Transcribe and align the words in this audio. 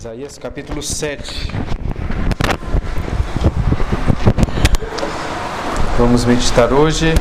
Isaías 0.00 0.38
capítulo 0.38 0.82
7. 0.82 1.52
Vamos 5.98 6.24
meditar 6.24 6.72
hoje 6.72 7.12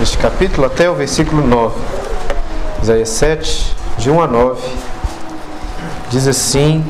neste 0.00 0.16
capítulo 0.16 0.66
até 0.66 0.88
o 0.88 0.94
versículo 0.94 1.46
9. 1.46 1.78
Isaías 2.82 3.10
7, 3.10 3.76
de 3.98 4.10
1 4.10 4.22
a 4.22 4.26
9. 4.26 4.62
Diz 6.10 6.26
assim 6.26 6.82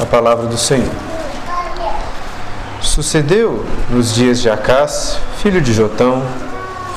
a 0.00 0.04
palavra 0.04 0.46
do 0.46 0.58
Senhor. 0.58 0.90
Sucedeu 2.80 3.64
nos 3.90 4.12
dias 4.12 4.42
de 4.42 4.50
Acás, 4.50 5.20
filho 5.40 5.60
de 5.60 5.72
Jotão, 5.72 6.20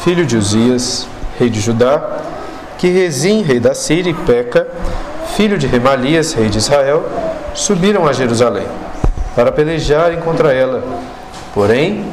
filho 0.04 0.26
de 0.26 0.36
Uzias, 0.36 1.06
rei 1.38 1.48
de 1.48 1.62
Judá, 1.62 2.24
que 2.80 2.88
Rezim, 2.88 3.44
rei 3.44 3.60
da 3.60 3.76
Síria, 3.76 4.10
e 4.10 4.16
Peca, 4.16 4.68
filho 5.40 5.58
de 5.58 5.68
Remalias, 5.68 6.34
rei 6.34 6.50
de 6.50 6.58
Israel, 6.58 7.02
subiram 7.56 8.06
a 8.06 8.12
Jerusalém 8.12 8.68
para 9.34 9.54
pelejarem 9.54 10.20
contra 10.20 10.52
ela. 10.52 10.84
Porém, 11.54 12.06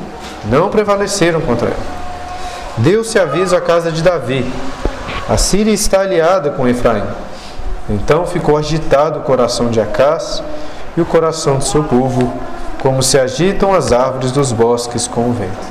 não 0.45 0.69
prevaleceram 0.69 1.41
contra 1.41 1.67
ela. 1.67 1.97
Deu-se 2.77 3.19
aviso 3.19 3.57
à 3.57 3.61
casa 3.61 3.91
de 3.91 4.01
Davi: 4.01 4.48
a 5.29 5.37
Síria 5.37 5.73
está 5.73 6.03
aliada 6.03 6.51
com 6.51 6.69
Efraim. 6.69 7.03
Então 7.91 8.25
ficou 8.27 8.57
agitado 8.57 9.19
o 9.19 9.23
coração 9.23 9.70
de 9.70 9.81
Acás 9.81 10.41
e 10.97 11.01
o 11.01 11.05
coração 11.05 11.59
do 11.59 11.65
seu 11.65 11.83
povo, 11.83 12.33
como 12.81 13.03
se 13.03 13.19
agitam 13.19 13.75
as 13.75 13.91
árvores 13.91 14.31
dos 14.31 14.53
bosques 14.53 15.09
com 15.09 15.31
o 15.31 15.33
vento. 15.33 15.67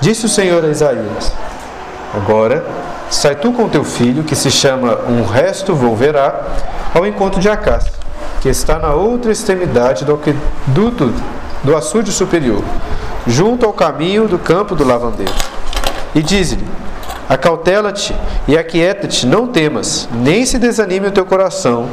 Disse 0.00 0.24
o 0.24 0.30
Senhor 0.30 0.64
a 0.64 0.68
Isaías: 0.68 1.30
Agora 2.14 2.64
Sai 3.10 3.34
tu 3.34 3.52
com 3.52 3.68
teu 3.70 3.84
filho, 3.84 4.22
que 4.22 4.36
se 4.36 4.50
chama 4.50 4.98
Um 5.08 5.24
Resto 5.24 5.74
Volverá, 5.74 6.42
ao 6.94 7.06
encontro 7.06 7.40
de 7.40 7.48
Acás, 7.48 7.86
que 8.42 8.50
está 8.50 8.78
na 8.78 8.92
outra 8.92 9.32
extremidade 9.32 10.04
do 10.04 10.14
aqueduto 10.14 11.12
do 11.64 11.74
açude 11.74 12.12
superior, 12.12 12.62
junto 13.26 13.64
ao 13.64 13.72
caminho 13.72 14.28
do 14.28 14.38
campo 14.38 14.74
do 14.74 14.84
lavandeiro. 14.84 15.32
E 16.14 16.22
diz-lhe: 16.22 16.66
Acautela-te 17.26 18.14
e 18.46 18.58
aquieta-te, 18.58 19.26
não 19.26 19.46
temas, 19.46 20.06
nem 20.12 20.44
se 20.44 20.58
desanime 20.58 21.08
o 21.08 21.12
teu 21.12 21.24
coração, 21.24 21.88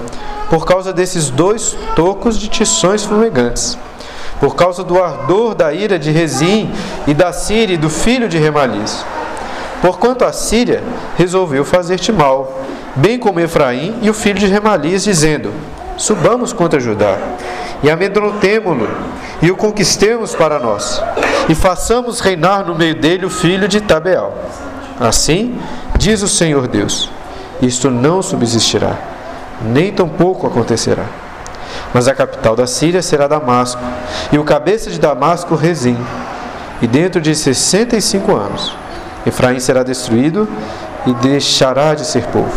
por 0.49 0.65
causa 0.65 0.91
desses 0.91 1.29
dois 1.29 1.77
tocos 1.95 2.37
de 2.37 2.49
tições 2.49 3.05
fumegantes, 3.05 3.77
por 4.37 4.53
causa 4.53 4.83
do 4.83 5.01
ardor 5.01 5.55
da 5.55 5.73
ira 5.73 5.97
de 5.97 6.11
Rezim 6.11 6.69
e 7.07 7.13
da 7.13 7.31
Síria 7.31 7.75
e 7.75 7.77
do 7.77 7.89
filho 7.89 8.27
de 8.27 8.37
Remalias 8.37 9.05
Porquanto 9.81 10.25
a 10.25 10.33
Síria 10.33 10.83
resolveu 11.17 11.63
fazer-te 11.63 12.11
mal, 12.11 12.61
bem 12.95 13.19
como 13.19 13.39
Efraim 13.39 13.99
e 14.01 14.09
o 14.09 14.13
filho 14.13 14.39
de 14.39 14.47
Remalias, 14.47 15.03
dizendo: 15.03 15.51
Subamos 15.97 16.51
contra 16.53 16.79
Judá, 16.79 17.17
e 17.83 17.89
amedrontemo-lo, 17.89 18.89
e 19.41 19.51
o 19.51 19.55
conquistemos 19.55 20.33
para 20.33 20.59
nós, 20.59 21.01
e 21.47 21.55
façamos 21.55 22.19
reinar 22.19 22.65
no 22.65 22.75
meio 22.75 22.95
dele 22.95 23.25
o 23.25 23.29
filho 23.29 23.67
de 23.67 23.81
Tabeal. 23.81 24.33
Assim, 24.99 25.59
diz 25.97 26.21
o 26.21 26.27
Senhor 26.27 26.67
Deus: 26.67 27.09
Isto 27.61 27.91
não 27.91 28.21
subsistirá, 28.21 28.95
nem 29.61 29.91
tampouco 29.91 30.47
acontecerá. 30.47 31.05
Mas 31.93 32.07
a 32.07 32.15
capital 32.15 32.55
da 32.55 32.67
Síria 32.67 33.01
será 33.01 33.27
Damasco, 33.27 33.81
e 34.31 34.37
o 34.37 34.43
cabeça 34.43 34.89
de 34.89 34.99
Damasco, 34.99 35.55
Rezim. 35.55 35.97
E 36.81 36.87
dentro 36.87 37.21
de 37.21 37.33
sessenta 37.33 37.95
e 37.95 38.01
cinco 38.01 38.35
anos, 38.35 38.75
Efraim 39.25 39.59
será 39.59 39.83
destruído 39.83 40.47
e 41.05 41.13
deixará 41.13 41.93
de 41.93 42.05
ser 42.05 42.25
povo. 42.27 42.53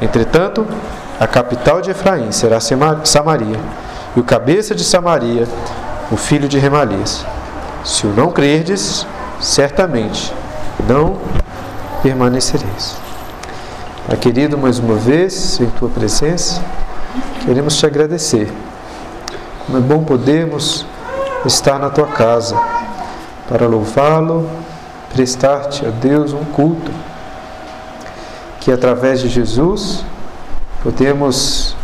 Entretanto, 0.00 0.66
a 1.18 1.26
capital 1.26 1.80
de 1.80 1.90
Efraim 1.90 2.32
será 2.32 2.58
Samaria, 2.60 3.60
e 4.16 4.20
o 4.20 4.24
cabeça 4.24 4.74
de 4.74 4.82
Samaria, 4.82 5.46
o 6.10 6.16
filho 6.16 6.48
de 6.48 6.58
Remalias. 6.58 7.24
Se 7.84 8.06
o 8.06 8.10
não 8.10 8.32
crerdes, 8.32 9.06
certamente 9.40 10.32
não 10.88 11.18
permanecereis. 12.02 12.96
Pai 14.06 14.16
querido, 14.16 14.56
mais 14.56 14.78
uma 14.78 14.96
vez, 14.96 15.60
em 15.60 15.66
tua 15.66 15.88
presença, 15.88 16.62
queremos 17.44 17.76
te 17.76 17.86
agradecer. 17.86 18.50
Como 19.66 19.78
é 19.78 19.80
bom 19.80 20.02
podermos 20.02 20.84
estar 21.44 21.78
na 21.78 21.90
tua 21.90 22.06
casa 22.06 22.58
para 23.48 23.66
louvá-lo 23.66 24.48
prestar-te 25.12 25.84
a 25.84 25.90
Deus 25.90 26.32
um 26.32 26.44
culto, 26.44 26.90
que 28.60 28.70
através 28.70 29.20
de 29.20 29.28
Jesus 29.28 30.04
podemos 30.82 31.74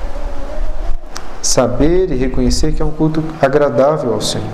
saber 1.42 2.10
e 2.10 2.16
reconhecer 2.16 2.72
que 2.72 2.82
é 2.82 2.84
um 2.84 2.91
culto 2.91 3.22
agradável 3.41 4.15
ao 4.15 4.20
Senhor. 4.20 4.47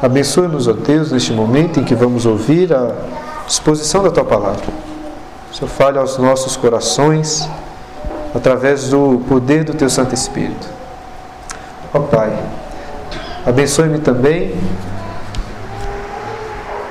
Abençoe-nos, 0.00 0.68
ó 0.68 0.72
Deus, 0.72 1.10
neste 1.10 1.32
momento 1.32 1.80
em 1.80 1.84
que 1.84 1.94
vamos 1.94 2.24
ouvir 2.26 2.72
a 2.72 2.92
disposição 3.46 4.02
da 4.02 4.10
tua 4.10 4.24
palavra. 4.24 4.66
Senhor 5.52 5.68
fale 5.68 5.98
aos 5.98 6.18
nossos 6.18 6.56
corações 6.56 7.48
através 8.32 8.90
do 8.90 9.20
poder 9.28 9.64
do 9.64 9.74
teu 9.74 9.90
Santo 9.90 10.14
Espírito. 10.14 10.68
Ó 11.92 12.00
Pai, 12.00 12.32
abençoe-me 13.44 13.98
também 13.98 14.54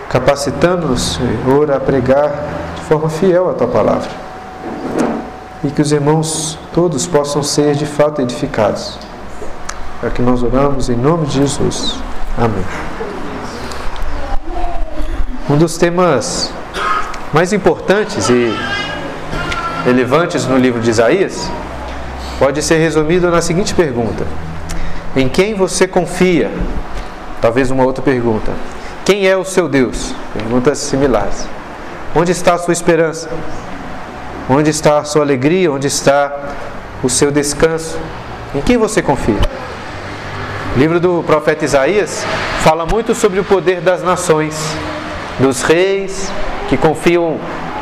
capacitando-nos, 0.09 1.17
Senhor, 1.17 1.71
a 1.71 1.79
pregar 1.79 2.31
de 2.75 2.81
forma 2.83 3.09
fiel 3.09 3.49
a 3.49 3.53
tua 3.53 3.67
palavra. 3.67 4.09
E 5.63 5.69
que 5.69 5.81
os 5.81 5.91
irmãos 5.91 6.57
todos 6.73 7.07
possam 7.07 7.43
ser 7.43 7.75
de 7.75 7.85
fato 7.85 8.21
edificados. 8.21 8.97
É 10.03 10.09
que 10.09 10.21
nós 10.21 10.43
oramos 10.43 10.89
em 10.89 10.95
nome 10.95 11.25
de 11.25 11.39
Jesus. 11.39 11.95
Amém. 12.37 12.63
Um 15.49 15.57
dos 15.57 15.77
temas 15.77 16.51
mais 17.33 17.51
importantes 17.51 18.29
e 18.29 18.53
relevantes 19.83 20.45
no 20.45 20.57
livro 20.57 20.79
de 20.81 20.89
Isaías 20.89 21.49
pode 22.37 22.61
ser 22.61 22.77
resumido 22.77 23.29
na 23.31 23.41
seguinte 23.41 23.73
pergunta: 23.73 24.25
Em 25.15 25.27
quem 25.27 25.55
você 25.55 25.87
confia? 25.87 26.51
Talvez 27.41 27.71
uma 27.71 27.83
outra 27.83 28.03
pergunta. 28.03 28.51
Quem 29.07 29.25
é 29.25 29.37
o 29.37 29.45
seu 29.45 29.69
Deus? 29.69 30.13
Perguntas 30.33 30.79
similares. 30.79 31.47
Onde 32.13 32.33
está 32.33 32.55
a 32.55 32.57
sua 32.57 32.73
esperança? 32.73 33.29
Onde 34.49 34.69
está 34.69 34.97
a 34.97 35.05
sua 35.05 35.21
alegria? 35.21 35.71
Onde 35.71 35.87
está 35.87 36.29
o 37.01 37.07
seu 37.07 37.31
descanso? 37.31 37.97
Em 38.53 38.59
quem 38.59 38.75
você 38.75 39.01
confia? 39.01 39.39
O 40.75 40.77
livro 40.77 40.99
do 40.99 41.23
profeta 41.25 41.63
Isaías 41.63 42.25
fala 42.59 42.85
muito 42.85 43.15
sobre 43.15 43.39
o 43.39 43.45
poder 43.45 43.79
das 43.79 44.03
nações, 44.03 44.75
dos 45.39 45.61
reis 45.61 46.29
que 46.67 46.75
confiam 46.75 47.39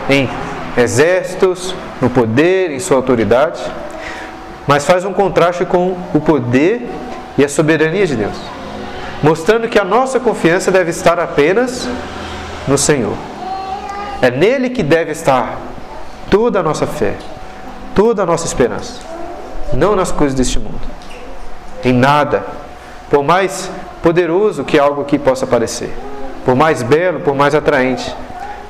em 0.07 0.29
exércitos, 0.77 1.73
no 1.99 2.07
poder, 2.07 2.69
em 2.69 2.79
sua 2.79 2.97
autoridade, 2.97 3.63
mas 4.67 4.85
faz 4.85 5.03
um 5.03 5.11
contraste 5.11 5.65
com 5.65 5.97
o 6.13 6.21
poder 6.21 6.87
e 7.35 7.43
a 7.43 7.49
soberania 7.49 8.05
de 8.05 8.15
Deus 8.15 8.54
mostrando 9.25 9.67
que 9.67 9.79
a 9.79 9.83
nossa 9.83 10.19
confiança 10.19 10.69
deve 10.69 10.91
estar 10.91 11.19
apenas 11.19 11.89
no 12.67 12.77
Senhor. 12.77 13.17
É 14.21 14.29
nele 14.29 14.69
que 14.69 14.83
deve 14.83 15.13
estar 15.13 15.57
toda 16.29 16.59
a 16.59 16.63
nossa 16.63 16.85
fé, 16.85 17.15
toda 17.95 18.21
a 18.21 18.25
nossa 18.25 18.45
esperança, 18.45 19.01
não 19.73 19.95
nas 19.95 20.11
coisas 20.11 20.37
deste 20.37 20.59
mundo, 20.59 20.79
em 21.83 21.91
nada, 21.91 22.45
por 23.09 23.23
mais 23.23 23.71
poderoso 24.03 24.63
que 24.63 24.77
algo 24.77 25.01
aqui 25.01 25.17
possa 25.17 25.47
parecer, 25.47 25.91
por 26.45 26.53
mais 26.53 26.83
belo, 26.83 27.21
por 27.21 27.33
mais 27.33 27.55
atraente, 27.55 28.15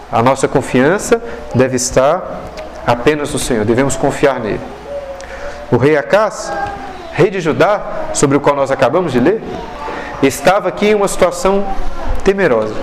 a 0.09 0.24
nossa 0.24 0.47
confiança 0.47 1.21
deve 1.53 1.75
estar 1.75 2.44
apenas 2.88 3.33
no 3.33 3.39
Senhor, 3.39 3.65
devemos 3.65 3.97
confiar 3.97 4.39
nele. 4.39 4.62
O 5.69 5.75
rei 5.75 5.97
Acás, 5.97 6.50
rei 7.12 7.30
de 7.30 7.41
Judá, 7.41 7.81
sobre 8.13 8.38
o 8.38 8.39
qual 8.39 8.56
nós 8.56 8.71
acabamos 8.71 9.12
de 9.12 9.19
ler, 9.19 9.41
estava 10.27 10.69
aqui 10.69 10.88
em 10.88 10.95
uma 10.95 11.07
situação 11.07 11.66
temerosa, 12.24 12.75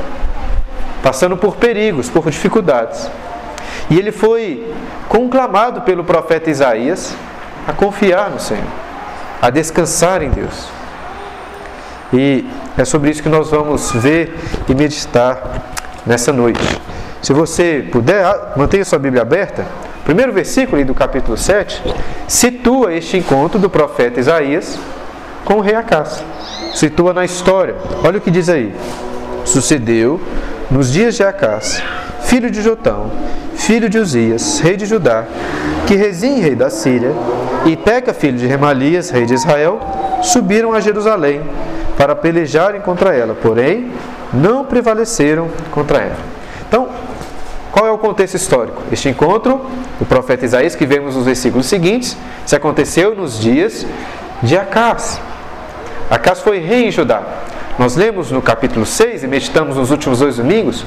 passando 1.02 1.36
por 1.36 1.56
perigos, 1.56 2.08
por 2.08 2.30
dificuldades. 2.30 3.10
E 3.90 3.98
ele 3.98 4.12
foi 4.12 4.72
conclamado 5.08 5.82
pelo 5.82 6.04
profeta 6.04 6.50
Isaías 6.50 7.14
a 7.66 7.72
confiar 7.72 8.30
no 8.30 8.40
Senhor, 8.40 8.64
a 9.40 9.50
descansar 9.50 10.22
em 10.22 10.30
Deus. 10.30 10.68
E 12.12 12.46
é 12.76 12.84
sobre 12.84 13.10
isso 13.10 13.22
que 13.22 13.28
nós 13.28 13.50
vamos 13.50 13.92
ver 13.92 14.34
e 14.68 14.74
meditar 14.74 15.62
nessa 16.06 16.32
noite. 16.32 16.60
Se 17.22 17.32
você 17.32 17.86
puder, 17.90 18.24
mantenha 18.56 18.84
sua 18.84 18.98
Bíblia 18.98 19.22
aberta. 19.22 19.64
Primeiro 20.04 20.32
versículo 20.32 20.84
do 20.84 20.94
capítulo 20.94 21.36
7 21.36 21.82
situa 22.26 22.92
este 22.94 23.16
encontro 23.16 23.58
do 23.58 23.70
profeta 23.70 24.18
Isaías 24.18 24.78
com 25.44 25.54
o 25.54 25.60
rei 25.60 25.74
Acás 25.74 26.22
situa 26.74 27.12
na 27.12 27.24
história. 27.24 27.74
Olha 28.04 28.18
o 28.18 28.20
que 28.20 28.30
diz 28.30 28.48
aí. 28.48 28.74
Sucedeu 29.44 30.20
nos 30.70 30.92
dias 30.92 31.14
de 31.16 31.22
Acás, 31.22 31.82
filho 32.22 32.50
de 32.50 32.62
Jotão, 32.62 33.10
filho 33.54 33.88
de 33.88 33.98
Uzias, 33.98 34.60
rei 34.60 34.76
de 34.76 34.86
Judá, 34.86 35.24
que 35.86 35.94
Rezim, 35.94 36.40
rei 36.40 36.54
da 36.54 36.70
Síria, 36.70 37.12
e 37.66 37.76
Peca, 37.76 38.14
filho 38.14 38.38
de 38.38 38.46
Remalias, 38.46 39.10
rei 39.10 39.26
de 39.26 39.34
Israel, 39.34 39.80
subiram 40.22 40.72
a 40.72 40.80
Jerusalém 40.80 41.42
para 41.98 42.14
pelejarem 42.14 42.80
contra 42.80 43.14
ela, 43.14 43.34
porém 43.34 43.90
não 44.32 44.64
prevaleceram 44.64 45.48
contra 45.70 45.98
ela. 45.98 46.16
Então, 46.66 46.88
qual 47.70 47.86
é 47.86 47.90
o 47.90 47.98
contexto 47.98 48.34
histórico? 48.34 48.82
Este 48.90 49.08
encontro, 49.08 49.60
o 50.00 50.04
profeta 50.04 50.44
Isaías, 50.44 50.74
que 50.74 50.86
vemos 50.86 51.16
nos 51.16 51.26
versículos 51.26 51.66
seguintes, 51.66 52.16
se 52.46 52.56
aconteceu 52.56 53.14
nos 53.14 53.38
dias 53.38 53.86
de 54.42 54.56
Acás. 54.56 55.20
Acás 56.10 56.40
foi 56.40 56.58
rei 56.58 56.88
em 56.88 56.90
Judá. 56.90 57.22
Nós 57.78 57.96
lemos 57.96 58.30
no 58.30 58.42
capítulo 58.42 58.84
6 58.84 59.24
e 59.24 59.26
meditamos 59.26 59.76
nos 59.76 59.90
últimos 59.90 60.18
dois 60.18 60.36
domingos 60.36 60.84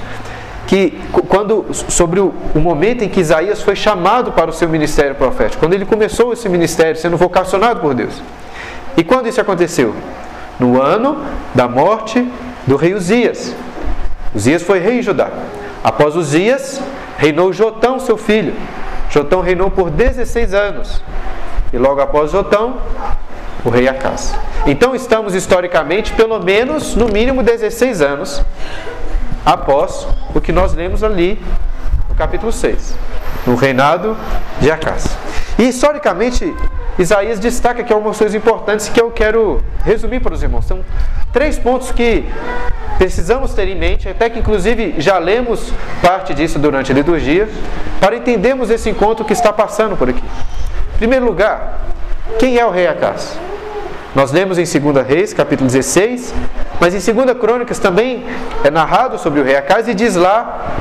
que 0.67 0.99
quando 1.27 1.65
sobre 1.73 2.19
o, 2.19 2.33
o, 2.53 2.59
momento 2.59 3.03
em 3.03 3.09
que 3.09 3.19
Isaías 3.19 3.61
foi 3.61 3.75
chamado 3.75 4.31
para 4.31 4.49
o 4.49 4.53
seu 4.53 4.67
ministério 4.67 5.15
profético, 5.15 5.59
quando 5.59 5.73
ele 5.73 5.85
começou 5.85 6.33
esse 6.33 6.49
ministério 6.49 6.99
sendo 6.99 7.17
vocacionado 7.17 7.79
por 7.79 7.93
Deus. 7.93 8.21
E 8.97 9.03
quando 9.03 9.27
isso 9.27 9.39
aconteceu? 9.39 9.93
No 10.59 10.81
ano 10.81 11.23
da 11.53 11.67
morte 11.67 12.27
do 12.65 12.75
rei 12.75 12.93
Uzias. 12.93 13.53
Uzias 14.33 14.63
foi 14.63 14.79
rei 14.79 14.99
em 14.99 15.01
Judá. 15.01 15.29
Após 15.83 16.15
Uzias, 16.15 16.81
reinou 17.17 17.53
Jotão, 17.53 17.99
seu 17.99 18.17
filho. 18.17 18.55
Jotão 19.09 19.41
reinou 19.41 19.69
por 19.69 19.89
16 19.89 20.53
anos. 20.53 21.01
E 21.71 21.77
logo 21.77 22.01
após 22.01 22.31
Jotão, 22.31 22.77
o 23.65 23.69
rei 23.69 23.87
Acas. 23.87 24.33
Então 24.67 24.95
estamos 24.95 25.33
historicamente 25.33 26.13
pelo 26.13 26.39
menos 26.39 26.95
no 26.95 27.09
mínimo 27.09 27.41
16 27.41 28.01
anos 28.01 28.41
após 29.43 30.07
o 30.33 30.39
que 30.39 30.51
nós 30.51 30.73
lemos 30.73 31.03
ali 31.03 31.41
no 32.07 32.15
capítulo 32.15 32.51
6, 32.51 32.95
no 33.45 33.55
reinado 33.55 34.15
de 34.61 34.71
Acas. 34.71 35.17
E 35.57 35.67
historicamente, 35.67 36.53
Isaías 36.99 37.39
destaca 37.39 37.81
aqui 37.81 37.91
algumas 37.91 38.17
coisas 38.17 38.35
importantes 38.35 38.89
que 38.89 39.01
eu 39.01 39.09
quero 39.09 39.63
resumir 39.83 40.19
para 40.19 40.33
os 40.33 40.43
irmãos. 40.43 40.65
São 40.65 40.83
três 41.33 41.57
pontos 41.57 41.91
que 41.91 42.25
precisamos 42.97 43.53
ter 43.53 43.67
em 43.67 43.75
mente, 43.75 44.07
até 44.07 44.29
que 44.29 44.39
inclusive 44.39 44.95
já 44.97 45.17
lemos 45.17 45.73
parte 46.01 46.33
disso 46.33 46.59
durante 46.59 46.91
a 46.91 46.95
liturgia, 46.95 47.49
para 47.99 48.15
entendermos 48.15 48.69
esse 48.69 48.89
encontro 48.89 49.25
que 49.25 49.33
está 49.33 49.51
passando 49.51 49.97
por 49.97 50.09
aqui. 50.09 50.23
Em 50.95 50.97
primeiro 50.97 51.25
lugar, 51.25 51.79
quem 52.37 52.57
é 52.57 52.65
o 52.65 52.71
rei 52.71 52.87
Acas? 52.87 53.37
Nós 54.15 54.31
lemos 54.31 54.57
em 54.57 54.63
2 54.63 55.05
Reis, 55.05 55.33
capítulo 55.33 55.69
16, 55.69 56.33
mas 56.79 56.95
em 56.95 57.13
2 57.13 57.37
Crônicas 57.37 57.79
também 57.79 58.25
é 58.63 58.71
narrado 58.71 59.19
sobre 59.19 59.41
o 59.41 59.43
rei 59.43 59.57
Acas 59.57 59.89
e 59.89 59.93
diz 59.93 60.15
lá 60.15 60.71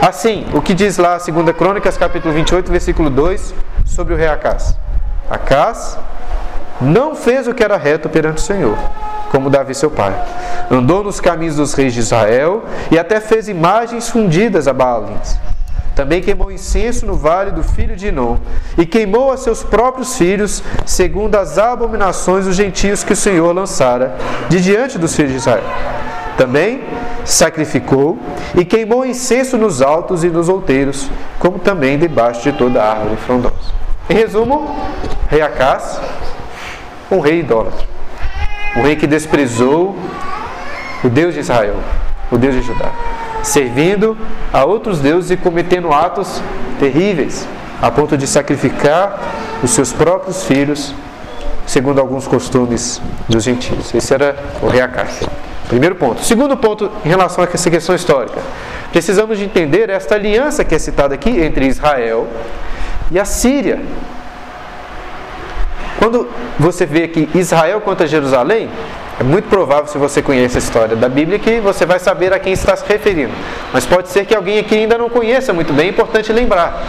assim, 0.00 0.46
o 0.54 0.62
que 0.62 0.72
diz 0.72 0.96
lá 0.96 1.18
2 1.18 1.56
Crônicas, 1.56 1.98
capítulo 1.98 2.32
28, 2.32 2.70
versículo 2.70 3.10
2, 3.10 3.52
sobre 3.84 4.14
o 4.14 4.16
rei 4.16 4.28
Acas. 4.28 4.76
Acas 5.28 5.98
não 6.80 7.16
fez 7.16 7.48
o 7.48 7.52
que 7.52 7.64
era 7.64 7.76
reto 7.76 8.08
perante 8.08 8.38
o 8.38 8.46
Senhor, 8.46 8.78
como 9.32 9.50
Davi 9.50 9.74
seu 9.74 9.90
pai. 9.90 10.14
Andou 10.70 11.02
nos 11.02 11.18
caminhos 11.18 11.56
dos 11.56 11.74
reis 11.74 11.92
de 11.92 11.98
Israel 11.98 12.62
e 12.92 12.98
até 12.98 13.18
fez 13.18 13.48
imagens 13.48 14.08
fundidas 14.08 14.68
a 14.68 14.72
Baalins 14.72 15.36
também 15.98 16.22
queimou 16.22 16.52
incenso 16.52 17.04
no 17.04 17.16
vale 17.16 17.50
do 17.50 17.64
filho 17.64 17.96
de 17.96 18.06
Inom, 18.06 18.36
e 18.78 18.86
queimou 18.86 19.32
a 19.32 19.36
seus 19.36 19.64
próprios 19.64 20.16
filhos, 20.16 20.62
segundo 20.86 21.34
as 21.34 21.58
abominações 21.58 22.44
dos 22.44 22.54
gentios 22.54 23.02
que 23.02 23.14
o 23.14 23.16
Senhor 23.16 23.52
lançara 23.52 24.14
de 24.48 24.60
diante 24.60 24.96
dos 24.96 25.16
filhos 25.16 25.32
de 25.32 25.38
Israel. 25.38 25.64
Também 26.36 26.84
sacrificou 27.24 28.16
e 28.54 28.64
queimou 28.64 29.04
incenso 29.04 29.58
nos 29.58 29.82
altos 29.82 30.22
e 30.22 30.28
nos 30.28 30.48
outeiros, 30.48 31.10
como 31.40 31.58
também 31.58 31.98
debaixo 31.98 32.42
de 32.42 32.52
toda 32.52 32.80
árvore 32.80 33.16
frondosa. 33.16 33.56
Em 34.08 34.14
resumo, 34.14 34.72
rei 35.28 35.42
Acás, 35.42 36.00
um 37.10 37.18
rei 37.18 37.40
idólatra, 37.40 37.84
um 38.76 38.82
rei 38.82 38.94
que 38.94 39.08
desprezou 39.08 39.96
o 41.02 41.08
Deus 41.08 41.34
de 41.34 41.40
Israel, 41.40 41.74
o 42.30 42.38
Deus 42.38 42.54
de 42.54 42.62
Judá 42.62 43.17
servindo 43.42 44.16
a 44.52 44.64
outros 44.64 45.00
deuses 45.00 45.30
e 45.30 45.36
cometendo 45.36 45.92
atos 45.92 46.42
terríveis, 46.78 47.46
a 47.80 47.90
ponto 47.90 48.16
de 48.16 48.26
sacrificar 48.26 49.18
os 49.62 49.70
seus 49.70 49.92
próprios 49.92 50.44
filhos, 50.44 50.94
segundo 51.66 52.00
alguns 52.00 52.26
costumes 52.26 53.00
dos 53.28 53.44
gentios. 53.44 53.94
Esse 53.94 54.14
era 54.14 54.36
o 54.62 54.66
rei 54.66 54.80
Acás. 54.80 55.20
Primeiro 55.68 55.94
ponto. 55.96 56.24
Segundo 56.24 56.56
ponto, 56.56 56.90
em 57.04 57.08
relação 57.08 57.44
a 57.44 57.48
essa 57.52 57.70
questão 57.70 57.94
histórica, 57.94 58.40
precisamos 58.90 59.36
de 59.36 59.44
entender 59.44 59.90
esta 59.90 60.14
aliança 60.14 60.64
que 60.64 60.74
é 60.74 60.78
citada 60.78 61.14
aqui 61.14 61.28
entre 61.28 61.66
Israel 61.66 62.26
e 63.10 63.18
a 63.18 63.24
Síria. 63.24 63.82
Quando 65.98 66.28
você 66.58 66.86
vê 66.86 67.04
aqui 67.04 67.28
Israel 67.34 67.80
contra 67.82 68.06
Jerusalém, 68.06 68.70
é 69.20 69.24
muito 69.24 69.48
provável, 69.48 69.86
se 69.88 69.98
você 69.98 70.22
conhece 70.22 70.56
a 70.56 70.58
história 70.60 70.94
da 70.94 71.08
Bíblia, 71.08 71.38
que 71.38 71.60
você 71.60 71.84
vai 71.84 71.98
saber 71.98 72.32
a 72.32 72.38
quem 72.38 72.52
está 72.52 72.76
se 72.76 72.84
referindo. 72.86 73.32
Mas 73.72 73.84
pode 73.84 74.08
ser 74.08 74.24
que 74.24 74.34
alguém 74.34 74.58
aqui 74.58 74.76
ainda 74.76 74.96
não 74.96 75.10
conheça 75.10 75.52
muito 75.52 75.72
bem, 75.72 75.86
é 75.86 75.90
importante 75.90 76.32
lembrar. 76.32 76.80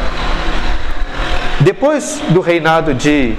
Depois 1.62 2.22
do 2.30 2.40
reinado 2.40 2.94
de 2.94 3.36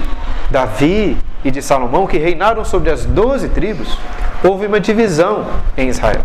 Davi 0.51 1.17
e 1.45 1.51
de 1.51 1.63
Salomão, 1.63 2.07
que 2.07 2.19
reinaram 2.19 2.65
sobre 2.65 2.91
as 2.91 3.05
doze 3.05 3.49
tribos, 3.49 3.97
houve 4.43 4.67
uma 4.67 4.81
divisão 4.81 5.47
em 5.77 5.89
Israel. 5.89 6.25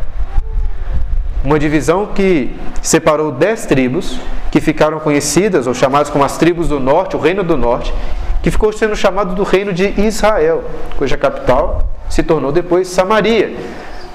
Uma 1.46 1.60
divisão 1.60 2.08
que 2.08 2.56
separou 2.82 3.32
dez 3.32 3.68
tribos, 3.68 4.20
que 4.50 4.60
ficaram 4.60 5.00
conhecidas 5.00 5.68
ou 5.68 5.76
chamadas 5.76 6.10
como 6.10 6.24
as 6.24 6.40
tribos 6.40 6.68
do 6.68 6.80
norte, 6.80 7.16
o 7.16 7.20
reino 7.20 7.44
do 7.44 7.56
norte, 7.56 7.94
que 8.42 8.50
ficou 8.50 8.74
sendo 8.74 8.96
chamado 8.96 9.36
do 9.36 9.44
reino 9.44 9.72
de 9.72 9.94
Israel, 10.02 10.64
cuja 10.98 11.16
capital 11.16 11.84
se 12.10 12.24
tornou 12.24 12.52
depois 12.52 12.88
Samaria. 12.88 13.56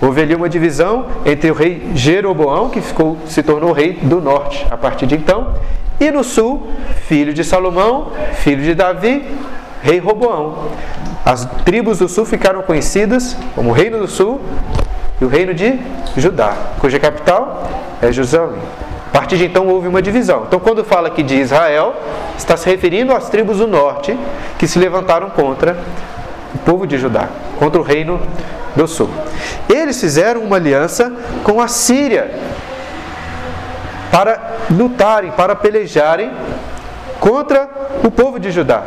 Houve 0.02 0.22
ali 0.22 0.34
uma 0.34 0.48
divisão 0.48 1.06
entre 1.24 1.52
o 1.52 1.54
rei 1.54 1.92
Jeroboão, 1.94 2.68
que 2.68 2.80
ficou, 2.80 3.16
se 3.26 3.44
tornou 3.44 3.70
rei 3.70 3.92
do 4.02 4.20
norte 4.20 4.66
a 4.68 4.76
partir 4.76 5.06
de 5.06 5.14
então, 5.14 5.54
e 6.00 6.10
no 6.10 6.24
sul, 6.24 6.66
filho 7.06 7.32
de 7.32 7.44
Salomão, 7.44 8.10
filho 8.40 8.62
de 8.64 8.74
Davi, 8.74 9.24
rei 9.82 10.00
Roboão. 10.00 10.70
As 11.24 11.44
tribos 11.64 11.98
do 11.98 12.08
sul 12.08 12.24
ficaram 12.24 12.62
conhecidas 12.62 13.36
como 13.54 13.70
Reino 13.70 14.00
do 14.00 14.08
Sul 14.08 14.40
e 15.20 15.24
o 15.24 15.28
Reino 15.28 15.52
de 15.52 15.78
Judá, 16.16 16.54
cuja 16.78 16.98
capital 16.98 17.68
é 18.00 18.10
Jerusalém. 18.10 18.60
A 19.08 19.12
partir 19.12 19.36
de 19.36 19.44
então 19.44 19.66
houve 19.66 19.88
uma 19.88 20.00
divisão. 20.00 20.44
Então, 20.46 20.60
quando 20.60 20.84
fala 20.84 21.08
aqui 21.08 21.22
de 21.22 21.34
Israel, 21.34 21.94
está 22.38 22.56
se 22.56 22.70
referindo 22.70 23.12
às 23.12 23.28
tribos 23.28 23.58
do 23.58 23.66
norte 23.66 24.16
que 24.56 24.68
se 24.68 24.78
levantaram 24.78 25.30
contra 25.30 25.76
o 26.54 26.58
povo 26.58 26.86
de 26.86 26.96
Judá, 26.96 27.28
contra 27.58 27.80
o 27.80 27.84
reino 27.84 28.20
do 28.74 28.86
sul. 28.86 29.10
Eles 29.68 30.00
fizeram 30.00 30.42
uma 30.42 30.56
aliança 30.56 31.12
com 31.42 31.60
a 31.60 31.68
Síria 31.68 32.30
para 34.12 34.40
lutarem, 34.70 35.32
para 35.32 35.54
pelejarem 35.54 36.30
contra 37.18 37.68
o 38.04 38.10
povo 38.10 38.38
de 38.38 38.50
Judá. 38.50 38.84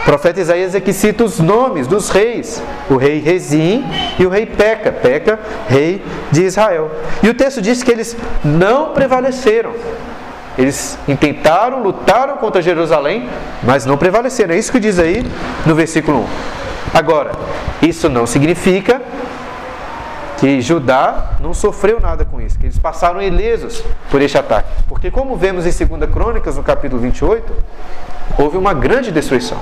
O 0.00 0.04
profeta 0.04 0.40
Isaías 0.40 0.74
aqui 0.74 0.92
cita 0.92 1.24
os 1.24 1.38
nomes 1.38 1.86
dos 1.86 2.08
reis, 2.08 2.62
o 2.88 2.96
rei 2.96 3.20
Rezim 3.20 3.84
e 4.18 4.24
o 4.24 4.30
rei 4.30 4.46
Peca, 4.46 4.90
Peca, 4.90 5.38
rei 5.68 6.02
de 6.32 6.42
Israel. 6.42 6.90
E 7.22 7.28
o 7.28 7.34
texto 7.34 7.60
diz 7.60 7.82
que 7.82 7.90
eles 7.90 8.16
não 8.42 8.92
prevaleceram. 8.92 9.72
Eles 10.58 10.98
intentaram, 11.06 11.82
lutaram 11.82 12.38
contra 12.38 12.60
Jerusalém, 12.60 13.28
mas 13.62 13.86
não 13.86 13.96
prevaleceram. 13.96 14.54
É 14.54 14.58
isso 14.58 14.72
que 14.72 14.80
diz 14.80 14.98
aí 14.98 15.24
no 15.64 15.74
versículo 15.74 16.20
1. 16.20 16.26
Agora, 16.92 17.32
isso 17.80 18.08
não 18.08 18.26
significa 18.26 19.00
que 20.40 20.62
Judá 20.62 21.32
não 21.38 21.52
sofreu 21.52 22.00
nada 22.00 22.24
com 22.24 22.40
isso, 22.40 22.58
que 22.58 22.64
eles 22.64 22.78
passaram 22.78 23.20
ilesos 23.20 23.84
por 24.10 24.22
este 24.22 24.38
ataque. 24.38 24.70
Porque, 24.88 25.10
como 25.10 25.36
vemos 25.36 25.66
em 25.66 25.86
2 25.86 26.10
Crônicas, 26.10 26.56
no 26.56 26.62
capítulo 26.62 27.00
28, 27.02 27.52
houve 28.38 28.56
uma 28.56 28.72
grande 28.72 29.12
destruição. 29.12 29.58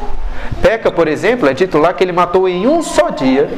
Peca, 0.62 0.88
por 0.92 1.08
exemplo, 1.08 1.48
é 1.48 1.52
dito 1.52 1.78
lá 1.78 1.92
que 1.92 2.04
ele 2.04 2.12
matou 2.12 2.48
em 2.48 2.68
um 2.68 2.80
só 2.80 3.10
dia 3.10 3.50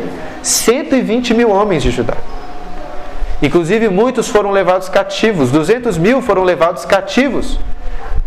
120 0.43 1.35
mil 1.35 1.51
homens 1.51 1.83
de 1.83 1.91
Judá. 1.91 2.17
Inclusive, 3.43 3.91
muitos 3.91 4.29
foram 4.29 4.51
levados 4.51 4.89
cativos, 4.89 5.51
200 5.51 5.99
mil 5.99 6.23
foram 6.23 6.43
levados 6.43 6.87
cativos 6.87 7.59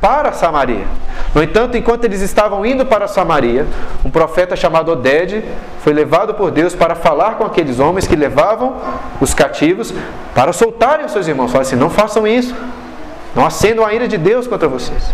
para 0.03 0.33
Samaria. 0.33 0.85
No 1.33 1.41
entanto, 1.41 1.77
enquanto 1.77 2.03
eles 2.03 2.19
estavam 2.19 2.65
indo 2.65 2.85
para 2.85 3.07
Samaria, 3.07 3.65
um 4.03 4.09
profeta 4.09 4.53
chamado 4.53 4.91
Oded 4.91 5.45
foi 5.79 5.93
levado 5.93 6.33
por 6.33 6.51
Deus 6.51 6.75
para 6.75 6.93
falar 6.93 7.35
com 7.35 7.45
aqueles 7.45 7.79
homens 7.79 8.05
que 8.05 8.13
levavam 8.13 8.75
os 9.21 9.33
cativos 9.33 9.93
para 10.35 10.51
soltarem 10.51 11.05
os 11.05 11.13
seus 11.13 11.25
irmãos. 11.25 11.53
Falaram 11.53 11.67
assim: 11.67 11.77
não 11.77 11.89
façam 11.89 12.27
isso, 12.27 12.53
não 13.33 13.45
acendam 13.45 13.85
a 13.85 13.93
ira 13.93 14.05
de 14.05 14.17
Deus 14.17 14.45
contra 14.45 14.67
vocês. 14.67 15.09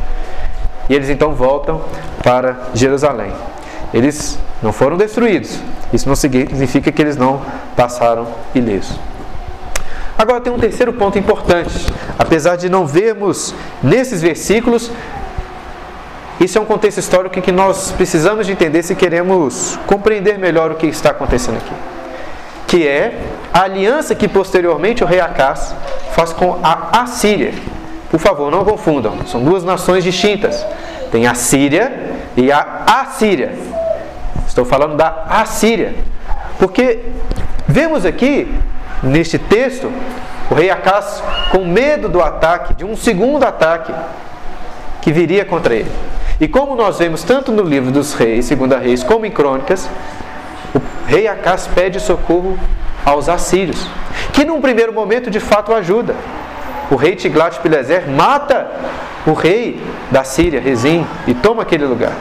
E 0.89 0.95
eles 0.95 1.07
então 1.07 1.35
voltam 1.35 1.81
para 2.23 2.57
Jerusalém. 2.73 3.31
Eles 3.93 4.39
não 4.63 4.73
foram 4.73 4.97
destruídos. 4.97 5.59
Isso 5.93 6.09
não 6.09 6.15
significa 6.15 6.91
que 6.91 6.99
eles 6.99 7.15
não 7.15 7.41
passaram 7.75 8.25
ilesos. 8.55 8.97
Agora 10.19 10.39
tem 10.39 10.53
um 10.53 10.59
terceiro 10.59 10.93
ponto 10.93 11.17
importante. 11.17 11.87
Apesar 12.19 12.57
de 12.57 12.69
não 12.69 12.85
vermos 12.85 13.55
nesses 13.81 14.21
versículos 14.21 14.91
isso 16.39 16.57
é 16.57 16.61
um 16.61 16.65
contexto 16.65 16.99
histórico 16.99 17.41
que 17.41 17.51
nós 17.51 17.91
precisamos 17.91 18.45
de 18.45 18.53
entender 18.53 18.81
se 18.81 18.95
queremos 18.95 19.77
compreender 19.85 20.39
melhor 20.39 20.71
o 20.71 20.75
que 20.75 20.87
está 20.87 21.09
acontecendo 21.09 21.57
aqui. 21.57 21.73
Que 22.65 22.87
é 22.87 23.19
a 23.53 23.63
aliança 23.63 24.15
que 24.15 24.25
posteriormente 24.25 25.03
o 25.03 25.07
rei 25.07 25.19
Acás 25.19 25.75
faz 26.13 26.31
com 26.31 26.57
a 26.63 27.01
Assíria. 27.01 27.53
Por 28.09 28.21
favor, 28.21 28.49
não 28.49 28.63
confundam, 28.63 29.17
são 29.27 29.43
duas 29.43 29.65
nações 29.65 30.01
distintas. 30.01 30.65
Tem 31.11 31.27
a 31.27 31.33
Síria 31.33 31.91
e 32.37 32.49
a 32.49 32.85
Assíria. 32.87 33.53
Estou 34.47 34.63
falando 34.63 34.95
da 34.95 35.25
Assíria. 35.29 35.93
Porque 36.57 36.99
vemos 37.67 38.05
aqui, 38.05 38.49
neste 39.03 39.37
texto, 39.37 39.91
o 40.49 40.53
rei 40.53 40.69
Acás 40.69 41.23
com 41.51 41.65
medo 41.65 42.09
do 42.09 42.21
ataque, 42.21 42.73
de 42.73 42.85
um 42.85 42.95
segundo 42.95 43.43
ataque 43.43 43.93
que 45.01 45.11
viria 45.11 45.45
contra 45.45 45.73
ele. 45.73 45.91
E 46.39 46.47
como 46.47 46.75
nós 46.75 46.99
vemos 46.99 47.23
tanto 47.23 47.51
no 47.51 47.63
livro 47.63 47.91
dos 47.91 48.13
reis, 48.13 48.45
segunda 48.45 48.77
reis, 48.77 49.03
como 49.03 49.25
em 49.25 49.31
crônicas, 49.31 49.89
o 50.73 50.79
rei 51.07 51.27
Acás 51.27 51.67
pede 51.67 51.99
socorro 51.99 52.57
aos 53.05 53.27
assírios, 53.29 53.87
que 54.33 54.45
num 54.45 54.61
primeiro 54.61 54.93
momento 54.93 55.29
de 55.29 55.39
fato 55.39 55.73
ajuda. 55.73 56.15
O 56.91 56.95
rei 56.95 57.15
Tiglat-Pileser 57.15 58.09
mata 58.09 58.71
o 59.27 59.33
rei 59.33 59.79
da 60.09 60.23
Síria, 60.23 60.59
Rezim, 60.59 61.05
e 61.27 61.33
toma 61.33 61.61
aquele 61.61 61.85
lugar. 61.85 62.13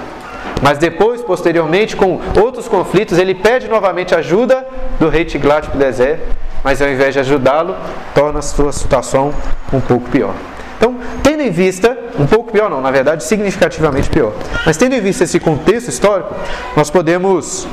Mas 0.60 0.78
depois, 0.78 1.22
posteriormente, 1.22 1.96
com 1.96 2.20
outros 2.40 2.68
conflitos, 2.68 3.16
ele 3.18 3.34
pede 3.34 3.68
novamente 3.68 4.14
ajuda 4.14 4.66
do 4.98 5.08
rei 5.08 5.24
Tiglat-Pileser, 5.24 6.18
mas 6.62 6.80
ao 6.82 6.88
invés 6.88 7.14
de 7.14 7.20
ajudá-lo, 7.20 7.76
torna 8.14 8.40
a 8.40 8.42
sua 8.42 8.72
situação 8.72 9.32
um 9.72 9.80
pouco 9.80 10.08
pior. 10.10 10.34
Então, 10.76 10.96
tendo 11.22 11.42
em 11.42 11.50
vista, 11.50 11.96
um 12.18 12.26
pouco 12.26 12.52
pior 12.52 12.70
não, 12.70 12.80
na 12.80 12.90
verdade 12.90 13.24
significativamente 13.24 14.08
pior, 14.08 14.32
mas 14.64 14.76
tendo 14.76 14.94
em 14.94 15.00
vista 15.00 15.24
esse 15.24 15.40
contexto 15.40 15.88
histórico, 15.88 16.34
nós 16.76 16.88
podemos 16.88 17.66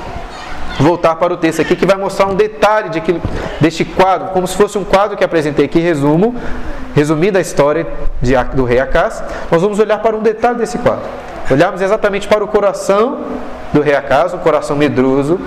voltar 0.79 1.15
para 1.15 1.33
o 1.33 1.37
texto 1.37 1.61
aqui 1.61 1.75
que 1.75 1.85
vai 1.85 1.95
mostrar 1.95 2.25
um 2.25 2.35
detalhe 2.35 2.89
de 2.89 3.01
que, 3.01 3.21
deste 3.61 3.85
quadro, 3.85 4.29
como 4.29 4.47
se 4.47 4.55
fosse 4.55 4.77
um 4.77 4.83
quadro 4.83 5.15
que 5.15 5.23
apresentei 5.23 5.65
aqui, 5.65 5.79
resumo, 5.79 6.35
resumindo 6.93 7.37
a 7.37 7.41
história 7.41 7.87
de, 8.21 8.33
do 8.55 8.65
rei 8.65 8.79
Acás, 8.79 9.23
nós 9.51 9.61
vamos 9.61 9.79
olhar 9.79 9.99
para 9.99 10.15
um 10.15 10.21
detalhe 10.21 10.57
desse 10.57 10.77
quadro. 10.79 11.05
Olharmos 11.49 11.81
exatamente 11.81 12.27
para 12.27 12.43
o 12.43 12.47
coração 12.47 13.19
do 13.71 13.81
rei 13.81 13.95
Acás, 13.95 14.33
um 14.33 14.39
coração 14.39 14.75
medroso, 14.75 15.39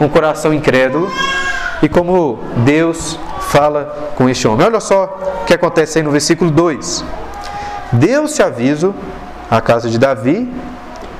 um 0.00 0.08
coração 0.08 0.52
incrédulo, 0.52 1.10
e 1.82 1.88
como 1.88 2.38
Deus 2.58 3.18
fala 3.40 4.12
com 4.16 4.28
este 4.28 4.46
homem. 4.48 4.66
Olha 4.66 4.80
só 4.80 5.18
o 5.42 5.44
que 5.44 5.54
acontece 5.54 5.98
aí 5.98 6.04
no 6.04 6.10
versículo 6.10 6.50
2. 6.50 7.04
Deu-se 7.92 8.42
aviso 8.42 8.94
à 9.50 9.60
casa 9.60 9.88
de 9.88 9.98
Davi 9.98 10.50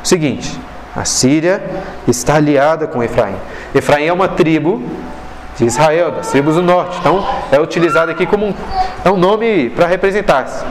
o 0.02 0.06
seguinte: 0.06 0.58
a 0.94 1.04
Síria 1.04 1.62
está 2.06 2.36
aliada 2.36 2.86
com 2.86 3.02
Efraim. 3.02 3.36
Efraim 3.74 4.06
é 4.06 4.12
uma 4.12 4.28
tribo 4.28 4.82
de 5.56 5.64
Israel, 5.64 6.12
das 6.12 6.30
tribos 6.30 6.56
do 6.56 6.62
norte. 6.62 6.98
Então 6.98 7.24
é 7.52 7.60
utilizado 7.60 8.10
aqui 8.10 8.26
como 8.26 8.46
um, 8.46 8.54
é 9.04 9.10
um 9.10 9.16
nome 9.16 9.70
para 9.70 9.86
representar. 9.86 10.46
-se. 10.46 10.64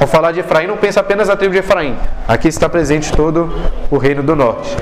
Ao 0.00 0.06
falar 0.06 0.32
de 0.32 0.40
Efraim, 0.40 0.66
não 0.66 0.76
pensa 0.76 1.00
apenas 1.00 1.28
na 1.28 1.36
tribo 1.36 1.52
de 1.52 1.58
Efraim. 1.58 1.96
Aqui 2.26 2.48
está 2.48 2.68
presente 2.68 3.12
todo 3.12 3.52
o 3.90 3.96
reino 3.96 4.22
do 4.22 4.34
norte. 4.34 4.76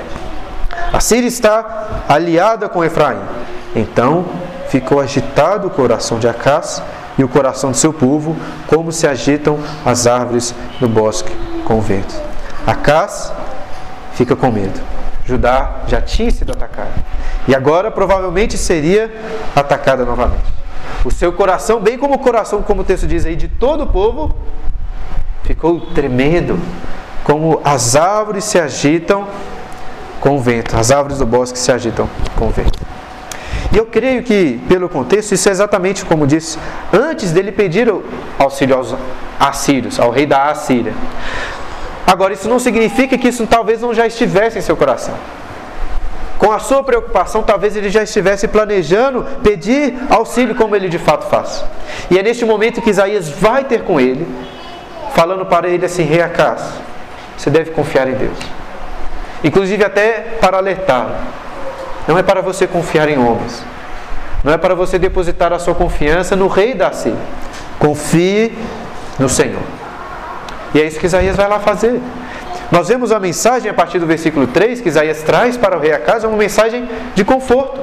A 0.91 0.99
Síria 0.99 1.27
está 1.27 2.03
aliada 2.07 2.67
com 2.67 2.83
Efraim. 2.83 3.19
Então 3.75 4.25
ficou 4.69 4.99
agitado 4.99 5.67
o 5.67 5.71
coração 5.71 6.19
de 6.19 6.27
Acás 6.27 6.81
e 7.17 7.23
o 7.23 7.27
coração 7.27 7.71
do 7.71 7.77
seu 7.77 7.93
povo, 7.93 8.35
como 8.67 8.91
se 8.91 9.07
agitam 9.07 9.59
as 9.85 10.07
árvores 10.07 10.53
do 10.79 10.87
bosque 10.87 11.31
com 11.65 11.77
o 11.77 11.81
vento. 11.81 12.13
Acás 12.65 13.31
fica 14.13 14.35
com 14.35 14.51
medo. 14.51 14.79
Judá 15.25 15.83
já 15.87 16.01
tinha 16.01 16.29
sido 16.31 16.51
atacada 16.51 16.91
e 17.47 17.55
agora 17.55 17.89
provavelmente 17.89 18.57
seria 18.57 19.13
atacada 19.55 20.03
novamente. 20.05 20.43
O 21.05 21.11
seu 21.11 21.33
coração, 21.33 21.79
bem 21.79 21.97
como 21.97 22.15
o 22.15 22.19
coração, 22.19 22.61
como 22.61 22.81
o 22.81 22.83
texto 22.85 23.07
diz 23.07 23.25
aí, 23.25 23.35
de 23.35 23.47
todo 23.47 23.83
o 23.83 23.87
povo, 23.87 24.33
ficou 25.43 25.79
tremendo, 25.93 26.59
como 27.23 27.61
as 27.63 27.95
árvores 27.95 28.43
se 28.45 28.59
agitam 28.59 29.27
com 30.19 30.37
o 30.37 30.39
vento, 30.39 30.75
as 30.75 30.91
árvores 30.91 31.17
do 31.17 31.25
bosque 31.25 31.59
se 31.59 31.71
agitam 31.71 32.09
com 32.37 32.47
o 32.47 32.49
vento. 32.49 32.79
E 33.73 33.77
eu 33.77 33.87
creio 33.87 34.21
que, 34.21 34.61
pelo 34.69 34.87
contexto, 34.87 35.31
isso 35.31 35.49
é 35.49 35.51
exatamente 35.51 36.05
como 36.05 36.27
disse, 36.27 36.59
antes 36.93 37.31
dele 37.31 37.51
pedir 37.51 37.91
auxílio 38.37 38.75
aos 38.75 38.95
assírios, 39.39 39.99
ao 39.99 40.11
rei 40.11 40.27
da 40.27 40.51
Assíria. 40.51 40.93
Agora, 42.05 42.33
isso 42.33 42.47
não 42.47 42.59
significa 42.59 43.17
que 43.17 43.29
isso 43.29 43.47
talvez 43.47 43.81
não 43.81 43.91
já 43.91 44.05
estivesse 44.05 44.59
em 44.59 44.61
seu 44.61 44.77
coração. 44.77 45.15
Com 46.37 46.51
a 46.51 46.59
sua 46.59 46.83
preocupação, 46.83 47.41
talvez 47.41 47.75
ele 47.75 47.89
já 47.89 48.03
estivesse 48.03 48.47
planejando 48.47 49.25
pedir 49.41 49.95
auxílio 50.07 50.53
como 50.53 50.75
ele 50.75 50.87
de 50.87 50.99
fato 50.99 51.25
faz. 51.27 51.65
E 52.11 52.19
é 52.19 52.21
neste 52.21 52.45
momento 52.45 52.79
que 52.79 52.91
Isaías 52.91 53.29
vai 53.29 53.63
ter 53.63 53.83
com 53.83 53.99
ele, 53.99 54.27
falando 55.15 55.47
para 55.47 55.67
ele 55.67 55.85
assim: 55.85 56.03
Rei 56.03 56.21
Acas, 56.21 56.61
você 57.35 57.49
deve 57.49 57.71
confiar 57.71 58.07
em 58.07 58.13
Deus. 58.13 58.37
Inclusive 59.43 59.83
até 59.83 60.37
para 60.39 60.57
alertá-lo 60.57 61.42
não 62.07 62.17
é 62.17 62.23
para 62.23 62.41
você 62.41 62.67
confiar 62.67 63.07
em 63.09 63.17
homens. 63.17 63.63
Não 64.43 64.51
é 64.51 64.57
para 64.57 64.75
você 64.75 64.99
depositar 64.99 65.53
a 65.53 65.59
sua 65.59 65.73
confiança 65.73 66.35
no 66.35 66.47
rei 66.47 66.73
da 66.73 66.91
Síria. 66.91 67.17
Confie 67.79 68.57
no 69.17 69.29
Senhor. 69.29 69.61
E 70.73 70.81
é 70.81 70.85
isso 70.85 70.99
que 70.99 71.05
Isaías 71.05 71.35
vai 71.35 71.47
lá 71.47 71.59
fazer. 71.59 72.01
Nós 72.71 72.87
vemos 72.87 73.11
a 73.11 73.19
mensagem 73.19 73.69
a 73.69 73.73
partir 73.73 73.99
do 73.99 74.05
versículo 74.05 74.47
3 74.47 74.81
que 74.81 74.89
Isaías 74.89 75.21
traz 75.21 75.55
para 75.55 75.77
o 75.77 75.79
rei 75.79 75.93
Acas, 75.93 76.23
uma 76.23 76.35
mensagem 76.35 76.89
de 77.13 77.23
conforto. 77.23 77.79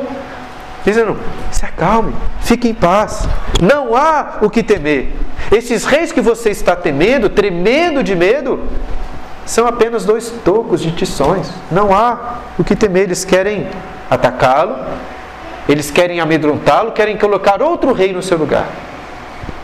Dizendo: 0.85 1.17
se 1.51 1.65
acalme, 1.65 2.15
fique 2.41 2.69
em 2.69 2.75
paz, 2.75 3.27
não 3.63 3.95
há 3.95 4.39
o 4.43 4.51
que 4.51 4.63
temer. 4.63 5.13
Esses 5.53 5.85
reis 5.85 6.13
que 6.13 6.21
você 6.21 6.51
está 6.51 6.75
temendo, 6.75 7.29
tremendo 7.29 8.03
de 8.03 8.15
medo, 8.15 8.61
são 9.47 9.67
apenas 9.67 10.05
dois 10.05 10.33
tocos 10.45 10.81
de 10.81 10.93
tições. 10.93 11.51
Não 11.71 11.95
há 11.95 12.39
o 12.59 12.65
que 12.65 12.75
temer, 12.75 13.05
eles 13.05 13.25
querem 13.25 13.67
atacá-lo, 14.11 14.77
eles 15.69 15.91
querem 15.91 16.21
amedrontá-lo, 16.21 16.93
querem 16.93 17.17
colocar 17.17 17.63
outro 17.63 17.93
rei 17.93 18.13
no 18.13 18.23
seu 18.23 18.37
lugar. 18.37 18.67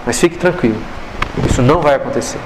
Mas 0.06 0.20
fique 0.20 0.38
tranquilo, 0.38 0.80
isso 1.48 1.60
não 1.60 1.80
vai 1.80 1.96
acontecer. 1.96 2.38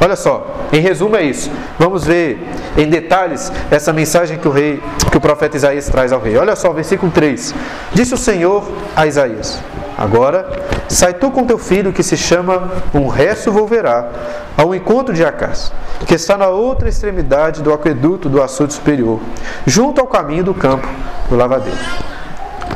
Olha 0.00 0.16
só, 0.16 0.46
em 0.72 0.80
resumo 0.80 1.16
é 1.16 1.22
isso. 1.22 1.50
Vamos 1.78 2.04
ver 2.04 2.38
em 2.76 2.88
detalhes 2.88 3.50
essa 3.70 3.92
mensagem 3.92 4.38
que 4.38 4.46
o 4.46 4.50
rei, 4.50 4.82
que 5.10 5.16
o 5.16 5.20
profeta 5.20 5.56
Isaías 5.56 5.88
traz 5.88 6.12
ao 6.12 6.20
rei. 6.20 6.36
Olha 6.36 6.54
só, 6.54 6.72
versículo 6.72 7.10
3. 7.10 7.54
Disse 7.94 8.14
o 8.14 8.18
Senhor 8.18 8.68
a 8.94 9.06
Isaías: 9.06 9.58
Agora, 9.96 10.50
sai 10.88 11.14
tu 11.14 11.30
com 11.30 11.46
teu 11.46 11.56
filho 11.56 11.92
que 11.92 12.02
se 12.02 12.16
chama 12.16 12.70
um 12.92 13.08
resto 13.08 13.50
volverá 13.50 14.10
ao 14.56 14.74
encontro 14.74 15.14
de 15.14 15.24
Acás, 15.24 15.72
que 16.06 16.14
está 16.14 16.36
na 16.36 16.48
outra 16.48 16.88
extremidade 16.88 17.62
do 17.62 17.72
aqueduto 17.72 18.28
do 18.28 18.42
açude 18.42 18.74
superior, 18.74 19.18
junto 19.66 20.00
ao 20.00 20.06
caminho 20.06 20.44
do 20.44 20.52
campo 20.52 20.86
do 21.30 21.36
lavadeiro. 21.36 21.78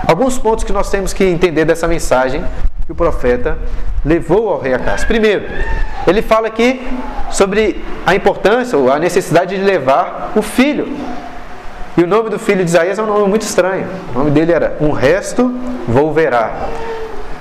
Alguns 0.07 0.39
pontos 0.39 0.65
que 0.65 0.73
nós 0.73 0.89
temos 0.89 1.13
que 1.13 1.25
entender 1.25 1.65
dessa 1.65 1.87
mensagem 1.87 2.43
o 2.91 2.95
profeta 2.95 3.59
levou 4.05 4.49
ao 4.49 4.61
rei 4.61 4.75
Acás. 4.75 5.05
Primeiro, 5.05 5.45
ele 6.07 6.23
fala 6.23 6.49
aqui 6.49 6.87
sobre 7.31 7.85
a 8.05 8.15
importância 8.15 8.77
ou 8.77 8.91
a 8.91 8.99
necessidade 8.99 9.57
de 9.57 9.63
levar 9.63 10.33
o 10.35 10.43
filho. 10.43 10.89
E 11.97 12.03
o 12.03 12.07
nome 12.07 12.31
do 12.31 12.39
filho 12.39 12.65
de 12.65 12.71
Isaías 12.71 12.99
é 12.99 13.03
um 13.03 13.07
nome 13.07 13.29
muito 13.29 13.43
estranho. 13.43 13.87
O 14.15 14.19
nome 14.19 14.31
dele 14.31 14.53
era 14.53 14.77
Um 14.81 14.91
Resto 14.91 15.55
Volverá. 15.87 16.69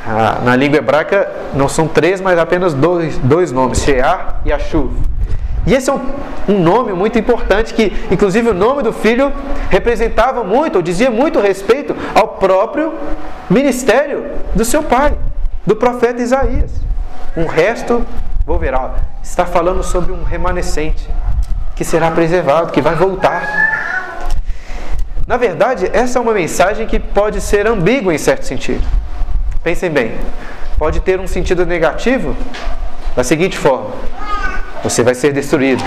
Ah, 0.06 0.40
na 0.44 0.56
língua 0.56 0.78
hebraica 0.78 1.32
não 1.54 1.70
são 1.70 1.88
três, 1.88 2.20
mas 2.20 2.38
apenas 2.38 2.74
dois, 2.74 3.18
dois 3.20 3.52
nomes, 3.52 3.80
Shear 3.82 4.42
e 4.46 4.52
Ashuv. 4.52 4.92
E 5.68 5.74
esse 5.74 5.90
é 5.90 5.94
um, 5.94 6.02
um, 6.48 6.60
nome 6.60 6.94
muito 6.94 7.20
importante 7.20 7.74
que, 7.74 7.94
inclusive, 8.10 8.50
o 8.50 8.54
nome 8.54 8.82
do 8.82 8.92
filho 8.92 9.32
representava 9.70 10.44
muito, 10.44 10.78
ou 10.78 10.82
dizia 10.82 11.12
muito 11.12 11.40
respeito 11.40 11.96
ao 12.16 12.30
próprio 12.30 12.94
ministério 13.50 14.26
do 14.56 14.66
seu 14.66 14.82
pai, 14.82 15.14
do 15.70 15.76
profeta 15.76 16.20
Isaías. 16.20 16.72
Um 17.38 17.46
resto 17.46 18.04
volverá. 18.44 18.96
Está 19.22 19.46
falando 19.46 19.84
sobre 19.84 20.12
um 20.12 20.24
remanescente 20.24 21.08
que 21.76 21.84
será 21.84 22.10
preservado, 22.10 22.72
que 22.72 22.82
vai 22.82 22.96
voltar. 22.96 24.26
Na 25.28 25.38
verdade, 25.38 25.88
essa 25.94 26.18
é 26.18 26.22
uma 26.22 26.34
mensagem 26.34 26.88
que 26.88 27.00
pode 27.00 27.40
ser 27.40 27.68
ambígua 27.68 28.12
em 28.12 28.18
certo 28.18 28.48
sentido. 28.48 28.84
Pensem 29.64 29.92
bem, 29.92 30.18
pode 30.80 31.02
ter 31.02 31.20
um 31.20 31.28
sentido 31.28 31.64
negativo 31.68 32.36
da 33.16 33.24
seguinte 33.24 33.56
forma: 33.56 33.92
você 34.84 35.04
vai 35.04 35.14
ser 35.14 35.34
destruído, 35.34 35.84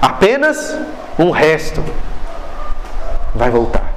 apenas 0.00 0.74
um 1.18 1.30
resto 1.30 1.84
vai 3.34 3.50
voltar. 3.50 3.92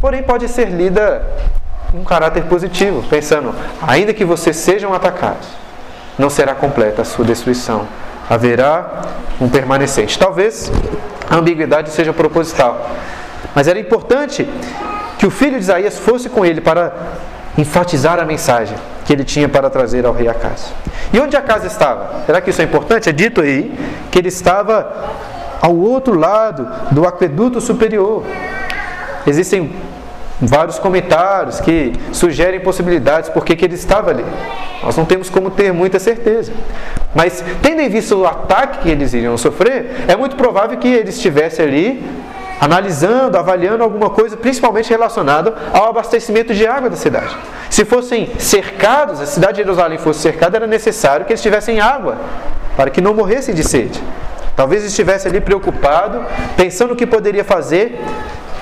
Porém, 0.00 0.20
pode 0.24 0.48
ser 0.48 0.68
lida 0.68 1.24
um 1.94 2.04
caráter 2.04 2.44
positivo, 2.44 3.02
pensando, 3.08 3.54
ainda 3.86 4.14
que 4.14 4.24
vocês 4.24 4.56
sejam 4.56 4.94
atacados, 4.94 5.48
não 6.18 6.30
será 6.30 6.54
completa 6.54 7.02
a 7.02 7.04
sua 7.04 7.24
destruição, 7.24 7.86
haverá 8.28 9.02
um 9.40 9.48
permanecente. 9.48 10.18
Talvez 10.18 10.70
a 11.28 11.36
ambiguidade 11.36 11.90
seja 11.90 12.12
proposital, 12.12 12.90
mas 13.54 13.66
era 13.66 13.78
importante 13.78 14.48
que 15.18 15.26
o 15.26 15.30
filho 15.30 15.52
de 15.52 15.64
Isaías 15.64 15.98
fosse 15.98 16.28
com 16.28 16.44
ele 16.44 16.60
para 16.60 16.92
enfatizar 17.58 18.18
a 18.18 18.24
mensagem 18.24 18.76
que 19.04 19.12
ele 19.12 19.24
tinha 19.24 19.48
para 19.48 19.68
trazer 19.68 20.06
ao 20.06 20.12
rei 20.12 20.28
Acas. 20.28 20.72
E 21.12 21.18
onde 21.18 21.36
Acas 21.36 21.64
estava? 21.64 22.22
Será 22.24 22.40
que 22.40 22.50
isso 22.50 22.62
é 22.62 22.64
importante? 22.64 23.08
É 23.08 23.12
dito 23.12 23.40
aí 23.40 23.76
que 24.10 24.18
ele 24.18 24.28
estava 24.28 25.10
ao 25.60 25.76
outro 25.76 26.18
lado 26.18 26.68
do 26.92 27.06
aqueduto 27.06 27.60
superior. 27.60 28.24
Existem 29.26 29.72
vários 30.40 30.78
comentários 30.78 31.60
que 31.60 31.92
sugerem 32.12 32.60
possibilidades 32.60 33.28
porque 33.30 33.54
que 33.54 33.64
ele 33.64 33.74
estava 33.74 34.10
ali. 34.10 34.24
Nós 34.82 34.96
não 34.96 35.04
temos 35.04 35.28
como 35.28 35.50
ter 35.50 35.72
muita 35.72 35.98
certeza. 35.98 36.52
Mas, 37.14 37.44
tendo 37.62 37.80
em 37.80 37.88
vista 37.88 38.14
o 38.16 38.26
ataque 38.26 38.78
que 38.78 38.88
eles 38.88 39.12
iriam 39.12 39.36
sofrer, 39.36 40.04
é 40.08 40.16
muito 40.16 40.36
provável 40.36 40.78
que 40.78 40.88
ele 40.88 41.10
estivesse 41.10 41.60
ali 41.60 42.02
analisando, 42.60 43.38
avaliando 43.38 43.82
alguma 43.82 44.10
coisa, 44.10 44.36
principalmente 44.36 44.90
relacionada 44.90 45.54
ao 45.72 45.88
abastecimento 45.88 46.52
de 46.54 46.66
água 46.66 46.90
da 46.90 46.96
cidade. 46.96 47.34
Se 47.70 47.86
fossem 47.86 48.30
cercados, 48.38 49.20
a 49.20 49.26
cidade 49.26 49.54
de 49.54 49.62
Jerusalém 49.62 49.96
fosse 49.96 50.20
cercada, 50.20 50.58
era 50.58 50.66
necessário 50.66 51.24
que 51.24 51.32
eles 51.32 51.40
tivessem 51.40 51.80
água, 51.80 52.18
para 52.76 52.90
que 52.90 53.00
não 53.00 53.14
morressem 53.14 53.54
de 53.54 53.64
sede. 53.66 53.98
Talvez 54.54 54.84
estivesse 54.84 55.26
ali 55.26 55.40
preocupado, 55.40 56.22
pensando 56.54 56.92
o 56.92 56.96
que 56.96 57.06
poderia 57.06 57.44
fazer 57.44 57.98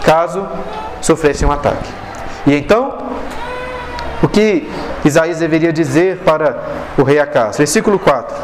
caso 0.04 0.46
sofressem 1.00 1.46
um 1.46 1.52
ataque. 1.52 1.88
E 2.46 2.54
então, 2.54 2.98
o 4.22 4.28
que 4.28 4.68
Isaías 5.04 5.38
deveria 5.38 5.72
dizer 5.72 6.18
para 6.18 6.58
o 6.96 7.02
rei 7.02 7.18
Acas? 7.18 7.58
Versículo 7.58 7.98
4. 7.98 8.36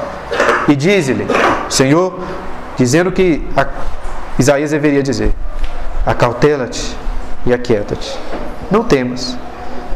E 0.69 0.77
diz-lhe, 0.77 1.27
Senhor, 1.69 2.19
dizendo 2.77 3.13
que 3.13 3.47
Isaías 4.39 4.71
deveria 4.71 5.03
dizer: 5.03 5.33
Acautela-te 6.07 6.97
e 7.45 7.53
aquieta-te. 7.53 8.19
Não 8.71 8.83
temas, 8.83 9.37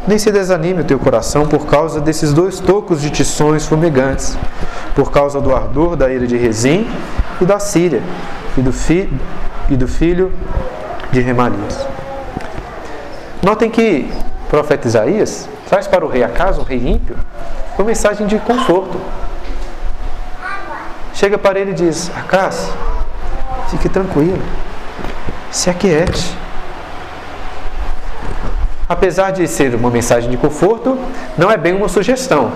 nem 0.06 0.18
se 0.18 0.30
desanime 0.30 0.82
o 0.82 0.84
teu 0.84 0.98
coração 0.98 1.46
por 1.46 1.66
causa 1.66 2.00
desses 2.00 2.32
dois 2.32 2.60
tocos 2.60 3.00
de 3.00 3.10
tições 3.10 3.66
fumegantes, 3.66 4.36
por 4.94 5.10
causa 5.10 5.40
do 5.40 5.54
ardor 5.54 5.96
da 5.96 6.10
ira 6.10 6.26
de 6.26 6.36
Rezim 6.36 6.86
e 7.40 7.44
da 7.44 7.58
Síria, 7.58 8.02
e 8.56 8.60
do, 8.60 8.72
fi, 8.72 9.10
e 9.70 9.76
do 9.76 9.88
filho 9.88 10.32
de 11.12 11.20
Remalias. 11.20 11.87
Notem 13.42 13.70
que 13.70 14.10
o 14.46 14.50
profeta 14.50 14.88
Isaías 14.88 15.48
traz 15.68 15.86
para 15.86 16.04
o 16.04 16.08
rei 16.08 16.24
Acas, 16.24 16.58
o 16.58 16.62
rei 16.62 16.78
ímpio, 16.78 17.16
uma 17.78 17.86
mensagem 17.86 18.26
de 18.26 18.38
conforto. 18.38 19.00
Chega 21.14 21.38
para 21.38 21.58
ele 21.58 21.70
e 21.70 21.74
diz: 21.74 22.10
Acas, 22.16 22.72
fique 23.70 23.88
tranquilo, 23.88 24.42
se 25.50 25.70
aquiete. 25.70 26.36
Apesar 28.88 29.32
de 29.32 29.46
ser 29.46 29.74
uma 29.74 29.90
mensagem 29.90 30.30
de 30.30 30.36
conforto, 30.36 30.98
não 31.36 31.50
é 31.50 31.56
bem 31.56 31.74
uma 31.74 31.88
sugestão. 31.88 32.52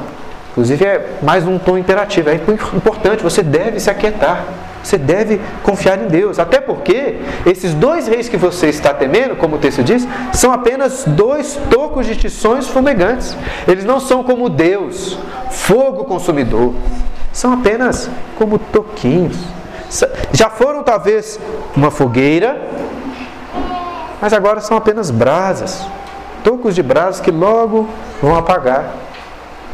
Inclusive 0.51 0.85
é 0.85 1.19
mais 1.23 1.47
um 1.47 1.59
tom 1.59 1.79
imperativo. 1.79 2.31
É 2.31 2.35
importante, 2.35 3.23
você 3.23 3.43
deve 3.43 3.79
se 3.79 3.91
aquietar. 3.91 4.45
Você 4.83 4.99
deve 4.99 5.41
confiar 5.63 6.03
em 6.03 6.09
Deus. 6.09 6.39
Até 6.39 6.61
porque 6.61 7.19
esses 7.47 7.73
dois 7.75 8.09
reis 8.09 8.29
que 8.29 8.37
você 8.37 8.69
está 8.69 8.93
temendo, 8.93 9.37
como 9.37 9.57
o 9.57 9.59
texto 9.59 9.83
diz, 9.83 10.07
são 10.33 10.53
apenas 10.53 11.05
dois 11.07 11.59
tocos 11.71 12.07
de 12.07 12.17
tições 12.17 12.69
fumegantes. 12.69 13.37
Eles 13.67 13.85
não 13.85 14.01
são 14.01 14.25
como 14.25 14.49
Deus, 14.49 15.19
fogo 15.51 16.05
consumidor. 16.05 16.75
São 17.33 17.53
apenas 17.53 18.11
como 18.37 18.59
toquinhos. 18.59 19.37
Já 20.33 20.51
foram 20.51 20.83
talvez 20.83 21.39
uma 21.77 21.91
fogueira, 21.91 22.61
mas 24.21 24.33
agora 24.33 24.61
são 24.61 24.77
apenas 24.77 25.11
brasas. 25.11 25.87
Tocos 26.43 26.75
de 26.75 26.83
brasas 26.83 27.21
que 27.21 27.31
logo 27.31 27.89
vão 28.21 28.37
apagar. 28.37 28.95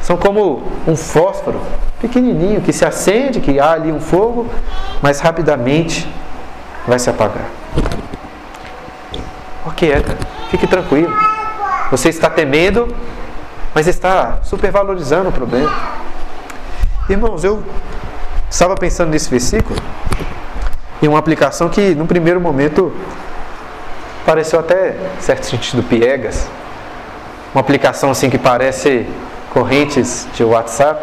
São 0.02 0.16
como 0.16 0.62
um 0.87 0.94
fósforo 0.94 1.61
pequenininho 2.00 2.61
que 2.61 2.72
se 2.72 2.84
acende, 2.84 3.40
que 3.40 3.58
há 3.58 3.72
ali 3.72 3.90
um 3.90 4.00
fogo, 4.00 4.46
mas 5.02 5.20
rapidamente 5.20 6.08
vai 6.87 6.98
se 6.98 7.11
apagar. 7.11 7.46
Aquieta, 9.66 10.16
fique 10.50 10.66
tranquilo. 10.66 11.14
Você 11.90 12.08
está 12.08 12.28
temendo, 12.30 12.94
mas 13.74 13.87
está 13.87 14.38
supervalorizando 14.42 15.28
o 15.28 15.32
problema. 15.32 15.70
Irmãos, 17.08 17.44
eu 17.44 17.62
estava 18.50 18.74
pensando 18.74 19.11
nesse 19.11 19.30
versículo 19.30 19.80
em 21.02 21.08
uma 21.08 21.18
aplicação 21.18 21.68
que, 21.68 21.94
no 21.94 22.06
primeiro 22.06 22.40
momento, 22.40 22.92
pareceu 24.26 24.61
até, 24.61 24.96
certo 25.20 25.44
sentido, 25.44 25.82
piegas. 25.82 26.48
Uma 27.54 27.61
aplicação 27.61 28.11
assim 28.11 28.28
que 28.28 28.38
parece 28.38 29.06
correntes 29.50 30.26
de 30.34 30.44
WhatsApp, 30.44 31.02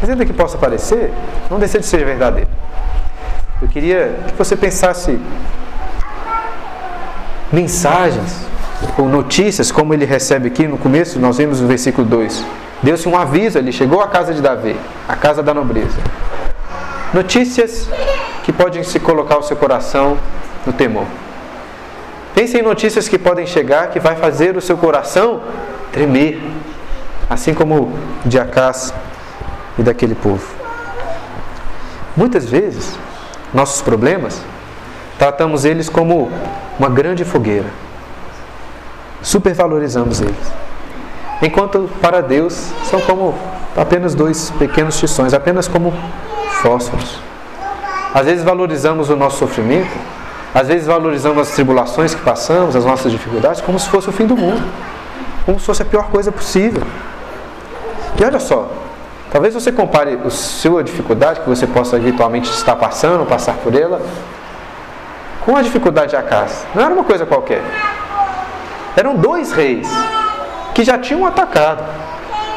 mas 0.00 0.10
ainda 0.10 0.24
que 0.24 0.32
possa 0.32 0.56
parecer, 0.56 1.12
não 1.50 1.58
deixa 1.58 1.78
de 1.78 1.86
ser 1.86 2.04
verdadeiro. 2.04 2.48
Eu 3.60 3.68
queria 3.68 4.16
que 4.26 4.34
você 4.34 4.56
pensasse 4.56 5.18
mensagens 7.52 8.46
ou 8.96 9.08
notícias, 9.08 9.70
como 9.70 9.92
ele 9.92 10.04
recebe 10.04 10.48
aqui 10.48 10.66
no 10.66 10.78
começo, 10.78 11.18
nós 11.18 11.36
vimos 11.36 11.60
no 11.60 11.68
versículo 11.68 12.06
2. 12.06 12.44
Deu-se 12.82 13.06
um 13.08 13.16
aviso, 13.16 13.58
ele 13.58 13.72
chegou 13.72 14.00
à 14.00 14.08
casa 14.08 14.32
de 14.32 14.40
Davi, 14.40 14.74
a 15.06 15.14
casa 15.14 15.42
da 15.42 15.52
nobreza. 15.52 15.98
Notícias 17.12 17.88
que 18.42 18.52
podem 18.52 18.82
se 18.82 18.98
colocar 18.98 19.36
o 19.36 19.42
seu 19.42 19.56
coração 19.56 20.16
no 20.64 20.72
temor. 20.72 21.06
Pense 22.34 22.56
em 22.56 22.62
notícias 22.62 23.08
que 23.08 23.18
podem 23.18 23.46
chegar 23.46 23.88
que 23.88 24.00
vai 24.00 24.16
fazer 24.16 24.56
o 24.56 24.60
seu 24.60 24.78
coração 24.78 25.42
tremer 25.92 26.40
assim 27.28 27.52
como 27.52 27.92
de 28.24 28.38
Acás 28.38 28.92
e 29.78 29.82
daquele 29.82 30.14
povo. 30.14 30.44
Muitas 32.16 32.44
vezes, 32.44 32.98
nossos 33.54 33.82
problemas, 33.82 34.42
tratamos 35.18 35.64
eles 35.64 35.88
como 35.88 36.30
uma 36.78 36.88
grande 36.88 37.24
fogueira. 37.24 37.68
Supervalorizamos 39.22 40.20
eles. 40.20 40.52
Enquanto 41.42 41.88
para 42.00 42.20
Deus 42.20 42.70
são 42.84 43.00
como 43.00 43.34
apenas 43.76 44.14
dois 44.14 44.50
pequenos 44.58 44.98
tições, 44.98 45.32
apenas 45.32 45.68
como 45.68 45.92
fósforos. 46.62 47.18
Às 48.12 48.26
vezes 48.26 48.44
valorizamos 48.44 49.08
o 49.08 49.16
nosso 49.16 49.38
sofrimento, 49.38 49.90
às 50.54 50.66
vezes 50.68 50.86
valorizamos 50.86 51.48
as 51.48 51.54
tribulações 51.54 52.14
que 52.14 52.22
passamos, 52.22 52.74
as 52.74 52.84
nossas 52.84 53.12
dificuldades, 53.12 53.60
como 53.60 53.78
se 53.78 53.88
fosse 53.88 54.08
o 54.08 54.12
fim 54.12 54.26
do 54.26 54.36
mundo, 54.36 54.62
como 55.46 55.58
se 55.60 55.64
fosse 55.64 55.82
a 55.82 55.84
pior 55.84 56.08
coisa 56.10 56.32
possível. 56.32 56.82
E 58.18 58.24
olha 58.24 58.40
só, 58.40 58.68
talvez 59.30 59.54
você 59.54 59.70
compare 59.70 60.18
a 60.24 60.30
sua 60.30 60.82
dificuldade 60.82 61.40
que 61.40 61.48
você 61.48 61.66
possa 61.66 61.96
eventualmente 61.96 62.50
estar 62.50 62.76
passando, 62.76 63.24
passar 63.26 63.54
por 63.54 63.74
ela, 63.74 64.00
com 65.44 65.56
a 65.56 65.62
dificuldade 65.62 66.10
de 66.10 66.16
Acas. 66.16 66.66
Não 66.74 66.84
era 66.84 66.92
uma 66.92 67.04
coisa 67.04 67.24
qualquer. 67.24 67.62
Eram 68.96 69.14
dois 69.14 69.52
reis 69.52 69.88
que 70.74 70.84
já 70.84 70.98
tinham 70.98 71.26
atacado, 71.26 71.84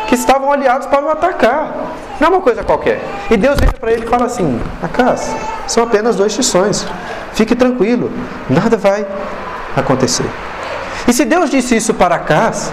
que 0.07 0.15
estavam 0.15 0.51
aliados 0.51 0.88
para 0.88 1.05
o 1.05 1.09
atacar. 1.09 1.73
Não 2.19 2.27
é 2.27 2.29
uma 2.31 2.41
coisa 2.41 2.63
qualquer. 2.63 3.01
E 3.29 3.38
Deus 3.38 3.59
vem 3.59 3.69
para 3.69 3.91
ele 3.91 4.05
e 4.05 4.07
fala 4.07 4.25
assim: 4.25 4.62
Acas, 4.81 5.36
são 5.67 5.83
apenas 5.83 6.15
dois 6.15 6.33
tições. 6.33 6.86
Fique 7.33 7.55
tranquilo, 7.55 8.12
nada 8.49 8.77
vai 8.77 9.05
acontecer. 9.75 10.29
E 11.07 11.13
se 11.13 11.25
Deus 11.25 11.49
disse 11.49 11.75
isso 11.75 11.93
para 11.93 12.15
Acas, 12.15 12.71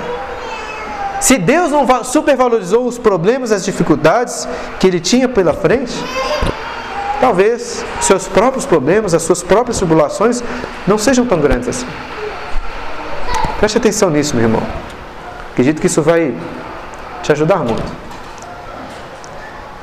se 1.20 1.36
Deus 1.36 1.70
não 1.70 1.86
supervalorizou 2.02 2.86
os 2.86 2.96
problemas, 2.96 3.52
as 3.52 3.62
dificuldades 3.62 4.48
que 4.80 4.86
ele 4.86 4.98
tinha 4.98 5.28
pela 5.28 5.52
frente, 5.52 5.92
talvez 7.20 7.84
seus 8.00 8.26
próprios 8.26 8.64
problemas, 8.64 9.12
as 9.12 9.22
suas 9.22 9.42
próprias 9.42 9.76
tribulações 9.76 10.42
não 10.86 10.96
sejam 10.96 11.26
tão 11.26 11.38
grandes 11.38 11.68
assim. 11.68 11.86
Preste 13.58 13.76
atenção 13.76 14.08
nisso, 14.08 14.34
meu 14.34 14.46
irmão. 14.46 14.62
Acredito 15.52 15.78
que 15.78 15.86
isso 15.86 16.00
vai 16.00 16.34
te 17.22 17.30
ajudar 17.30 17.58
muito. 17.58 17.92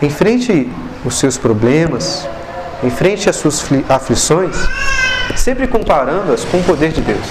Enfrente 0.02 0.68
os 1.06 1.20
seus 1.20 1.38
problemas, 1.38 2.28
enfrente 2.84 3.30
as 3.30 3.36
suas 3.36 3.64
aflições, 3.88 4.58
sempre 5.36 5.68
comparando-as 5.68 6.44
com 6.46 6.58
o 6.58 6.64
poder 6.64 6.92
de 6.92 7.02
Deus. 7.02 7.28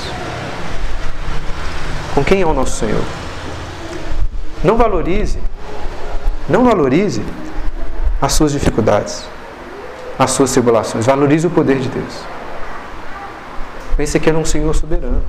Com 2.14 2.22
quem 2.22 2.42
é 2.42 2.46
o 2.46 2.54
nosso 2.54 2.78
Senhor? 2.78 3.25
Não 4.64 4.76
valorize, 4.76 5.38
não 6.48 6.64
valorize 6.64 7.22
as 8.20 8.32
suas 8.32 8.52
dificuldades, 8.52 9.26
as 10.18 10.30
suas 10.30 10.52
tribulações. 10.52 11.06
Valorize 11.06 11.46
o 11.46 11.50
poder 11.50 11.78
de 11.78 11.88
Deus. 11.88 12.20
Pense 13.96 14.18
que 14.18 14.28
é 14.28 14.32
um 14.32 14.44
Senhor 14.44 14.74
soberano, 14.74 15.22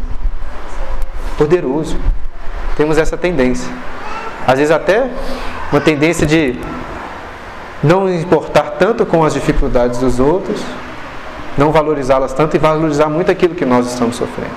poderoso. 1.38 1.98
Temos 2.76 2.98
essa 2.98 3.18
tendência. 3.18 3.72
Às 4.46 4.60
vezes 4.60 4.72
até 4.72 5.10
uma 5.72 5.82
tendência 5.82 6.26
de 6.26 6.60
não 7.84 8.12
importar 8.12 8.72
tanto 8.72 9.06
com 9.06 9.24
as 9.24 9.34
dificuldades 9.34 10.00
dos 10.00 10.20
outros, 10.20 10.62
não 11.58 11.72
valorizá-las 11.72 12.34
tanto 12.34 12.56
e 12.56 12.60
valorizar 12.60 13.08
muito 13.08 13.32
aquilo 13.32 13.56
que 13.56 13.66
nós 13.66 13.88
estamos 13.88 14.16
sofrendo. 14.16 14.56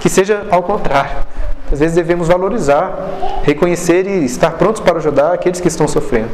Que 0.00 0.08
seja 0.08 0.46
ao 0.50 0.62
contrário. 0.62 1.33
Às 1.72 1.80
vezes 1.80 1.94
devemos 1.94 2.28
valorizar, 2.28 2.94
reconhecer 3.42 4.06
e 4.06 4.24
estar 4.24 4.52
prontos 4.52 4.80
para 4.80 4.98
ajudar 4.98 5.32
aqueles 5.32 5.60
que 5.60 5.68
estão 5.68 5.88
sofrendo. 5.88 6.30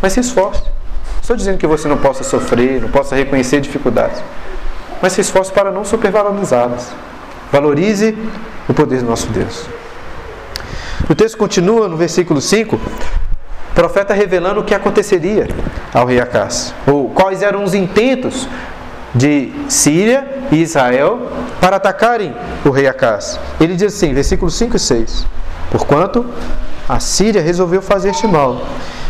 Mas 0.00 0.12
se 0.12 0.20
esforce. 0.20 0.62
Estou 1.20 1.36
dizendo 1.36 1.58
que 1.58 1.66
você 1.66 1.88
não 1.88 1.96
possa 1.96 2.22
sofrer, 2.22 2.80
não 2.80 2.88
possa 2.88 3.16
reconhecer 3.16 3.60
dificuldades. 3.60 4.22
Mas 5.02 5.12
se 5.12 5.20
esforce 5.20 5.52
para 5.52 5.70
não 5.70 5.84
supervalorizá-las. 5.84 6.92
Valorize 7.50 8.16
o 8.68 8.74
poder 8.74 9.00
do 9.00 9.06
nosso 9.06 9.28
Deus. 9.28 9.66
O 11.08 11.14
texto 11.14 11.36
continua 11.36 11.88
no 11.88 11.96
versículo 11.96 12.40
5, 12.40 12.76
o 12.76 13.74
profeta 13.74 14.14
revelando 14.14 14.60
o 14.60 14.64
que 14.64 14.74
aconteceria 14.74 15.46
ao 15.92 16.06
rei 16.06 16.20
Acás, 16.20 16.74
ou 16.86 17.10
quais 17.10 17.42
eram 17.42 17.62
os 17.62 17.74
intentos 17.74 18.48
de 19.14 19.52
Síria 19.68 20.35
e 20.50 20.62
Israel 20.62 21.28
para 21.60 21.76
atacarem 21.76 22.34
o 22.64 22.70
rei 22.70 22.86
Acás. 22.86 23.38
Ele 23.60 23.74
diz 23.74 23.94
assim, 23.94 24.12
versículos 24.14 24.54
5 24.54 24.76
e 24.76 24.78
6: 24.78 25.26
Porquanto 25.70 26.24
a 26.88 27.00
Síria 27.00 27.42
resolveu 27.42 27.82
fazer 27.82 28.10
este 28.10 28.26
mal, 28.26 28.62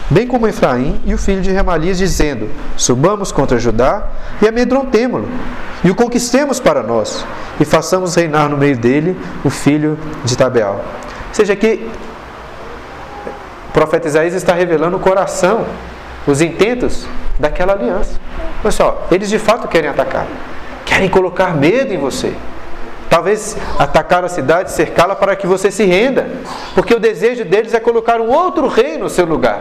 bem 0.09 0.27
como 0.27 0.47
Efraim 0.47 1.01
e 1.05 1.13
o 1.13 1.19
filho 1.19 1.43
de 1.43 1.51
Remalias, 1.51 1.99
dizendo: 1.99 2.49
Subamos 2.77 3.31
contra 3.33 3.59
Judá 3.59 4.09
e 4.41 4.49
amedrontemo-lo, 4.49 5.29
e 5.85 5.91
o 5.91 5.95
conquistemos 5.95 6.59
para 6.59 6.83
nós, 6.83 7.25
e 7.61 7.65
façamos 7.65 8.15
reinar 8.15 8.49
no 8.49 8.57
meio 8.57 8.77
dele 8.77 9.17
o 9.45 9.51
filho 9.51 9.99
de 10.25 10.37
Tabeal. 10.37 10.81
Ou 11.29 11.35
seja, 11.35 11.55
que 11.55 11.89
o 13.69 13.73
profeta 13.73 14.09
Isaías 14.09 14.35
está 14.35 14.55
revelando 14.55 14.97
o 14.97 15.01
coração, 15.01 15.67
os 16.27 16.41
intentos 16.41 17.07
daquela 17.39 17.75
aliança. 17.75 18.19
Olha 18.63 18.73
só, 18.73 19.07
eles 19.11 19.29
de 19.29 19.39
fato 19.39 19.69
querem 19.69 19.91
atacar, 19.91 20.27
querem 20.97 21.11
colocar 21.11 21.55
medo 21.55 21.93
em 21.93 21.99
você. 21.99 22.33
Talvez 23.11 23.57
atacar 23.79 24.25
a 24.25 24.29
cidade, 24.29 24.73
cercá-la 24.73 25.15
para 25.15 25.37
que 25.37 25.47
você 25.47 25.71
se 25.71 25.85
renda, 25.85 26.27
porque 26.75 26.95
o 26.95 26.99
desejo 26.99 27.45
deles 27.45 27.75
é 27.75 27.81
colocar 27.81 28.21
um 28.21 28.31
outro 28.31 28.67
rei 28.67 28.97
no 28.97 29.09
seu 29.09 29.27
lugar, 29.27 29.61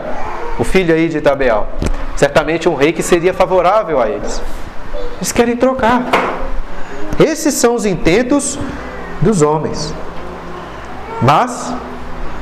o 0.58 0.64
filho 0.64 0.94
aí 0.94 1.08
de 1.08 1.20
Tabeal. 1.20 1.68
Certamente 2.16 2.68
um 2.68 2.74
rei 2.74 2.92
que 2.92 3.02
seria 3.02 3.34
favorável 3.34 4.00
a 4.00 4.08
eles. 4.08 4.40
Eles 5.16 5.30
querem 5.30 5.56
trocar. 5.56 6.02
Esses 7.20 7.54
são 7.54 7.74
os 7.74 7.84
intentos 7.84 8.58
dos 9.20 9.42
homens. 9.42 9.94
Mas, 11.20 11.72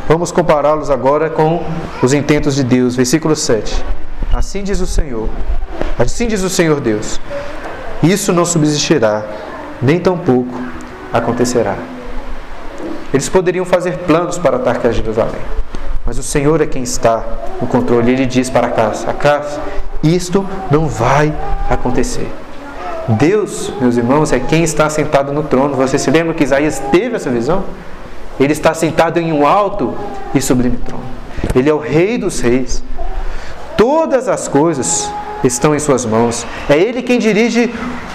vamos 0.09 0.30
compará-los 0.30 0.88
agora 0.88 1.28
com 1.28 1.64
os 2.00 2.12
intentos 2.14 2.54
de 2.54 2.62
Deus. 2.62 2.94
Versículo 2.94 3.35
7. 3.35 3.85
Assim 4.33 4.62
diz 4.62 4.80
o 4.80 4.87
Senhor, 4.87 5.28
assim 5.96 6.26
diz 6.26 6.42
o 6.42 6.50
Senhor 6.50 6.80
Deus: 6.80 7.20
Isso 8.04 8.34
não 8.34 8.44
subsistirá, 8.44 9.22
nem 9.80 9.98
tampouco 9.98 10.54
acontecerá. 11.10 11.76
Eles 13.12 13.30
poderiam 13.30 13.64
fazer 13.64 13.98
planos 13.98 14.36
para 14.36 14.56
atacar 14.56 14.92
Jerusalém, 14.92 15.40
mas 16.04 16.18
o 16.18 16.22
Senhor 16.22 16.60
é 16.60 16.66
quem 16.66 16.82
está 16.82 17.24
no 17.60 17.66
controle. 17.66 18.12
Ele 18.12 18.26
diz 18.26 18.50
para 18.50 18.66
Acas: 18.66 19.08
Acas, 19.08 19.58
isto 20.02 20.46
não 20.70 20.86
vai 20.86 21.34
acontecer. 21.70 22.30
Deus, 23.08 23.72
meus 23.80 23.96
irmãos, 23.96 24.32
é 24.32 24.40
quem 24.40 24.64
está 24.64 24.90
sentado 24.90 25.32
no 25.32 25.42
trono. 25.42 25.74
Você 25.76 25.98
se 25.98 26.10
lembra 26.10 26.34
que 26.34 26.44
Isaías 26.44 26.82
teve 26.90 27.16
essa 27.16 27.30
visão? 27.30 27.64
Ele 28.38 28.52
está 28.52 28.74
sentado 28.74 29.18
em 29.18 29.32
um 29.32 29.46
alto 29.46 29.94
e 30.34 30.42
sublime 30.42 30.76
trono. 30.76 31.04
Ele 31.54 31.70
é 31.70 31.72
o 31.72 31.78
Rei 31.78 32.18
dos 32.18 32.40
Reis. 32.40 32.82
Todas 33.78 34.28
as 34.28 34.46
coisas 34.46 35.10
estão 35.46 35.74
em 35.74 35.78
Suas 35.78 36.04
mãos. 36.04 36.46
É 36.68 36.76
Ele 36.76 37.02
quem 37.02 37.18
dirige 37.18 37.72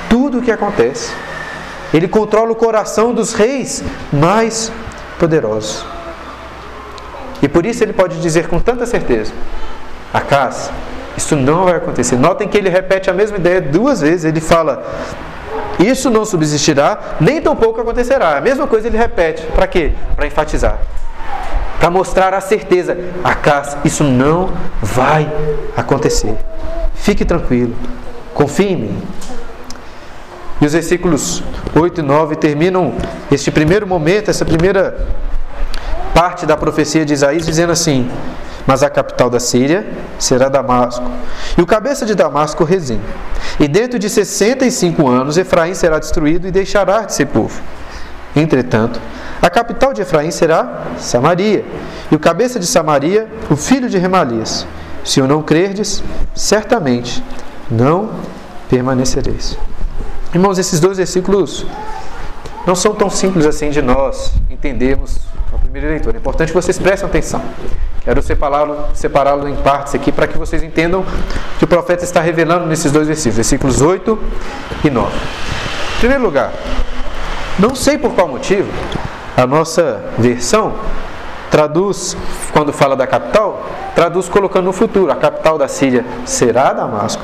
tudo 0.09 0.39
o 0.39 0.41
que 0.41 0.51
acontece. 0.51 1.11
Ele 1.93 2.07
controla 2.07 2.51
o 2.51 2.55
coração 2.55 3.13
dos 3.13 3.33
reis 3.33 3.83
mais 4.11 4.71
poderosos. 5.17 5.85
E 7.41 7.47
por 7.47 7.65
isso 7.65 7.83
ele 7.83 7.93
pode 7.93 8.19
dizer 8.19 8.47
com 8.47 8.59
tanta 8.59 8.85
certeza: 8.85 9.31
Acas, 10.13 10.71
isso 11.17 11.35
não 11.35 11.65
vai 11.65 11.75
acontecer. 11.75 12.17
Notem 12.17 12.47
que 12.47 12.57
ele 12.57 12.69
repete 12.69 13.09
a 13.09 13.13
mesma 13.13 13.37
ideia 13.37 13.61
duas 13.61 14.01
vezes. 14.01 14.25
Ele 14.25 14.41
fala: 14.41 14.83
Isso 15.79 16.09
não 16.09 16.25
subsistirá, 16.25 16.99
nem 17.19 17.41
tampouco 17.41 17.81
acontecerá. 17.81 18.37
A 18.37 18.41
mesma 18.41 18.67
coisa 18.67 18.87
ele 18.87 18.97
repete. 18.97 19.43
Para 19.55 19.67
quê? 19.67 19.93
Para 20.15 20.27
enfatizar 20.27 20.79
para 21.79 21.89
mostrar 21.89 22.33
a 22.33 22.41
certeza: 22.41 22.97
Acas, 23.23 23.77
isso 23.83 24.03
não 24.03 24.49
vai 24.81 25.31
acontecer. 25.75 26.35
Fique 27.01 27.25
tranquilo, 27.25 27.73
confie 28.33 28.67
em 28.67 28.75
mim. 28.75 29.01
E 30.61 30.65
os 30.65 30.73
versículos 30.73 31.41
8 31.73 32.01
e 32.01 32.03
9 32.03 32.35
terminam 32.35 32.93
este 33.31 33.49
primeiro 33.49 33.87
momento, 33.87 34.29
essa 34.29 34.43
primeira 34.43 35.07
parte 36.13 36.45
da 36.45 36.57
profecia 36.57 37.05
de 37.05 37.13
Isaías, 37.13 37.45
dizendo 37.45 37.71
assim: 37.71 38.09
Mas 38.67 38.83
a 38.83 38.89
capital 38.89 39.29
da 39.29 39.39
Síria 39.39 39.87
será 40.19 40.49
Damasco, 40.49 41.09
e 41.57 41.61
o 41.61 41.65
cabeça 41.65 42.05
de 42.05 42.13
Damasco 42.13 42.65
Rezim. 42.65 42.99
E 43.57 43.67
dentro 43.67 43.97
de 43.97 44.09
65 44.09 45.07
anos 45.07 45.37
Efraim 45.37 45.73
será 45.73 45.97
destruído 45.97 46.47
e 46.47 46.51
deixará 46.51 47.03
de 47.03 47.13
ser 47.13 47.27
povo. 47.27 47.61
Entretanto, 48.35 48.99
a 49.41 49.49
capital 49.49 49.93
de 49.93 50.01
Efraim 50.01 50.31
será 50.31 50.83
Samaria, 50.97 51.63
e 52.11 52.15
o 52.15 52.19
cabeça 52.19 52.59
de 52.59 52.67
Samaria, 52.67 53.27
o 53.49 53.55
filho 53.55 53.89
de 53.89 53.97
Remalias. 53.97 54.67
Se 55.03 55.21
o 55.21 55.27
não 55.27 55.41
crerdes, 55.41 56.03
certamente 56.35 57.23
não 57.69 58.11
permanecereis. 58.69 59.57
Irmãos, 60.33 60.59
esses 60.59 60.79
dois 60.79 60.97
versículos 60.97 61.65
não 62.65 62.75
são 62.75 62.93
tão 62.93 63.09
simples 63.09 63.45
assim 63.45 63.69
de 63.69 63.81
nós 63.81 64.31
entendermos 64.49 65.19
a 65.53 65.57
primeira 65.57 65.89
leitura. 65.89 66.17
É 66.17 66.19
importante 66.19 66.49
que 66.49 66.55
vocês 66.55 66.77
prestem 66.77 67.09
atenção. 67.09 67.41
Quero 68.03 68.21
separá-lo 68.21 68.85
separá 68.93 69.35
em 69.49 69.55
partes 69.55 69.95
aqui 69.95 70.11
para 70.11 70.27
que 70.27 70.37
vocês 70.37 70.63
entendam 70.63 71.03
que 71.57 71.65
o 71.65 71.67
profeta 71.67 72.03
está 72.03 72.21
revelando 72.21 72.65
nesses 72.65 72.91
dois 72.91 73.07
versículos, 73.07 73.35
versículos 73.35 73.81
8 73.81 74.19
e 74.83 74.89
9. 74.89 75.11
Em 75.15 75.99
primeiro 75.99 76.23
lugar, 76.23 76.53
não 77.57 77.75
sei 77.75 77.97
por 77.97 78.11
qual 78.13 78.27
motivo, 78.27 78.71
a 79.35 79.45
nossa 79.45 80.01
versão 80.17 80.75
traduz, 81.49 82.15
quando 82.53 82.71
fala 82.71 82.95
da 82.95 83.07
capital, 83.07 83.63
traduz 83.95 84.29
colocando 84.29 84.65
no 84.65 84.73
futuro. 84.73 85.11
A 85.11 85.15
capital 85.15 85.57
da 85.57 85.67
Síria 85.67 86.05
será 86.25 86.73
Damasco 86.73 87.21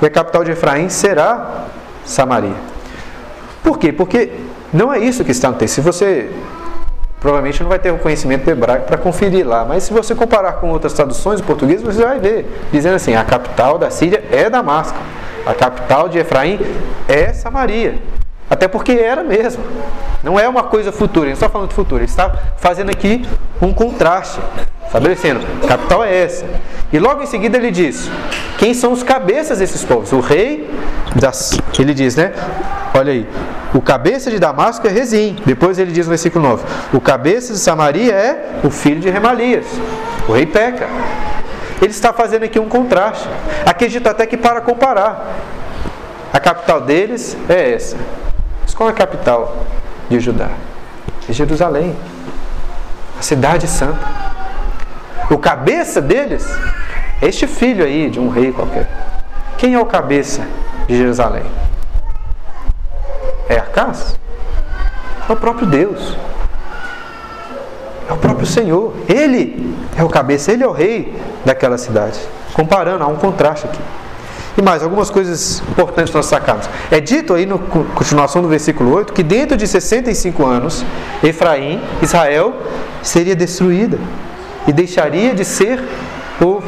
e 0.00 0.06
a 0.06 0.10
capital 0.10 0.44
de 0.44 0.52
Efraim 0.52 0.88
será 0.88 1.66
Samaria. 2.04 2.56
Por 3.62 3.78
quê? 3.78 3.92
Porque 3.92 4.32
não 4.72 4.92
é 4.92 4.98
isso 4.98 5.24
que 5.24 5.30
está 5.30 5.50
no 5.50 5.56
texto. 5.56 5.74
Se 5.74 5.80
você 5.80 6.30
provavelmente 7.20 7.62
não 7.62 7.68
vai 7.68 7.78
ter 7.78 7.90
o 7.90 7.98
conhecimento 7.98 8.48
hebraico 8.48 8.86
para 8.86 8.96
conferir 8.96 9.46
lá, 9.46 9.64
mas 9.64 9.84
se 9.84 9.92
você 9.92 10.14
comparar 10.14 10.54
com 10.54 10.70
outras 10.70 10.92
traduções 10.92 11.40
em 11.40 11.44
português, 11.44 11.82
você 11.82 12.02
vai 12.02 12.18
ver, 12.18 12.46
dizendo 12.72 12.94
assim: 12.94 13.14
a 13.14 13.24
capital 13.24 13.78
da 13.78 13.90
Síria 13.90 14.24
é 14.30 14.48
Damasco, 14.48 14.98
a 15.44 15.54
capital 15.54 16.08
de 16.08 16.18
Efraim 16.18 16.60
é 17.08 17.32
Samaria. 17.32 18.17
Até 18.50 18.66
porque 18.66 18.92
era 18.92 19.22
mesmo. 19.22 19.62
Não 20.22 20.38
é 20.38 20.48
uma 20.48 20.64
coisa 20.64 20.90
futura, 20.90 21.26
ele 21.26 21.30
não 21.30 21.34
está 21.34 21.48
falando 21.48 21.68
de 21.68 21.74
futuro, 21.74 22.00
ele 22.02 22.10
está 22.10 22.32
fazendo 22.56 22.90
aqui 22.90 23.26
um 23.60 23.72
contraste, 23.72 24.40
estabelecendo, 24.86 25.40
capital 25.66 26.02
é 26.02 26.24
essa. 26.24 26.44
E 26.92 26.98
logo 26.98 27.22
em 27.22 27.26
seguida 27.26 27.56
ele 27.56 27.70
diz: 27.70 28.10
quem 28.58 28.72
são 28.72 28.92
os 28.92 29.02
cabeças 29.02 29.58
desses 29.58 29.84
povos? 29.84 30.12
O 30.12 30.20
rei 30.20 30.68
das. 31.14 31.58
Ele 31.78 31.94
diz, 31.94 32.16
né? 32.16 32.32
Olha 32.94 33.12
aí, 33.12 33.28
o 33.74 33.82
cabeça 33.82 34.30
de 34.30 34.38
Damasco 34.38 34.86
é 34.86 34.90
Rezim. 34.90 35.36
Depois 35.44 35.78
ele 35.78 35.92
diz 35.92 36.06
no 36.06 36.10
versículo 36.10 36.48
9: 36.48 36.64
o 36.92 37.00
cabeça 37.00 37.52
de 37.52 37.58
Samaria 37.58 38.12
é 38.12 38.60
o 38.64 38.70
filho 38.70 39.00
de 39.00 39.10
Remalias, 39.10 39.66
o 40.26 40.32
rei 40.32 40.46
Peca. 40.46 40.88
Ele 41.80 41.92
está 41.92 42.12
fazendo 42.12 42.42
aqui 42.42 42.58
um 42.58 42.68
contraste. 42.68 43.28
Acredito 43.64 44.06
até 44.08 44.26
que 44.26 44.36
para 44.36 44.60
comparar. 44.60 45.36
A 46.32 46.40
capital 46.40 46.80
deles 46.80 47.36
é 47.48 47.74
essa. 47.74 47.96
Qual 48.78 48.88
é 48.88 48.92
a 48.92 48.94
capital 48.94 49.56
de 50.08 50.20
Judá? 50.20 50.50
É 51.28 51.32
Jerusalém, 51.32 51.96
a 53.18 53.22
cidade 53.22 53.66
santa. 53.66 53.98
O 55.28 55.36
cabeça 55.36 56.00
deles 56.00 56.48
é 57.20 57.26
este 57.26 57.48
filho 57.48 57.84
aí 57.84 58.08
de 58.08 58.20
um 58.20 58.28
rei 58.28 58.52
qualquer. 58.52 58.88
Quem 59.56 59.74
é 59.74 59.80
o 59.80 59.84
cabeça 59.84 60.46
de 60.86 60.96
Jerusalém? 60.96 61.42
É 63.48 63.56
Acas? 63.56 64.16
É 65.28 65.32
o 65.32 65.34
próprio 65.36 65.66
Deus. 65.66 66.16
É 68.08 68.12
o 68.12 68.16
próprio 68.16 68.46
Senhor. 68.46 68.94
Ele 69.08 69.76
é 69.96 70.04
o 70.04 70.08
cabeça, 70.08 70.52
ele 70.52 70.62
é 70.62 70.68
o 70.68 70.72
rei 70.72 71.20
daquela 71.44 71.78
cidade. 71.78 72.20
Comparando, 72.54 73.02
há 73.02 73.08
um 73.08 73.16
contraste 73.16 73.66
aqui. 73.66 73.80
E 74.58 74.62
mais, 74.62 74.82
algumas 74.82 75.08
coisas 75.08 75.62
importantes 75.70 76.12
nós 76.12 76.26
sacamos. 76.26 76.68
É 76.90 76.98
dito 76.98 77.32
aí, 77.32 77.46
na 77.46 77.56
continuação 77.94 78.42
do 78.42 78.48
versículo 78.48 78.92
8, 78.92 79.12
que 79.12 79.22
dentro 79.22 79.56
de 79.56 79.68
65 79.68 80.44
anos, 80.44 80.84
Efraim, 81.22 81.80
Israel, 82.02 82.56
seria 83.00 83.36
destruída 83.36 83.96
e 84.66 84.72
deixaria 84.72 85.32
de 85.32 85.44
ser 85.44 85.80
povo. 86.40 86.66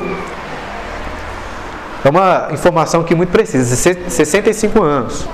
É 2.04 2.08
uma 2.08 2.50
informação 2.52 3.02
que 3.02 3.12
muito 3.12 3.30
precisa, 3.30 3.74
65 3.74 4.80
anos. 4.80 5.26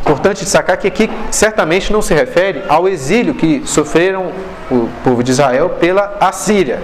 Importante 0.00 0.44
destacar 0.44 0.78
que 0.78 0.86
aqui 0.86 1.10
certamente 1.32 1.92
não 1.92 2.00
se 2.00 2.14
refere 2.14 2.62
ao 2.68 2.88
exílio 2.88 3.34
que 3.34 3.62
sofreram 3.66 4.30
o 4.70 4.88
povo 5.02 5.24
de 5.24 5.32
Israel 5.32 5.70
pela 5.80 6.16
Assíria. 6.20 6.80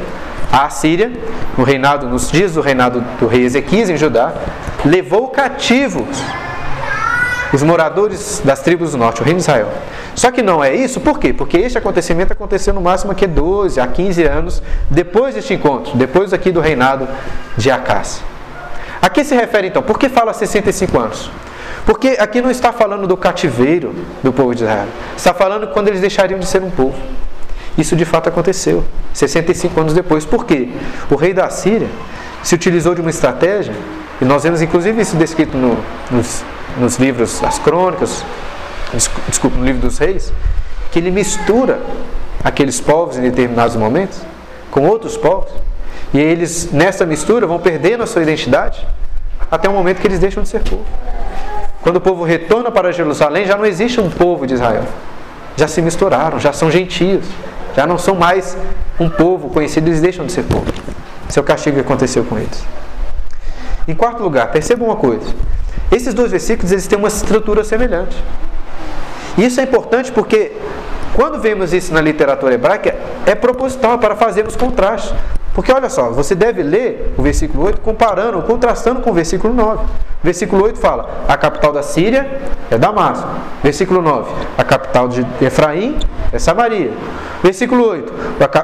A 0.53 0.67
Assíria, 0.67 1.13
no 1.57 1.63
reinado, 1.63 2.09
nos 2.09 2.31
dias 2.31 2.55
do 2.55 2.61
reinado 2.61 3.03
do 3.21 3.27
rei 3.27 3.45
Ezequias 3.45 3.89
em 3.89 3.97
Judá, 3.97 4.33
levou 4.85 5.29
cativos 5.29 6.23
os 7.53 7.63
moradores 7.63 8.43
das 8.45 8.61
tribos 8.61 8.93
do 8.93 8.99
norte, 8.99 9.23
o 9.23 9.25
reino 9.25 9.39
de 9.39 9.45
Israel. 9.45 9.71
Só 10.15 10.31
que 10.31 10.43
não 10.43 10.63
é 10.63 10.75
isso, 10.75 11.01
por 11.01 11.19
quê? 11.19 11.33
Porque 11.33 11.57
este 11.57 11.79
acontecimento 11.79 12.33
aconteceu 12.33 12.75
no 12.75 12.81
máximo 12.81 13.13
aqui 13.13 13.27
12 13.27 13.81
a 13.81 13.87
15 13.87 14.25
anos 14.25 14.63
depois 14.91 15.35
deste 15.35 15.55
encontro, 15.55 15.97
depois 15.97 16.33
aqui 16.33 16.51
do 16.51 16.61
reinado 16.61 17.09
de 17.57 17.71
Acás. 17.71 18.23
A 19.01 19.09
que 19.09 19.23
se 19.23 19.35
refere 19.35 19.69
então? 19.69 19.83
Por 19.83 19.99
que 19.99 20.09
fala 20.09 20.33
65 20.33 20.99
anos? 20.99 21.31
Porque 21.85 22.17
aqui 22.19 22.41
não 22.41 22.51
está 22.51 22.73
falando 22.73 23.07
do 23.07 23.17
cativeiro 23.17 23.95
do 24.23 24.33
povo 24.33 24.55
de 24.55 24.63
Israel. 24.63 24.89
Está 25.17 25.35
falando 25.35 25.69
quando 25.69 25.89
eles 25.89 26.01
deixariam 26.01 26.39
de 26.39 26.47
ser 26.47 26.63
um 26.63 26.71
povo. 26.71 26.97
Isso 27.77 27.95
de 27.95 28.05
fato 28.05 28.29
aconteceu, 28.29 28.85
65 29.13 29.81
anos 29.81 29.93
depois. 29.95 30.25
Por 30.25 30.45
quê? 30.45 30.71
O 31.11 31.17
rei 31.17 31.35
da 31.35 31.51
Síria 31.51 31.89
se 32.43 32.55
utilizou 32.55 32.95
de 32.95 33.01
uma 33.01 33.11
estratégia, 33.11 33.75
e 34.25 34.27
nós 34.27 34.43
vemos 34.43 34.63
inclusive 34.63 35.03
isso 35.03 35.17
descrito 35.17 35.55
no, 35.55 35.77
nos, 36.11 36.43
nos 36.79 36.97
livros, 36.97 37.45
as 37.45 37.59
crônicas, 37.59 38.25
desculpa, 39.29 39.59
no 39.59 39.65
livro 39.67 39.83
dos 39.83 39.99
reis, 39.99 40.33
que 40.91 40.99
ele 40.99 41.11
mistura 41.11 41.79
aqueles 42.43 42.81
povos 42.81 43.19
em 43.19 43.21
determinados 43.21 43.77
momentos 43.77 44.19
com 44.71 44.89
outros 44.89 45.15
povos 45.19 45.53
e 46.15 46.19
eles, 46.19 46.73
nessa 46.73 47.05
mistura, 47.05 47.47
vão 47.47 47.59
perdendo 47.59 48.03
a 48.03 48.07
sua 48.07 48.23
identidade 48.23 48.87
até 49.51 49.69
o 49.69 49.73
momento 49.73 50.01
que 50.01 50.07
eles 50.07 50.19
deixam 50.19 50.43
de 50.43 50.49
ser 50.49 50.61
povo. 50.61 50.87
Quando 51.83 51.97
o 51.97 52.01
povo 52.01 52.25
retorna 52.25 52.71
para 52.71 52.91
Jerusalém, 52.93 53.45
já 53.45 53.59
não 53.59 53.67
existe 53.67 54.01
um 54.01 54.09
povo 54.09 54.47
de 54.47 54.55
Israel. 54.55 54.85
Já 55.55 55.69
se 55.69 55.83
misturaram, 55.83 56.41
já 56.41 56.51
são 56.51 56.71
gentios, 56.71 57.27
já 57.77 57.87
não 57.87 57.99
são 57.99 58.15
mais 58.15 58.57
um 58.99 59.11
povo 59.11 59.51
conhecido, 59.51 59.89
eles 59.89 60.01
deixam 60.01 60.25
de 60.25 60.33
ser 60.33 60.45
povo. 60.45 60.65
Esse 61.29 61.39
é 61.39 61.43
castigo 61.43 61.77
que 61.77 61.83
aconteceu 61.83 62.25
com 62.25 62.39
eles. 62.39 62.65
Em 63.87 63.95
quarto 63.95 64.23
lugar, 64.23 64.51
perceba 64.51 64.85
uma 64.85 64.97
coisa. 64.97 65.35
Esses 65.93 66.15
dois 66.15 66.31
versículos 66.31 66.73
eles 66.73 66.87
têm 66.87 66.99
uma 66.99 67.09
estrutura 67.09 67.63
semelhante. 67.63 68.17
Isso 69.37 69.61
é 69.61 69.65
importante 69.65 70.11
porque 70.11 70.53
quando 71.15 71.41
vemos 71.41 71.73
isso 71.73 71.93
na 71.93 72.01
literatura 72.01 72.55
hebraica, 72.55 72.95
é 73.27 73.35
proposital 73.35 73.99
para 73.99 74.17
fazermos 74.17 74.57
contrastes. 74.57 75.15
Porque 75.55 75.73
olha 75.73 75.89
só, 75.89 76.11
você 76.11 76.35
deve 76.35 76.63
ler 76.65 77.15
o 77.17 77.23
versículo 77.23 77.65
8 77.67 77.81
comparando, 77.81 78.43
contrastando 78.43 79.01
com 79.01 79.11
o 79.11 79.15
versículo 79.15 79.55
9. 79.55 79.85
Versículo 80.23 80.65
8 80.65 80.81
fala: 80.81 81.09
a 81.29 81.37
capital 81.37 81.73
da 81.73 81.83
Síria 81.83 82.41
é 82.71 82.77
Damasco. 82.77 83.29
Versículo 83.63 84.03
9: 84.03 84.33
a 84.59 84.65
capital 84.65 85.07
de 85.07 85.25
Efraim 85.41 85.97
é 86.33 86.39
Samaria. 86.41 86.91
Versículo 87.41 87.89
8: 87.89 88.13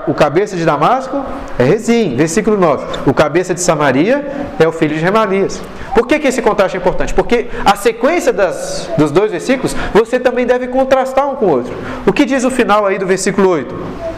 o 0.09 0.15
cabeça 0.15 0.57
de 0.57 0.65
Damasco 0.65 1.25
é 1.59 1.63
Rezim. 1.63 2.17
Versículo 2.17 2.59
9: 2.59 2.85
o 3.07 3.15
cabeça 3.15 3.55
de 3.55 3.61
Samaria 3.61 4.27
é 4.59 4.67
o 4.67 4.73
filho 4.73 4.97
de 4.97 5.01
Remalias. 5.01 5.63
Por 5.95 6.09
que, 6.09 6.19
que 6.19 6.27
esse 6.29 6.43
contraste 6.43 6.77
é 6.77 6.81
importante? 6.81 7.15
Porque 7.15 7.49
a 7.65 7.77
sequência 7.77 8.33
das, 8.33 8.91
dos 8.99 9.13
dois 9.13 9.31
versículos 9.31 9.77
você 9.93 10.19
também 10.19 10.45
deve 10.45 10.67
contrastar 10.67 11.29
um 11.29 11.37
com 11.37 11.47
o 11.47 11.51
outro. 11.51 11.73
O 12.05 12.13
que 12.13 12.25
diz 12.25 12.43
o 12.43 12.51
final 12.51 12.85
aí 12.85 12.99
do 12.99 13.07
versículo 13.07 13.49
8? 13.49 14.10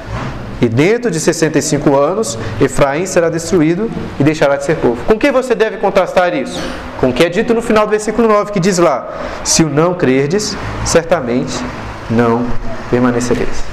E 0.63 0.69
dentro 0.69 1.11
de 1.11 1.19
65 1.19 1.97
anos, 1.97 2.39
Efraim 2.61 3.05
será 3.05 3.29
destruído 3.29 3.91
e 4.21 4.23
deixará 4.23 4.55
de 4.55 4.65
ser 4.65 4.77
povo. 4.77 5.05
Com 5.07 5.19
que 5.19 5.33
você 5.33 5.57
deve 5.57 5.79
contrastar 5.79 6.33
isso? 6.37 6.57
Com 7.01 7.09
o 7.09 7.13
que 7.13 7.25
é 7.25 7.29
dito 7.29 7.53
no 7.53 7.61
final 7.61 7.85
do 7.85 7.91
versículo 7.91 8.29
9, 8.29 8.53
que 8.53 8.61
diz 8.61 8.79
lá: 8.79 9.09
Se 9.43 9.65
o 9.65 9.69
não 9.69 9.93
crerdes, 9.93 10.57
certamente 10.85 11.53
não 12.09 12.47
permanecereis. 12.89 13.65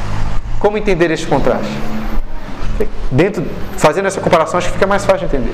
Como 0.57 0.79
entender 0.79 1.11
este 1.11 1.27
contraste? 1.27 1.71
Dentro, 3.11 3.45
fazendo 3.77 4.07
essa 4.07 4.19
comparação, 4.19 4.57
acho 4.57 4.69
que 4.69 4.73
fica 4.73 4.87
mais 4.87 5.05
fácil 5.05 5.27
de 5.27 5.35
entender. 5.35 5.53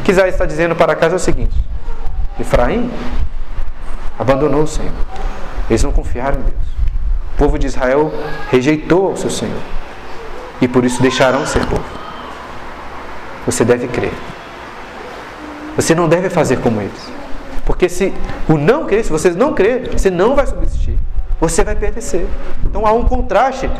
O 0.00 0.02
que 0.02 0.12
Isaías 0.12 0.34
está 0.34 0.46
dizendo 0.46 0.74
para 0.74 0.96
casa 0.96 1.16
é 1.16 1.16
o 1.16 1.20
seguinte: 1.20 1.54
Efraim 2.40 2.90
abandonou 4.18 4.62
o 4.62 4.66
Senhor. 4.66 4.92
Eles 5.68 5.82
não 5.82 5.92
confiaram 5.92 6.38
em 6.38 6.42
Deus. 6.44 6.64
O 7.34 7.36
povo 7.36 7.58
de 7.58 7.66
Israel 7.66 8.10
rejeitou 8.50 9.12
o 9.12 9.16
seu 9.18 9.28
Senhor 9.28 9.60
e 10.64 10.68
por 10.68 10.82
isso 10.82 11.02
deixarão 11.02 11.46
ser 11.46 11.64
povo. 11.66 11.84
Você 13.44 13.64
deve 13.64 13.86
crer. 13.86 14.12
Você 15.76 15.94
não 15.94 16.08
deve 16.08 16.30
fazer 16.30 16.58
como 16.60 16.80
eles. 16.80 17.12
Porque 17.66 17.86
se 17.86 18.14
o 18.48 18.56
não 18.56 18.86
crer, 18.86 19.04
se 19.04 19.12
você 19.12 19.30
não 19.30 19.52
crer, 19.52 19.90
você 19.90 20.10
não 20.10 20.34
vai 20.34 20.46
subsistir. 20.46 20.96
Você 21.38 21.62
vai 21.62 21.74
perecer. 21.74 22.26
Então 22.64 22.86
há 22.86 22.92
um 22.92 23.04
contraste 23.04 23.70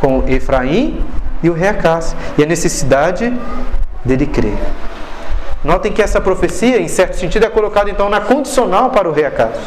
com 0.00 0.22
Efraim 0.28 1.04
e 1.42 1.50
o 1.50 1.54
rei 1.54 1.68
Acás. 1.68 2.14
E 2.36 2.42
a 2.44 2.46
necessidade 2.46 3.36
dele 4.04 4.26
crer. 4.26 4.56
Notem 5.64 5.92
que 5.92 6.00
essa 6.00 6.20
profecia, 6.20 6.80
em 6.80 6.86
certo 6.86 7.16
sentido, 7.16 7.46
é 7.46 7.50
colocada 7.50 7.90
então 7.90 8.08
na 8.08 8.20
condicional 8.20 8.90
para 8.90 9.08
o 9.08 9.12
rei 9.12 9.24
Acás. 9.24 9.58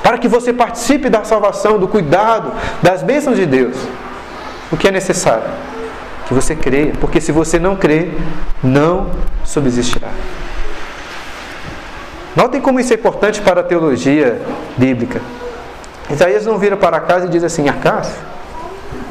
Para 0.00 0.16
que 0.16 0.28
você 0.28 0.52
participe 0.52 1.08
da 1.08 1.24
salvação, 1.24 1.76
do 1.76 1.88
cuidado, 1.88 2.52
das 2.80 3.02
bênçãos 3.02 3.36
de 3.36 3.46
Deus. 3.46 3.76
O 4.74 4.76
que 4.76 4.88
é 4.88 4.90
necessário? 4.90 5.48
Que 6.26 6.34
você 6.34 6.56
creia, 6.56 6.94
porque 7.00 7.20
se 7.20 7.30
você 7.30 7.60
não 7.60 7.76
crer, 7.76 8.12
não 8.60 9.08
subsistirá. 9.44 10.08
Notem 12.34 12.60
como 12.60 12.80
isso 12.80 12.92
é 12.92 12.96
importante 12.96 13.40
para 13.40 13.60
a 13.60 13.62
teologia 13.62 14.42
bíblica. 14.76 15.20
Isaías 16.10 16.44
não 16.44 16.58
vira 16.58 16.76
para 16.76 16.98
casa 16.98 17.26
e 17.26 17.28
diz 17.28 17.44
assim: 17.44 17.68
Acácio, 17.68 18.20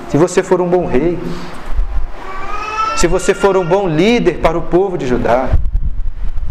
se 0.09 0.17
você 0.17 0.43
for 0.43 0.59
um 0.59 0.67
bom 0.67 0.85
rei, 0.85 1.17
se 2.97 3.07
você 3.07 3.33
for 3.33 3.55
um 3.55 3.63
bom 3.65 3.87
líder 3.87 4.39
para 4.39 4.57
o 4.57 4.63
povo 4.63 4.97
de 4.97 5.07
Judá, 5.07 5.47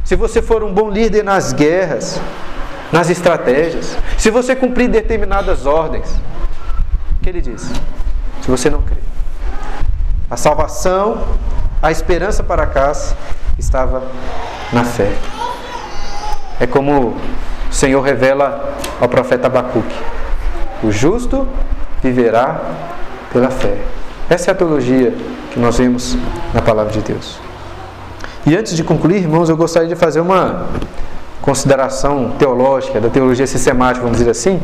se 0.04 0.16
você 0.16 0.40
for 0.40 0.64
um 0.64 0.72
bom 0.72 0.88
líder 0.88 1.22
nas 1.22 1.52
guerras, 1.52 2.18
nas 2.90 3.10
estratégias, 3.10 3.94
se 4.16 4.30
você 4.30 4.56
cumprir 4.56 4.88
determinadas 4.88 5.66
ordens, 5.66 6.10
o 7.18 7.22
que 7.22 7.28
ele 7.28 7.42
diz? 7.42 7.70
se 8.42 8.50
você 8.50 8.68
não 8.68 8.82
crê. 8.82 9.01
A 10.32 10.36
salvação, 10.38 11.26
a 11.82 11.90
esperança 11.90 12.42
para 12.42 12.64
casa 12.64 13.14
estava 13.58 14.02
na 14.72 14.82
fé. 14.82 15.12
É 16.58 16.66
como 16.66 17.08
o 17.08 17.16
Senhor 17.70 18.00
revela 18.00 18.72
ao 18.98 19.10
profeta 19.10 19.48
Abacuque: 19.48 19.94
o 20.82 20.90
justo 20.90 21.46
viverá 22.02 22.62
pela 23.30 23.50
fé. 23.50 23.76
Essa 24.30 24.50
é 24.50 24.52
a 24.52 24.54
teologia 24.54 25.14
que 25.52 25.60
nós 25.60 25.76
vemos 25.76 26.16
na 26.54 26.62
palavra 26.62 26.90
de 26.90 27.02
Deus. 27.02 27.38
E 28.46 28.56
antes 28.56 28.74
de 28.74 28.82
concluir, 28.82 29.16
irmãos, 29.16 29.50
eu 29.50 29.56
gostaria 29.58 29.90
de 29.90 29.96
fazer 29.96 30.20
uma 30.20 30.64
consideração 31.42 32.30
teológica, 32.38 32.98
da 33.02 33.10
teologia 33.10 33.46
sistemática, 33.46 34.02
vamos 34.02 34.16
dizer 34.16 34.30
assim, 34.30 34.62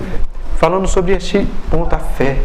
falando 0.57 0.89
sobre 0.89 1.13
este 1.13 1.47
ponto, 1.71 1.95
a 1.95 1.99
fé. 1.99 2.39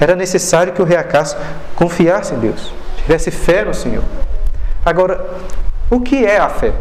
Era 0.00 0.16
necessário 0.16 0.72
que 0.72 0.82
o 0.82 0.84
rei 0.84 0.96
Acácio 0.96 1.38
confiasse 1.76 2.34
em 2.34 2.38
Deus, 2.38 2.72
tivesse 2.96 3.30
fé 3.30 3.64
no 3.64 3.74
Senhor. 3.74 4.02
Agora, 4.84 5.24
o 5.90 6.00
que 6.00 6.24
é 6.24 6.38
a 6.38 6.48
fé? 6.48 6.72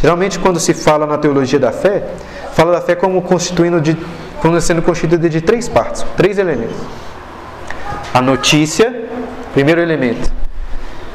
Geralmente, 0.00 0.38
quando 0.38 0.58
se 0.60 0.72
fala 0.72 1.06
na 1.06 1.18
teologia 1.18 1.58
da 1.58 1.72
fé, 1.72 2.02
fala 2.52 2.72
da 2.72 2.80
fé 2.80 2.94
como 2.94 3.20
constituindo 3.22 3.80
de, 3.80 3.96
como 4.40 4.60
sendo 4.60 4.82
constituída 4.82 5.28
de 5.28 5.40
três 5.40 5.68
partes, 5.68 6.04
três 6.16 6.38
elementos. 6.38 6.76
A 8.12 8.20
notícia, 8.20 9.04
primeiro 9.52 9.80
elemento, 9.80 10.30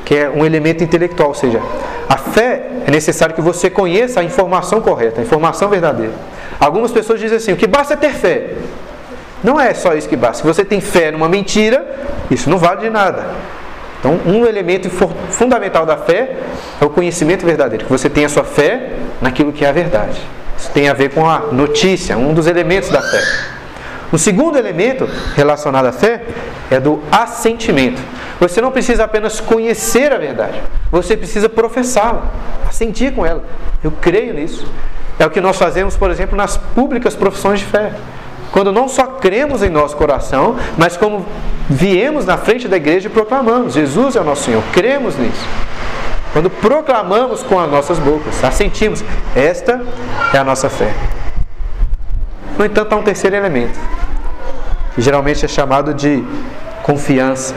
que 0.04 0.16
é 0.16 0.30
um 0.30 0.46
elemento 0.46 0.84
intelectual, 0.84 1.30
ou 1.30 1.36
seja, 1.36 1.60
a 2.08 2.18
fé 2.18 2.84
é 2.86 2.92
necessário 2.92 3.34
que 3.34 3.42
você 3.42 3.70
conheça 3.70 4.20
a 4.20 4.24
informação 4.24 4.80
correta, 4.80 5.20
a 5.20 5.24
informação 5.24 5.68
verdadeira. 5.68 6.14
Algumas 6.60 6.92
pessoas 6.92 7.20
dizem 7.20 7.38
assim: 7.38 7.54
o 7.54 7.58
que 7.58 7.68
basta 7.68 7.96
é 7.96 7.98
ter 7.98 8.14
fé. 8.14 8.54
Não 9.46 9.62
é 9.62 9.76
só 9.76 9.94
isso 9.94 10.10
que 10.10 10.16
basta. 10.16 10.38
Se 10.38 10.44
você 10.44 10.66
tem 10.66 10.82
fé 10.82 11.12
numa 11.12 11.30
mentira, 11.30 11.86
isso 12.32 12.50
não 12.50 12.58
vale 12.58 12.82
de 12.82 12.90
nada. 12.90 13.28
Então, 14.00 14.20
um 14.26 14.44
elemento 14.44 14.90
fundamental 14.90 15.86
da 15.86 15.98
fé 15.98 16.38
é 16.82 16.84
o 16.84 16.90
conhecimento 16.90 17.46
verdadeiro, 17.46 17.86
que 17.86 17.92
você 17.92 18.10
tenha 18.10 18.26
a 18.26 18.30
sua 18.30 18.44
fé 18.44 18.94
naquilo 19.22 19.54
que 19.54 19.64
é 19.64 19.70
a 19.70 19.72
verdade. 19.72 20.20
Isso 20.58 20.72
tem 20.72 20.90
a 20.90 20.94
ver 20.94 21.12
com 21.12 21.30
a 21.30 21.40
notícia, 21.52 22.18
um 22.18 22.34
dos 22.34 22.48
elementos 22.48 22.90
da 22.90 23.04
fé. 23.04 23.22
O 24.12 24.18
segundo 24.18 24.58
elemento 24.58 25.08
relacionado 25.36 25.86
à 25.86 25.92
fé 25.92 26.24
é 26.72 26.80
do 26.80 27.04
assentimento. 27.12 28.02
Você 28.40 28.60
não 28.60 28.72
precisa 28.72 29.04
apenas 29.04 29.40
conhecer 29.40 30.12
a 30.12 30.18
verdade, 30.18 30.60
você 30.90 31.16
precisa 31.16 31.48
professá-la, 31.48 32.32
assentir 32.68 33.14
com 33.14 33.24
ela. 33.24 33.44
Eu 33.84 33.92
creio 33.92 34.34
nisso. 34.34 34.66
É 35.20 35.26
o 35.26 35.30
que 35.30 35.40
nós 35.40 35.56
fazemos, 35.56 35.96
por 35.96 36.10
exemplo, 36.10 36.36
nas 36.36 36.58
públicas 36.58 37.16
profissões 37.16 37.60
de 37.60 37.66
fé. 37.66 37.92
Quando 38.56 38.72
não 38.72 38.88
só 38.88 39.06
cremos 39.06 39.62
em 39.62 39.70
nosso 39.70 39.98
coração, 39.98 40.56
mas 40.78 40.96
como 40.96 41.26
viemos 41.70 42.26
na 42.26 42.38
frente 42.38 42.70
da 42.70 42.78
igreja 42.78 43.10
e 43.10 43.12
proclamamos: 43.12 43.74
Jesus 43.74 44.16
é 44.16 44.22
o 44.22 44.24
nosso 44.24 44.44
Senhor, 44.44 44.64
cremos 44.72 45.18
nisso. 45.18 45.46
quando 46.32 46.50
proclamamos 46.50 47.44
com 47.44 47.60
as 47.60 47.70
nossas 47.70 48.00
bocas, 48.00 48.42
assentimos, 48.42 49.04
esta 49.36 49.82
é 50.34 50.38
a 50.38 50.44
nossa 50.46 50.70
fé. 50.70 50.94
No 52.58 52.64
entanto, 52.64 52.94
há 52.94 52.96
um 52.96 53.04
terceiro 53.04 53.36
elemento, 53.36 53.78
que 54.96 55.02
geralmente 55.02 55.44
é 55.44 55.50
chamado 55.50 55.94
de 55.94 56.24
confiança. 56.82 57.54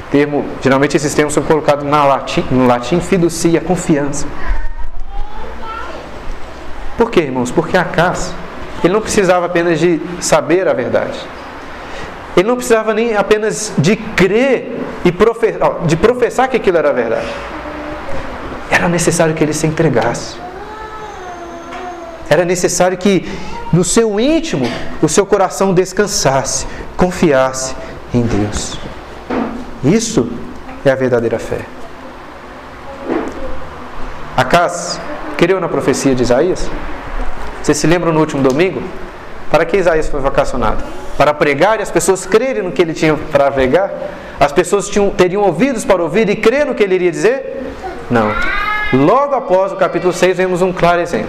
O 0.00 0.10
termo, 0.10 0.46
geralmente 0.62 0.96
esses 0.96 1.12
termos 1.12 1.34
são 1.34 1.42
colocados 1.42 1.84
na 1.84 2.06
latim, 2.06 2.42
no 2.50 2.66
latim 2.66 3.00
fiducia, 3.00 3.60
confiança. 3.60 4.26
Por 6.96 7.10
quê, 7.10 7.20
irmãos? 7.20 7.50
Porque 7.50 7.76
Acas, 7.76 8.32
ele 8.82 8.92
não 8.92 9.00
precisava 9.00 9.46
apenas 9.46 9.78
de 9.78 10.00
saber 10.20 10.68
a 10.68 10.72
verdade. 10.72 11.18
Ele 12.36 12.46
não 12.46 12.56
precisava 12.56 12.94
nem 12.94 13.16
apenas 13.16 13.72
de 13.76 13.96
crer 13.96 14.78
e 15.04 15.10
professar, 15.10 15.80
de 15.86 15.96
professar 15.96 16.48
que 16.48 16.56
aquilo 16.56 16.78
era 16.78 16.92
verdade. 16.92 17.26
Era 18.70 18.88
necessário 18.88 19.34
que 19.34 19.42
ele 19.42 19.52
se 19.52 19.66
entregasse. 19.66 20.36
Era 22.30 22.44
necessário 22.44 22.96
que 22.96 23.28
no 23.72 23.82
seu 23.82 24.20
íntimo 24.20 24.66
o 25.02 25.08
seu 25.08 25.26
coração 25.26 25.74
descansasse, 25.74 26.66
confiasse 26.96 27.74
em 28.14 28.22
Deus. 28.22 28.78
Isso 29.82 30.30
é 30.84 30.90
a 30.90 30.94
verdadeira 30.94 31.38
fé. 31.38 31.60
Acas 34.36 35.00
creu 35.36 35.58
na 35.60 35.68
profecia 35.68 36.14
de 36.14 36.22
Isaías? 36.22 36.70
Vocês 37.68 37.76
se 37.76 37.86
lembram 37.86 38.14
no 38.14 38.20
último 38.20 38.42
domingo? 38.42 38.82
Para 39.50 39.66
que 39.66 39.76
Isaías 39.76 40.08
foi 40.08 40.20
vacacionado? 40.20 40.82
Para 41.18 41.34
pregar 41.34 41.78
e 41.78 41.82
as 41.82 41.90
pessoas 41.90 42.24
crerem 42.24 42.62
no 42.62 42.72
que 42.72 42.80
ele 42.80 42.94
tinha 42.94 43.14
para 43.14 43.50
pregar? 43.50 43.92
As 44.40 44.50
pessoas 44.50 44.88
tinham, 44.88 45.10
teriam 45.10 45.42
ouvidos 45.42 45.84
para 45.84 46.02
ouvir 46.02 46.30
e 46.30 46.36
crer 46.36 46.64
no 46.64 46.74
que 46.74 46.82
ele 46.82 46.94
iria 46.94 47.10
dizer? 47.10 47.74
Não. 48.10 48.32
Logo 48.94 49.34
após 49.34 49.70
o 49.70 49.76
capítulo 49.76 50.14
6, 50.14 50.38
vemos 50.38 50.62
um 50.62 50.72
claro 50.72 51.02
exemplo. 51.02 51.28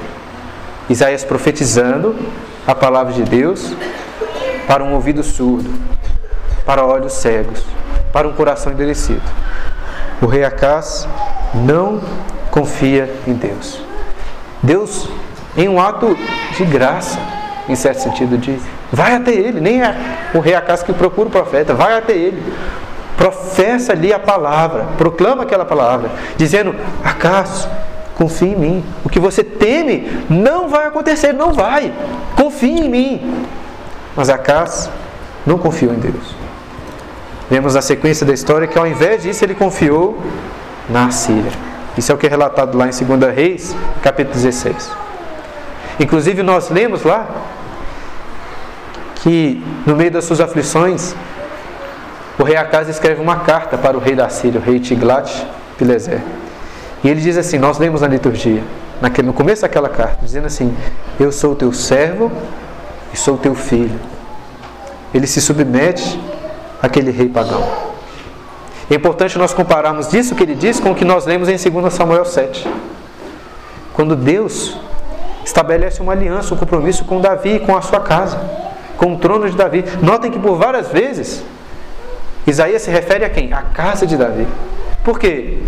Isaías 0.90 1.26
profetizando 1.26 2.16
a 2.66 2.74
palavra 2.74 3.12
de 3.12 3.24
Deus 3.24 3.74
para 4.66 4.82
um 4.82 4.94
ouvido 4.94 5.22
surdo, 5.22 5.70
para 6.66 6.86
olhos 6.86 7.12
cegos, 7.16 7.66
para 8.14 8.26
um 8.26 8.32
coração 8.32 8.72
endurecido. 8.72 9.22
O 10.22 10.26
rei 10.26 10.46
Acás 10.46 11.06
não 11.54 12.00
confia 12.50 13.14
em 13.28 13.34
Deus. 13.34 13.82
Deus, 14.64 15.10
em 15.60 15.68
um 15.68 15.80
ato 15.80 16.18
de 16.56 16.64
graça, 16.64 17.20
em 17.68 17.76
certo 17.76 18.00
sentido, 18.00 18.38
de 18.38 18.58
vai 18.92 19.14
até 19.14 19.32
ele, 19.32 19.60
nem 19.60 19.82
é 19.82 19.96
o 20.34 20.40
rei 20.40 20.56
Acás 20.56 20.82
que 20.82 20.94
procura 20.94 21.28
o 21.28 21.32
profeta, 21.32 21.74
vai 21.74 21.98
até 21.98 22.14
ele. 22.14 22.42
Professa 23.18 23.92
ali 23.92 24.14
a 24.14 24.20
palavra, 24.20 24.88
proclama 24.98 25.44
aquela 25.44 25.66
palavra, 25.66 26.10
dizendo: 26.38 26.74
Acás, 27.04 27.68
confie 28.16 28.54
em 28.54 28.56
mim. 28.56 28.86
O 29.04 29.10
que 29.10 29.20
você 29.20 29.44
teme 29.44 30.10
não 30.30 30.70
vai 30.70 30.88
acontecer, 30.88 31.34
não 31.34 31.52
vai. 31.52 31.92
Confie 32.38 32.80
em 32.80 32.90
mim. 32.90 33.46
Mas 34.16 34.30
Acás 34.30 34.90
não 35.46 35.58
confiou 35.58 35.94
em 35.94 36.00
Deus. 36.00 36.34
Vemos 37.50 37.76
na 37.76 37.82
sequência 37.82 38.26
da 38.26 38.34
história 38.34 38.68
que 38.68 38.80
ao 38.80 38.88
invés 38.88 39.24
disso 39.24 39.44
ele 39.44 39.56
confiou 39.56 40.18
na 40.90 41.08
Assíria. 41.08 41.52
Isso 41.98 42.14
é 42.14 42.16
o 42.16 42.18
que 42.18 42.28
é 42.28 42.30
relatado 42.30 42.78
lá 42.78 42.88
em 42.88 42.92
2 42.92 43.36
Reis, 43.36 43.76
capítulo 44.02 44.36
16. 44.36 45.09
Inclusive 46.00 46.42
nós 46.42 46.70
lemos 46.70 47.04
lá 47.04 47.28
que 49.16 49.62
no 49.86 49.96
meio 49.96 50.12
das 50.12 50.26
suas 50.26 50.40
aflições, 50.40 51.14
o 52.38 52.44
rei 52.44 52.56
Acas 52.56 52.88
escreve 52.88 53.22
uma 53.22 53.38
carta 53.42 53.78
para 53.78 53.98
o 53.98 54.00
rei 54.00 54.16
da 54.16 54.30
Síria, 54.30 54.62
o 54.62 54.64
rei 54.64 54.80
Tiglat-Pileser. 54.80 56.22
E 57.04 57.10
ele 57.10 57.20
diz 57.20 57.38
assim, 57.38 57.58
nós 57.58 57.78
lemos 57.78 58.02
na 58.02 58.08
liturgia, 58.08 58.64
naquele, 59.02 59.28
no 59.28 59.34
começo 59.34 59.62
daquela 59.62 59.90
carta, 59.90 60.20
dizendo 60.24 60.48
assim: 60.48 60.76
Eu 61.20 61.32
sou 61.32 61.56
teu 61.56 61.74
servo 61.74 62.32
e 63.14 63.18
sou 63.18 63.38
teu 63.38 63.54
filho. 63.56 64.00
Ele 65.14 65.28
se 65.28 65.42
submete 65.42 66.20
àquele 66.82 67.12
rei 67.12 67.28
pagão. 67.28 67.64
É 68.90 68.96
importante 68.96 69.38
nós 69.38 69.54
compararmos 69.54 70.14
isso 70.14 70.34
que 70.34 70.44
ele 70.44 70.56
diz 70.56 70.80
com 70.80 70.92
o 70.92 70.96
que 70.96 71.06
nós 71.06 71.26
lemos 71.26 71.48
em 71.50 71.58
2 71.58 71.94
Samuel 71.94 72.26
7. 72.26 72.68
Quando 73.94 74.16
Deus 74.16 74.78
estabelece 75.50 76.02
uma 76.02 76.14
aliança, 76.14 76.54
um 76.54 76.58
compromisso 76.58 77.04
com 77.06 77.20
Davi 77.20 77.56
e 77.56 77.60
com 77.60 77.76
a 77.76 77.82
sua 77.82 78.00
casa, 78.00 78.40
com 78.98 79.14
o 79.14 79.18
trono 79.18 79.50
de 79.50 79.56
Davi. 79.56 79.84
Notem 80.02 80.32
que 80.32 80.40
por 80.40 80.56
várias 80.56 80.88
vezes 80.88 81.44
Isaías 82.48 82.82
se 82.82 82.92
refere 82.92 83.26
a 83.26 83.30
quem? 83.30 83.52
A 83.54 83.62
casa 83.62 84.06
de 84.06 84.16
Davi. 84.16 84.48
Por 85.04 85.20
quê? 85.20 85.60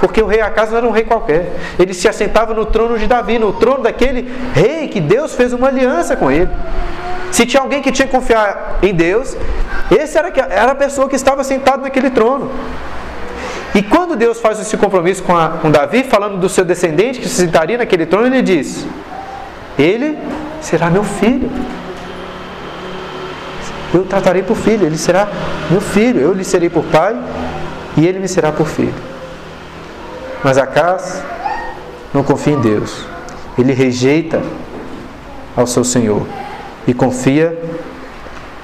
Porque 0.00 0.22
o 0.22 0.26
rei 0.26 0.40
Acas 0.40 0.70
não 0.70 0.78
era 0.78 0.86
um 0.86 0.90
rei 0.90 1.04
qualquer. 1.04 1.52
Ele 1.78 1.92
se 1.92 2.08
assentava 2.08 2.54
no 2.54 2.64
trono 2.64 2.98
de 2.98 3.06
Davi, 3.06 3.38
no 3.38 3.52
trono 3.52 3.82
daquele 3.82 4.32
rei 4.54 4.88
que 4.88 5.00
Deus 5.00 5.34
fez 5.34 5.52
uma 5.52 5.68
aliança 5.68 6.16
com 6.16 6.30
ele. 6.30 6.48
Se 7.30 7.46
tinha 7.46 7.62
alguém 7.62 7.82
que 7.82 7.92
tinha 7.92 8.06
que 8.06 8.12
confiar 8.12 8.78
em 8.82 8.94
Deus, 8.94 9.36
esse 9.90 10.18
era, 10.18 10.32
era 10.50 10.72
a 10.72 10.74
pessoa 10.74 11.08
que 11.08 11.16
estava 11.16 11.44
sentado 11.44 11.82
naquele 11.82 12.10
trono. 12.10 12.50
E 13.74 13.82
quando 13.82 14.16
Deus 14.16 14.40
faz 14.40 14.58
esse 14.60 14.76
compromisso 14.76 15.22
com, 15.22 15.36
a, 15.36 15.48
com 15.48 15.70
Davi, 15.70 16.02
falando 16.02 16.38
do 16.38 16.48
seu 16.48 16.64
descendente 16.64 17.20
que 17.20 17.28
se 17.28 17.36
sentaria 17.36 17.78
naquele 17.78 18.04
trono, 18.04 18.26
ele 18.26 18.42
diz: 18.42 18.84
Ele 19.78 20.18
será 20.60 20.90
meu 20.90 21.04
filho. 21.04 21.50
Eu 23.92 24.04
tratarei 24.04 24.42
por 24.42 24.56
filho, 24.56 24.86
ele 24.86 24.98
será 24.98 25.28
meu 25.70 25.80
filho. 25.80 26.20
Eu 26.20 26.32
lhe 26.32 26.44
serei 26.44 26.68
por 26.68 26.84
pai 26.84 27.16
e 27.96 28.06
ele 28.06 28.18
me 28.18 28.28
será 28.28 28.50
por 28.50 28.66
filho. 28.66 28.94
Mas 30.42 30.58
Acas 30.58 31.22
não 32.12 32.22
confia 32.22 32.54
em 32.54 32.60
Deus. 32.60 33.04
Ele 33.58 33.72
rejeita 33.72 34.42
ao 35.56 35.66
seu 35.66 35.84
Senhor 35.84 36.26
e 36.86 36.94
confia 36.94 37.56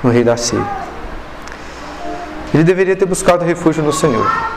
no 0.02 0.10
rei 0.10 0.24
da 0.24 0.36
Síria. 0.36 0.66
Ele 2.54 2.64
deveria 2.64 2.96
ter 2.96 3.06
buscado 3.06 3.44
refúgio 3.44 3.82
no 3.82 3.92
Senhor. 3.92 4.55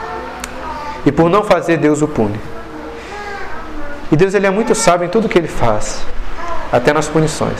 E 1.10 1.12
por 1.12 1.28
não 1.28 1.43
fazer, 1.43 1.78
Deus 1.78 2.04
o 2.04 2.08
pune. 2.08 2.39
E 4.12 4.15
Deus 4.15 4.36
ele 4.36 4.45
é 4.45 4.52
muito 4.52 4.76
sábio 4.76 5.08
em 5.08 5.10
tudo 5.10 5.28
que 5.28 5.39
ele 5.39 5.48
faz, 5.48 6.06
até 6.72 6.93
nas 6.93 7.08
punições. 7.08 7.60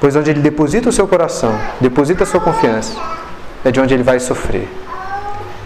Pois 0.00 0.16
onde 0.16 0.30
ele 0.30 0.40
deposita 0.40 0.88
o 0.88 0.92
seu 0.92 1.06
coração, 1.06 1.52
deposita 1.78 2.24
a 2.24 2.26
sua 2.26 2.40
confiança, 2.40 2.98
é 3.62 3.70
de 3.70 3.78
onde 3.78 3.92
ele 3.92 4.02
vai 4.02 4.18
sofrer. 4.18 4.66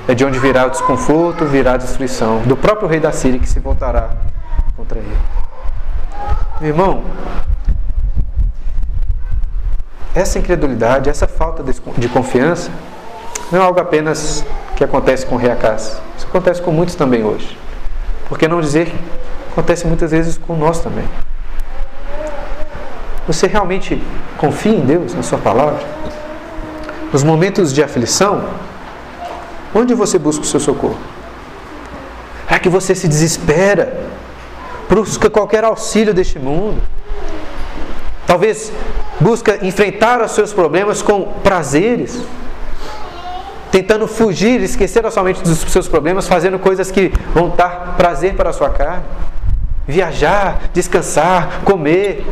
É 0.09 0.12
de 0.12 0.25
onde 0.25 0.40
virá 0.40 0.66
o 0.66 0.70
desconforto, 0.70 1.44
virá 1.44 1.75
a 1.75 1.77
destruição 1.77 2.40
do 2.40 2.57
próprio 2.57 2.88
rei 2.88 2.99
da 2.99 3.12
Síria 3.12 3.38
que 3.38 3.49
se 3.49 3.61
voltará 3.61 4.11
contra 4.77 4.99
ele. 4.99 5.16
Meu 6.61 6.70
irmão, 6.70 7.05
essa 10.12 10.40
incredulidade, 10.40 11.09
essa 11.09 11.29
falta 11.29 11.62
de 11.96 12.09
confiança, 12.09 12.68
não 13.50 13.60
é 13.60 13.64
algo 13.64 13.80
apenas 13.80 14.44
que 14.76 14.84
acontece 14.84 15.26
com 15.26 15.34
o 15.34 15.38
rei 15.38 15.50
Acas. 15.50 16.00
Isso 16.16 16.26
acontece 16.26 16.62
com 16.62 16.70
muitos 16.70 16.94
também 16.94 17.24
hoje. 17.24 17.58
Por 18.28 18.38
que 18.38 18.46
não 18.46 18.60
dizer 18.60 18.86
que 18.86 18.96
acontece 19.52 19.86
muitas 19.86 20.12
vezes 20.12 20.38
com 20.38 20.56
nós 20.56 20.80
também? 20.80 21.04
Você 23.26 23.46
realmente 23.46 24.00
confia 24.38 24.72
em 24.72 24.80
Deus, 24.80 25.14
na 25.14 25.22
Sua 25.22 25.38
palavra? 25.38 25.80
Nos 27.12 27.24
momentos 27.24 27.72
de 27.72 27.82
aflição, 27.82 28.44
onde 29.74 29.94
você 29.94 30.18
busca 30.18 30.42
o 30.42 30.46
seu 30.46 30.60
socorro? 30.60 30.98
É 32.48 32.58
que 32.58 32.68
você 32.68 32.94
se 32.94 33.08
desespera, 33.08 34.00
busca 34.88 35.28
qualquer 35.28 35.64
auxílio 35.64 36.14
deste 36.14 36.38
mundo. 36.38 36.80
Talvez 38.26 38.72
busca 39.18 39.64
enfrentar 39.66 40.22
os 40.22 40.33
seus 40.33 40.52
problemas 40.52 41.02
com 41.02 41.25
prazeres, 41.42 42.22
tentando 43.71 44.06
fugir, 44.06 44.60
esquecer 44.60 45.08
somente 45.10 45.42
dos 45.42 45.58
seus 45.58 45.88
problemas, 45.88 46.27
fazendo 46.27 46.58
coisas 46.58 46.90
que 46.90 47.12
vão 47.33 47.50
dar 47.50 47.96
prazer 47.96 48.35
para 48.35 48.50
a 48.50 48.52
sua 48.52 48.71
carne. 48.71 49.04
Viajar, 49.87 50.71
descansar, 50.73 51.62
comer. 51.64 52.27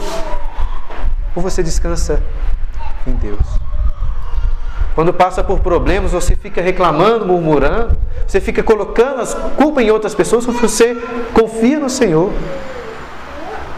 Ou 1.35 1.43
você 1.43 1.63
descansa 1.63 2.23
em 3.07 3.13
Deus. 3.13 3.41
Quando 4.95 5.13
passa 5.15 5.45
por 5.45 5.61
problemas, 5.61 6.11
você 6.11 6.35
fica 6.35 6.61
reclamando, 6.61 7.25
murmurando, 7.25 7.97
você 8.27 8.41
fica 8.41 8.65
colocando 8.65 9.23
a 9.23 9.27
culpa 9.51 9.81
em 9.81 9.91
outras 9.91 10.13
pessoas, 10.13 10.45
você 10.45 10.97
confia 11.33 11.79
no 11.79 11.89
Senhor. 11.89 12.33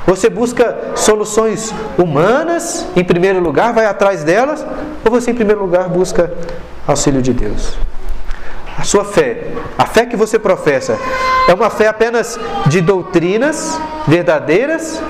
Você 0.06 0.30
busca 0.30 0.92
soluções 0.96 1.74
humanas, 1.98 2.86
em 2.96 3.04
primeiro 3.04 3.38
lugar, 3.38 3.74
vai 3.74 3.84
atrás 3.84 4.24
delas, 4.24 4.66
ou 5.04 5.10
você, 5.10 5.30
em 5.30 5.34
primeiro 5.34 5.60
lugar, 5.60 5.90
busca 5.90 6.32
auxílio 6.86 7.22
de 7.22 7.32
Deus? 7.32 7.76
A 8.78 8.82
sua 8.82 9.04
fé, 9.04 9.48
a 9.76 9.84
fé 9.84 10.06
que 10.06 10.16
você 10.16 10.38
professa, 10.38 10.98
é 11.48 11.52
uma 11.52 11.68
fé 11.68 11.88
apenas 11.88 12.38
de 12.66 12.80
doutrinas 12.80 13.78
verdadeiras? 14.06 15.02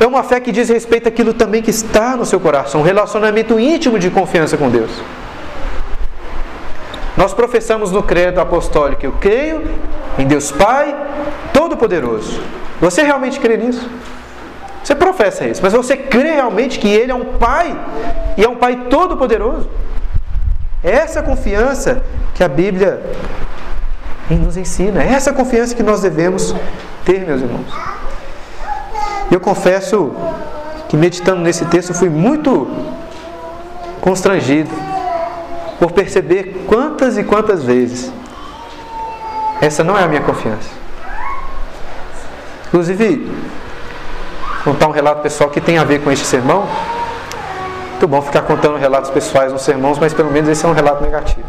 É 0.00 0.06
uma 0.06 0.22
fé 0.22 0.40
que 0.40 0.50
diz 0.50 0.68
respeito 0.68 1.08
àquilo 1.08 1.34
também 1.34 1.62
que 1.62 1.70
está 1.70 2.16
no 2.16 2.24
seu 2.24 2.40
coração, 2.40 2.80
um 2.80 2.84
relacionamento 2.84 3.60
íntimo 3.60 3.98
de 3.98 4.10
confiança 4.10 4.56
com 4.56 4.70
Deus. 4.70 4.90
Nós 7.16 7.34
professamos 7.34 7.92
no 7.92 8.02
credo 8.02 8.40
apostólico: 8.40 9.04
eu 9.04 9.12
creio 9.12 9.62
em 10.18 10.26
Deus 10.26 10.50
Pai 10.50 10.96
Todo-Poderoso. 11.52 12.40
Você 12.80 13.02
realmente 13.02 13.38
crê 13.38 13.56
nisso? 13.56 13.88
Você 14.82 14.94
professa 14.94 15.46
isso, 15.46 15.60
mas 15.62 15.72
você 15.72 15.96
crê 15.96 16.32
realmente 16.32 16.78
que 16.78 16.88
Ele 16.88 17.12
é 17.12 17.14
um 17.14 17.36
Pai 17.38 17.78
e 18.36 18.44
é 18.44 18.48
um 18.48 18.56
Pai 18.56 18.86
Todo-Poderoso? 18.90 19.68
Essa 20.82 21.22
confiança 21.22 22.02
que 22.34 22.42
a 22.42 22.48
Bíblia 22.48 23.02
nos 24.30 24.56
ensina, 24.56 25.02
essa 25.02 25.32
confiança 25.32 25.74
que 25.74 25.82
nós 25.82 26.00
devemos 26.00 26.54
ter, 27.04 27.26
meus 27.26 27.42
irmãos. 27.42 27.72
Eu 29.30 29.40
confesso 29.40 30.12
que 30.88 30.96
meditando 30.96 31.40
nesse 31.40 31.64
texto 31.66 31.94
fui 31.94 32.08
muito 32.08 32.68
constrangido 34.00 34.70
por 35.78 35.92
perceber 35.92 36.64
quantas 36.66 37.16
e 37.16 37.24
quantas 37.24 37.62
vezes 37.62 38.12
essa 39.60 39.84
não 39.84 39.96
é 39.96 40.02
a 40.02 40.08
minha 40.08 40.20
confiança. 40.20 40.68
Inclusive, 42.66 43.30
contar 44.64 44.88
um 44.88 44.90
relato 44.90 45.22
pessoal 45.22 45.50
que 45.50 45.60
tem 45.60 45.78
a 45.78 45.84
ver 45.84 46.02
com 46.02 46.10
este 46.10 46.24
sermão. 46.24 46.66
Muito 48.02 48.10
bom 48.10 48.20
ficar 48.20 48.42
contando 48.42 48.76
relatos 48.78 49.10
pessoais 49.10 49.52
nos 49.52 49.62
sermões, 49.62 49.96
mas 49.96 50.12
pelo 50.12 50.28
menos 50.28 50.50
esse 50.50 50.66
é 50.66 50.68
um 50.68 50.72
relato 50.72 51.04
negativo. 51.04 51.46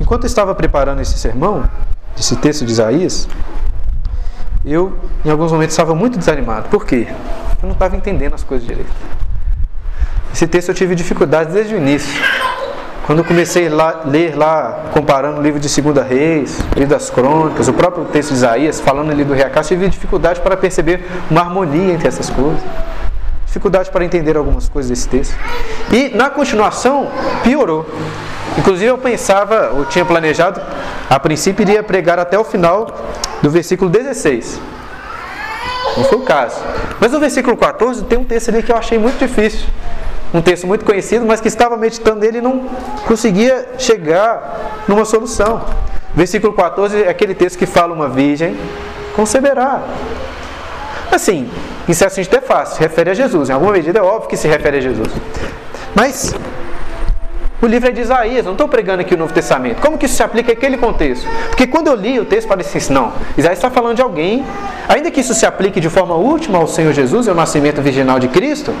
Enquanto 0.00 0.24
eu 0.24 0.26
estava 0.26 0.52
preparando 0.56 1.00
esse 1.00 1.16
sermão, 1.16 1.70
esse 2.18 2.34
texto 2.34 2.64
de 2.64 2.72
Isaías, 2.72 3.28
eu 4.66 4.98
em 5.24 5.30
alguns 5.30 5.52
momentos 5.52 5.72
estava 5.72 5.94
muito 5.94 6.18
desanimado. 6.18 6.68
Por 6.68 6.84
quê? 6.84 7.06
Eu 7.62 7.68
não 7.68 7.74
estava 7.74 7.94
entendendo 7.96 8.34
as 8.34 8.42
coisas 8.42 8.66
direito. 8.66 8.90
Esse 10.34 10.48
texto 10.48 10.70
eu 10.70 10.74
tive 10.74 10.96
dificuldades 10.96 11.54
desde 11.54 11.76
o 11.76 11.78
início. 11.78 12.20
Quando 13.06 13.20
eu 13.20 13.24
comecei 13.24 13.68
a 13.68 14.00
ler 14.04 14.36
lá, 14.36 14.86
comparando 14.92 15.38
o 15.38 15.42
livro 15.44 15.60
de 15.60 15.68
Segunda 15.68 16.02
Reis, 16.02 16.58
livro 16.74 16.90
das 16.90 17.08
Crônicas, 17.08 17.68
o 17.68 17.72
próprio 17.72 18.04
texto 18.06 18.30
de 18.30 18.34
Isaías, 18.34 18.80
falando 18.80 19.12
ali 19.12 19.22
do 19.22 19.32
Reacás, 19.32 19.68
tive 19.68 19.88
dificuldade 19.88 20.40
para 20.40 20.56
perceber 20.56 21.06
uma 21.30 21.40
harmonia 21.40 21.92
entre 21.92 22.08
essas 22.08 22.28
coisas. 22.28 22.60
Dificuldade 23.50 23.90
para 23.90 24.04
entender 24.04 24.36
algumas 24.36 24.68
coisas 24.68 24.90
desse 24.90 25.08
texto. 25.08 25.34
E 25.90 26.10
na 26.10 26.30
continuação, 26.30 27.10
piorou. 27.42 27.84
Inclusive 28.56 28.86
eu 28.86 28.96
pensava, 28.96 29.72
eu 29.76 29.84
tinha 29.86 30.04
planejado, 30.04 30.60
a 31.08 31.18
princípio 31.18 31.62
iria 31.62 31.82
pregar 31.82 32.20
até 32.20 32.38
o 32.38 32.44
final 32.44 32.86
do 33.42 33.50
versículo 33.50 33.90
16. 33.90 34.60
Não 35.96 36.04
foi 36.04 36.18
o 36.18 36.22
caso. 36.22 36.60
Mas 37.00 37.10
no 37.10 37.18
versículo 37.18 37.56
14 37.56 38.04
tem 38.04 38.18
um 38.18 38.24
texto 38.24 38.50
ali 38.50 38.62
que 38.62 38.70
eu 38.70 38.76
achei 38.76 39.00
muito 39.00 39.18
difícil 39.18 39.66
um 40.32 40.40
texto 40.40 40.64
muito 40.64 40.84
conhecido, 40.84 41.26
mas 41.26 41.40
que 41.40 41.48
estava 41.48 41.76
meditando 41.76 42.20
nele 42.20 42.38
e 42.38 42.40
não 42.40 42.68
conseguia 43.04 43.70
chegar 43.78 44.84
numa 44.86 45.04
solução. 45.04 45.64
Versículo 46.14 46.52
14 46.52 47.02
é 47.02 47.08
aquele 47.08 47.34
texto 47.34 47.58
que 47.58 47.66
fala 47.66 47.92
uma 47.92 48.08
virgem 48.08 48.56
conceberá. 49.16 49.82
Assim, 51.10 51.50
em 51.88 51.92
certo 51.92 52.14
sentido 52.14 52.36
é 52.36 52.40
fácil, 52.40 52.76
se 52.76 52.80
refere 52.80 53.10
a 53.10 53.14
Jesus. 53.14 53.50
Em 53.50 53.52
alguma 53.52 53.72
medida 53.72 53.98
é 53.98 54.02
óbvio 54.02 54.28
que 54.28 54.36
se 54.36 54.46
refere 54.46 54.78
a 54.78 54.80
Jesus. 54.80 55.08
Mas 55.94 56.34
o 57.62 57.66
livro 57.66 57.88
é 57.88 57.92
de 57.92 58.00
Isaías, 58.00 58.46
não 58.46 58.52
estou 58.52 58.66
pregando 58.68 59.02
aqui 59.02 59.14
o 59.14 59.18
Novo 59.18 59.34
Testamento. 59.34 59.82
Como 59.82 59.98
que 59.98 60.06
isso 60.06 60.14
se 60.14 60.22
aplica 60.22 60.52
àquele 60.52 60.78
contexto? 60.78 61.28
Porque 61.48 61.66
quando 61.66 61.88
eu 61.88 61.94
li 61.94 62.18
o 62.18 62.24
texto, 62.24 62.48
parecia 62.48 62.78
assim, 62.78 62.92
não, 62.92 63.12
Isaías 63.36 63.58
está 63.58 63.70
falando 63.70 63.96
de 63.96 64.02
alguém, 64.02 64.46
ainda 64.88 65.10
que 65.10 65.20
isso 65.20 65.34
se 65.34 65.44
aplique 65.44 65.78
de 65.78 65.90
forma 65.90 66.14
última 66.14 66.58
ao 66.58 66.66
Senhor 66.66 66.92
Jesus, 66.92 67.28
ao 67.28 67.34
nascimento 67.34 67.82
virginal 67.82 68.18
de 68.18 68.28
Cristo, 68.28 68.72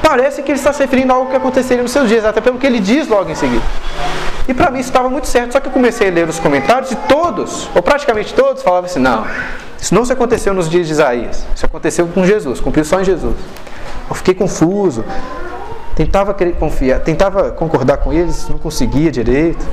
parece 0.00 0.42
que 0.42 0.52
ele 0.52 0.58
está 0.58 0.72
se 0.72 0.80
referindo 0.80 1.12
a 1.12 1.16
algo 1.16 1.30
que 1.30 1.36
aconteceria 1.36 1.82
nos 1.82 1.90
seus 1.90 2.08
dias, 2.08 2.24
até 2.24 2.40
pelo 2.40 2.58
que 2.58 2.66
ele 2.66 2.78
diz 2.78 3.08
logo 3.08 3.28
em 3.28 3.34
seguida. 3.34 3.62
E 4.46 4.54
para 4.54 4.70
mim 4.70 4.78
isso 4.78 4.90
estava 4.90 5.08
muito 5.08 5.26
certo, 5.26 5.52
só 5.52 5.60
que 5.60 5.68
eu 5.68 5.72
comecei 5.72 6.08
a 6.08 6.12
ler 6.12 6.28
os 6.28 6.38
comentários 6.38 6.92
e 6.92 6.96
todos, 6.96 7.68
ou 7.74 7.82
praticamente 7.82 8.34
todos, 8.34 8.62
falavam 8.62 8.84
assim: 8.84 9.00
não, 9.00 9.24
isso 9.82 9.92
não 9.96 10.04
se 10.04 10.12
aconteceu 10.12 10.54
nos 10.54 10.70
dias 10.70 10.86
de 10.86 10.92
Isaías, 10.92 11.44
isso 11.56 11.66
aconteceu 11.66 12.06
com 12.06 12.24
Jesus, 12.24 12.60
cumpriu 12.60 12.84
só 12.84 13.00
em 13.00 13.04
Jesus. 13.04 13.34
Eu 14.08 14.14
fiquei 14.14 14.32
confuso, 14.32 15.04
tentava 15.96 16.32
querer 16.32 16.52
confiar, 16.52 17.00
tentava 17.00 17.50
concordar 17.50 17.96
com 17.96 18.12
eles, 18.12 18.48
não 18.48 18.58
conseguia 18.58 19.10
direito. 19.10 19.66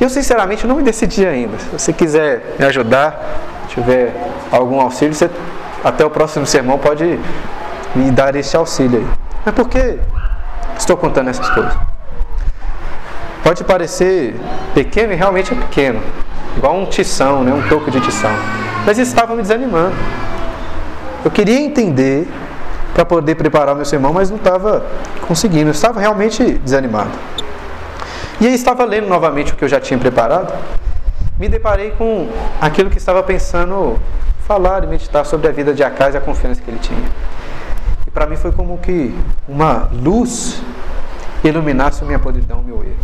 Eu 0.00 0.10
sinceramente 0.10 0.66
não 0.66 0.74
me 0.74 0.82
decidi 0.82 1.24
ainda. 1.24 1.56
Se 1.60 1.66
você 1.66 1.92
quiser 1.92 2.56
me 2.58 2.64
ajudar, 2.64 3.38
tiver 3.68 4.12
algum 4.50 4.80
auxílio, 4.80 5.14
você 5.14 5.30
até 5.84 6.04
o 6.04 6.10
próximo 6.10 6.44
sermão 6.44 6.76
pode 6.76 7.20
me 7.94 8.10
dar 8.10 8.34
esse 8.34 8.56
auxílio 8.56 8.98
aí. 8.98 9.06
Mas 9.46 9.54
por 9.54 9.68
que 9.68 10.00
estou 10.76 10.96
contando 10.96 11.30
essas 11.30 11.48
coisas? 11.50 11.72
Pode 13.44 13.62
parecer 13.62 14.34
pequeno 14.74 15.12
e 15.12 15.16
realmente 15.16 15.52
é 15.52 15.56
pequeno, 15.56 16.02
igual 16.56 16.74
um 16.74 16.86
tição, 16.86 17.44
né? 17.44 17.52
um 17.52 17.68
toco 17.68 17.88
de 17.88 18.00
tição. 18.00 18.32
Mas 18.84 18.98
estava 18.98 19.34
me 19.34 19.42
desanimando. 19.42 19.94
Eu 21.24 21.30
queria 21.30 21.60
entender 21.60 22.28
para 22.94 23.04
poder 23.04 23.36
preparar 23.36 23.74
meu 23.74 23.84
sermão, 23.84 24.12
mas 24.12 24.30
não 24.30 24.36
estava 24.36 24.84
conseguindo. 25.26 25.68
Eu 25.68 25.72
estava 25.72 26.00
realmente 26.00 26.42
desanimado. 26.58 27.10
E 28.40 28.46
aí 28.46 28.54
estava 28.54 28.84
lendo 28.84 29.08
novamente 29.08 29.52
o 29.52 29.56
que 29.56 29.64
eu 29.64 29.68
já 29.68 29.80
tinha 29.80 29.98
preparado. 29.98 30.52
Me 31.38 31.48
deparei 31.48 31.92
com 31.92 32.28
aquilo 32.60 32.90
que 32.90 32.98
estava 32.98 33.22
pensando 33.22 33.98
falar 34.46 34.84
e 34.84 34.86
meditar 34.86 35.24
sobre 35.24 35.48
a 35.48 35.52
vida 35.52 35.72
de 35.72 35.82
Acas 35.82 36.14
e 36.14 36.18
a 36.18 36.20
confiança 36.20 36.60
que 36.60 36.70
ele 36.70 36.78
tinha 36.80 37.08
para 38.12 38.26
mim 38.26 38.36
foi 38.36 38.52
como 38.52 38.78
que 38.78 39.14
uma 39.48 39.88
luz 39.92 40.60
iluminasse 41.42 42.02
a 42.02 42.06
minha 42.06 42.18
podridão, 42.18 42.60
o 42.60 42.62
meu 42.62 42.76
erro. 42.76 42.96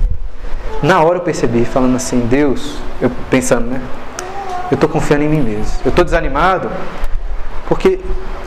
Na 0.82 1.02
hora 1.02 1.18
eu 1.18 1.22
percebi, 1.22 1.64
falando 1.64 1.96
assim, 1.96 2.20
Deus, 2.26 2.78
eu 3.00 3.10
pensando, 3.30 3.66
né? 3.66 3.80
Eu 4.70 4.74
estou 4.74 4.88
confiando 4.88 5.24
em 5.24 5.28
mim 5.28 5.40
mesmo. 5.40 5.72
Eu 5.84 5.90
estou 5.90 6.04
desanimado 6.04 6.70
porque 7.66 8.00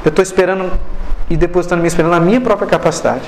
eu 0.03 0.09
estou 0.09 0.23
esperando 0.23 0.71
e 1.29 1.37
depositando 1.37 1.81
minha 1.81 1.87
esperança 1.87 2.19
na 2.19 2.25
minha 2.25 2.41
própria 2.41 2.67
capacidade. 2.67 3.27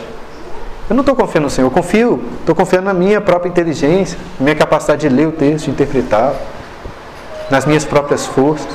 Eu 0.89 0.95
não 0.95 1.01
estou 1.01 1.15
confiando 1.15 1.45
no 1.45 1.49
Senhor, 1.49 1.67
eu 1.67 1.71
confio, 1.71 2.23
estou 2.39 2.53
confiando 2.53 2.85
na 2.85 2.93
minha 2.93 3.21
própria 3.21 3.49
inteligência, 3.49 4.17
na 4.39 4.43
minha 4.43 4.55
capacidade 4.55 5.07
de 5.07 5.15
ler 5.15 5.27
o 5.27 5.31
texto, 5.31 5.65
de 5.65 5.71
interpretar, 5.71 6.33
nas 7.49 7.65
minhas 7.65 7.85
próprias 7.85 8.25
forças. 8.25 8.67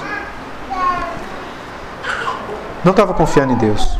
Não 2.83 2.93
estava 2.93 3.13
confiando 3.13 3.53
em 3.53 3.57
Deus 3.57 3.99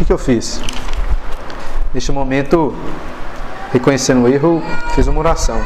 que, 0.00 0.04
que 0.06 0.12
eu 0.12 0.18
fiz? 0.18 0.62
Neste 1.92 2.10
momento, 2.10 2.74
reconhecendo 3.70 4.22
o 4.22 4.28
erro, 4.28 4.62
fiz 4.94 5.06
uma 5.06 5.20
oração. 5.20 5.60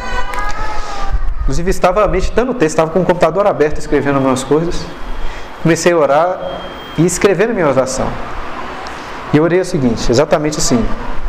Inclusive, 1.45 1.71
estava 1.71 2.09
meditando 2.09 2.53
o 2.53 2.55
texto, 2.55 2.71
estava 2.71 2.91
com 2.91 3.01
o 3.01 3.05
computador 3.05 3.47
aberto, 3.47 3.79
escrevendo 3.79 4.17
algumas 4.17 4.43
coisas. 4.43 4.85
Comecei 5.63 5.93
a 5.93 5.97
orar 5.97 6.39
e 6.97 7.05
escrevendo 7.05 7.53
minha 7.53 7.69
oração. 7.69 8.09
E 9.33 9.37
eu 9.37 9.43
orei 9.43 9.61
o 9.61 9.65
seguinte, 9.65 10.11
exatamente 10.11 10.59
assim, 10.59 10.83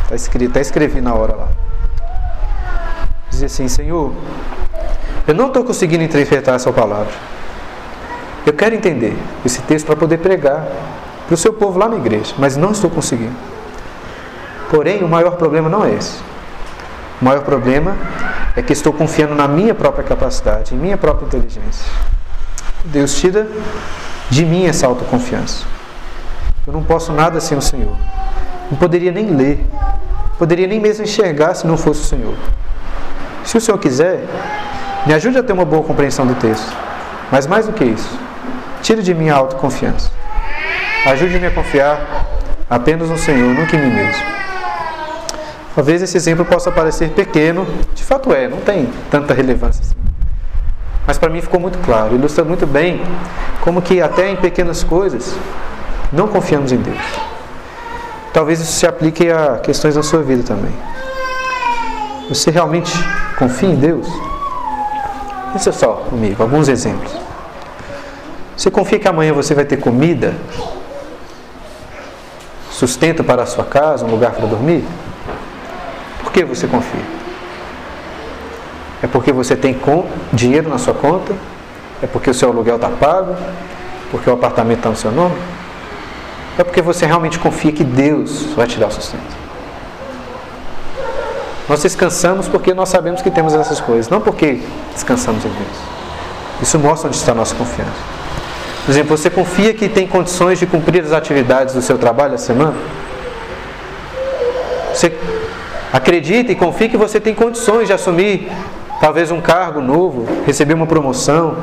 está 0.04 0.14
escrito, 0.14 0.50
até 0.50 0.60
escrevi 0.60 1.00
na 1.00 1.12
hora 1.12 1.34
lá. 1.34 1.48
Dizia 3.28 3.46
assim, 3.46 3.68
Senhor, 3.68 4.12
eu 5.26 5.34
não 5.34 5.48
estou 5.48 5.64
conseguindo 5.64 6.02
interpretar 6.02 6.54
essa 6.54 6.72
palavra. 6.72 7.12
Eu 8.46 8.52
quero 8.52 8.74
entender 8.74 9.18
esse 9.44 9.60
texto 9.62 9.86
para 9.86 9.96
poder 9.96 10.18
pregar 10.18 10.66
para 11.26 11.34
o 11.34 11.36
seu 11.36 11.52
povo 11.52 11.78
lá 11.78 11.88
na 11.88 11.96
igreja, 11.96 12.32
mas 12.38 12.56
não 12.56 12.70
estou 12.70 12.88
conseguindo. 12.88 13.34
Porém, 14.70 15.02
o 15.02 15.08
maior 15.08 15.32
problema 15.32 15.68
não 15.68 15.84
é 15.84 15.92
esse. 15.92 16.18
O 17.20 17.24
maior 17.24 17.42
problema 17.42 17.96
é 18.56 18.62
que 18.62 18.72
estou 18.72 18.92
confiando 18.92 19.34
na 19.34 19.46
minha 19.46 19.74
própria 19.74 20.02
capacidade, 20.02 20.74
em 20.74 20.78
minha 20.78 20.96
própria 20.96 21.26
inteligência. 21.26 21.84
Deus 22.86 23.14
tira 23.20 23.46
de 24.30 24.44
mim 24.46 24.66
essa 24.66 24.86
autoconfiança. 24.86 25.66
Eu 26.66 26.72
não 26.72 26.82
posso 26.82 27.12
nada 27.12 27.38
sem 27.38 27.56
o 27.56 27.62
Senhor. 27.62 27.94
Não 28.70 28.78
poderia 28.78 29.12
nem 29.12 29.26
ler, 29.26 29.64
poderia 30.38 30.66
nem 30.66 30.80
mesmo 30.80 31.04
enxergar 31.04 31.54
se 31.54 31.66
não 31.66 31.76
fosse 31.76 32.00
o 32.00 32.04
Senhor. 32.04 32.34
Se 33.44 33.58
o 33.58 33.60
Senhor 33.60 33.78
quiser, 33.78 34.24
me 35.06 35.12
ajude 35.14 35.38
a 35.38 35.42
ter 35.42 35.52
uma 35.52 35.64
boa 35.64 35.84
compreensão 35.84 36.26
do 36.26 36.34
texto. 36.34 36.74
Mas 37.30 37.46
mais 37.46 37.66
do 37.66 37.72
que 37.72 37.84
isso, 37.84 38.18
tire 38.82 39.02
de 39.02 39.14
mim 39.14 39.28
a 39.28 39.36
autoconfiança. 39.36 40.10
Ajude-me 41.06 41.46
a 41.46 41.50
confiar 41.50 42.26
apenas 42.68 43.10
no 43.10 43.18
Senhor, 43.18 43.54
nunca 43.54 43.76
em 43.76 43.80
mim 43.80 43.94
mesmo. 43.94 44.45
Talvez 45.76 46.00
esse 46.00 46.16
exemplo 46.16 46.42
possa 46.42 46.72
parecer 46.72 47.10
pequeno, 47.10 47.66
de 47.94 48.02
fato 48.02 48.32
é, 48.32 48.48
não 48.48 48.62
tem 48.62 48.88
tanta 49.10 49.34
relevância 49.34 49.82
assim. 49.82 49.94
Mas 51.06 51.18
para 51.18 51.28
mim 51.28 51.42
ficou 51.42 51.60
muito 51.60 51.76
claro, 51.84 52.14
ilustra 52.14 52.42
muito 52.42 52.66
bem 52.66 53.02
como 53.60 53.82
que 53.82 54.00
até 54.00 54.30
em 54.30 54.36
pequenas 54.36 54.82
coisas 54.82 55.36
não 56.10 56.28
confiamos 56.28 56.72
em 56.72 56.78
Deus. 56.78 56.96
Talvez 58.32 58.58
isso 58.58 58.72
se 58.72 58.86
aplique 58.86 59.30
a 59.30 59.58
questões 59.58 59.94
da 59.94 60.02
sua 60.02 60.22
vida 60.22 60.42
também. 60.42 60.72
Você 62.30 62.50
realmente 62.50 62.92
confia 63.38 63.68
em 63.68 63.76
Deus? 63.76 64.08
Pensa 65.52 65.72
só 65.72 65.92
comigo, 66.08 66.42
alguns 66.42 66.68
exemplos. 66.68 67.12
Você 68.56 68.70
confia 68.70 68.98
que 68.98 69.06
amanhã 69.06 69.34
você 69.34 69.54
vai 69.54 69.66
ter 69.66 69.76
comida 69.76 70.34
sustento 72.70 73.22
para 73.22 73.42
a 73.42 73.46
sua 73.46 73.64
casa, 73.64 74.06
um 74.06 74.10
lugar 74.10 74.32
para 74.32 74.46
dormir? 74.46 74.82
Que 76.36 76.44
você 76.44 76.66
confia? 76.66 77.00
É 79.02 79.06
porque 79.06 79.32
você 79.32 79.56
tem 79.56 79.74
dinheiro 80.34 80.68
na 80.68 80.76
sua 80.76 80.92
conta? 80.92 81.32
É 82.02 82.06
porque 82.06 82.28
o 82.28 82.34
seu 82.34 82.50
aluguel 82.50 82.76
está 82.76 82.90
pago? 82.90 83.34
Porque 84.10 84.28
o 84.28 84.34
apartamento 84.34 84.80
está 84.80 84.90
no 84.90 84.96
seu 84.96 85.10
nome? 85.10 85.34
É 86.58 86.62
porque 86.62 86.82
você 86.82 87.06
realmente 87.06 87.38
confia 87.38 87.72
que 87.72 87.82
Deus 87.82 88.52
vai 88.54 88.66
te 88.66 88.78
dar 88.78 88.88
o 88.88 88.90
sustento. 88.90 89.34
Nós 91.70 91.82
descansamos 91.82 92.48
porque 92.48 92.74
nós 92.74 92.90
sabemos 92.90 93.22
que 93.22 93.30
temos 93.30 93.54
essas 93.54 93.80
coisas, 93.80 94.10
não 94.10 94.20
porque 94.20 94.60
descansamos 94.92 95.42
em 95.42 95.48
Deus. 95.48 95.78
Isso 96.60 96.78
mostra 96.78 97.08
onde 97.08 97.16
está 97.16 97.32
a 97.32 97.34
nossa 97.34 97.54
confiança. 97.54 97.92
Por 98.84 98.90
exemplo, 98.90 99.16
você 99.16 99.30
confia 99.30 99.72
que 99.72 99.88
tem 99.88 100.06
condições 100.06 100.58
de 100.58 100.66
cumprir 100.66 101.02
as 101.02 101.12
atividades 101.12 101.72
do 101.72 101.80
seu 101.80 101.96
trabalho 101.96 102.34
a 102.34 102.38
semana? 102.38 102.76
Você 104.92 105.10
acredita 105.96 106.52
e 106.52 106.54
confia 106.54 106.90
que 106.90 106.96
você 106.96 107.18
tem 107.18 107.34
condições 107.34 107.86
de 107.86 107.92
assumir 107.94 108.52
talvez 109.00 109.30
um 109.30 109.40
cargo 109.40 109.80
novo, 109.80 110.26
receber 110.44 110.74
uma 110.74 110.86
promoção 110.86 111.56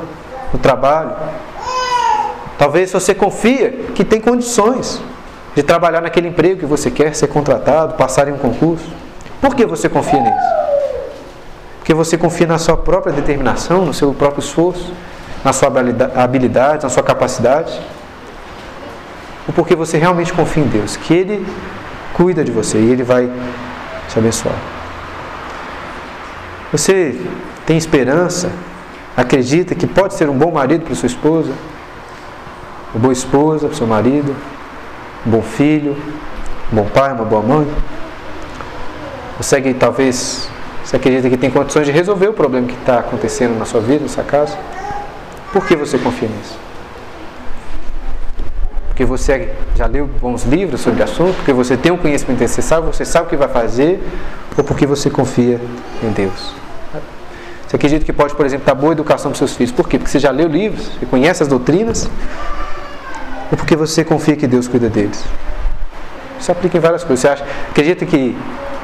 no 0.51 0.57
trabalho. 0.57 1.11
Talvez 2.57 2.91
você 2.91 3.13
confia 3.13 3.69
que 3.93 4.03
tem 4.03 4.19
condições 4.19 4.99
de 5.55 5.61
trabalhar 5.61 6.01
naquele 6.01 6.27
emprego 6.29 6.61
que 6.61 6.65
você 6.65 6.89
quer, 6.89 7.13
ser 7.13 7.27
contratado, 7.27 7.93
passar 7.93 8.27
em 8.27 8.31
um 8.31 8.38
concurso. 8.38 8.86
Por 9.39 9.55
que 9.55 9.67
você 9.67 9.88
confia 9.88 10.19
nisso? 10.19 10.53
Porque 11.77 11.93
você 11.93 12.17
confia 12.17 12.47
na 12.47 12.57
sua 12.57 12.77
própria 12.77 13.13
determinação, 13.13 13.86
no 13.86 13.93
seu 13.93 14.13
próprio 14.13 14.39
esforço, 14.39 14.91
na 15.43 15.53
sua 15.53 15.69
habilidade, 16.15 16.84
na 16.84 16.89
sua 16.89 17.03
capacidade? 17.03 17.79
Ou 19.47 19.53
porque 19.53 19.75
você 19.75 19.99
realmente 19.99 20.34
confia 20.34 20.63
em 20.63 20.67
Deus, 20.67 20.97
que 20.97 21.13
Ele 21.13 21.45
cuida 22.13 22.43
de 22.43 22.51
você 22.51 22.79
e 22.79 22.89
Ele 22.89 23.03
vai 23.03 23.29
te 24.14 24.20
abençoar? 24.20 24.55
Você 26.72 27.20
tem 27.66 27.78
esperança? 27.78 28.51
Acredita 29.18 29.76
que 29.76 29.86
pode 29.86 30.14
ser 30.14 30.30
um 30.30 30.38
bom 30.38 30.51
marido 30.51 30.86
para 30.86 30.95
sua 30.95 31.07
esposa? 31.07 31.51
Uma 32.93 33.01
boa 33.01 33.14
esposa 33.14 33.68
para 33.68 33.76
seu 33.76 33.88
marido? 33.88 34.36
Um 35.26 35.32
bom 35.32 35.41
filho? 35.41 35.97
Um 36.72 36.76
bom 36.76 36.86
pai? 36.86 37.11
Uma 37.14 37.26
boa 37.26 37.41
mãe? 37.41 37.68
Você 39.38 39.74
talvez 39.74 40.47
você 40.84 40.97
acredita 40.97 41.30
que 41.30 41.38
tem 41.38 41.49
condições 41.49 41.86
de 41.86 41.91
resolver 41.91 42.28
o 42.28 42.34
problema 42.34 42.68
que 42.68 42.74
está 42.74 42.99
acontecendo 42.99 43.57
na 43.57 43.66
sua 43.66 43.82
vida, 43.82 44.03
na 44.03 44.09
sua 44.09 44.24
casa? 44.24 44.57
Por 45.51 45.66
que 45.66 45.76
você 45.76 45.97
confia 45.97 46.28
nisso? 46.28 46.57
Porque 49.03 49.05
você 49.05 49.49
já 49.75 49.85
leu 49.85 50.07
bons 50.21 50.45
livros 50.45 50.79
sobre 50.79 51.01
o 51.01 51.03
assunto, 51.03 51.35
porque 51.35 51.51
você 51.51 51.75
tem 51.75 51.91
um 51.91 51.97
conhecimento 51.97 52.39
necessário, 52.39 52.85
você 52.85 53.03
sabe 53.03 53.25
o 53.25 53.29
que 53.29 53.35
vai 53.35 53.49
fazer, 53.49 54.01
ou 54.57 54.63
porque 54.63 54.85
você 54.85 55.09
confia 55.09 55.59
em 56.01 56.09
Deus? 56.11 56.53
Você 57.67 57.75
acredita 57.75 58.05
que 58.05 58.13
pode, 58.13 58.33
por 58.33 58.45
exemplo, 58.45 58.65
dar 58.65 58.75
boa 58.75 58.93
educação 58.93 59.31
para 59.31 59.37
seus 59.37 59.57
filhos? 59.57 59.73
Por 59.73 59.89
quê? 59.89 59.97
Porque 59.97 60.09
você 60.09 60.19
já 60.19 60.31
leu 60.31 60.47
livros, 60.47 60.87
você 60.87 61.05
conhece 61.05 61.43
as 61.43 61.49
doutrinas, 61.49 62.09
ou 63.51 63.57
porque 63.57 63.75
você 63.75 64.05
confia 64.05 64.37
que 64.37 64.47
Deus 64.47 64.69
cuida 64.69 64.89
deles? 64.89 65.21
Isso 66.39 66.49
aplica 66.49 66.77
em 66.77 66.79
várias 66.79 67.03
coisas. 67.03 67.19
Você 67.19 67.27
acha, 67.27 67.45
acredita 67.71 68.05
que 68.05 68.37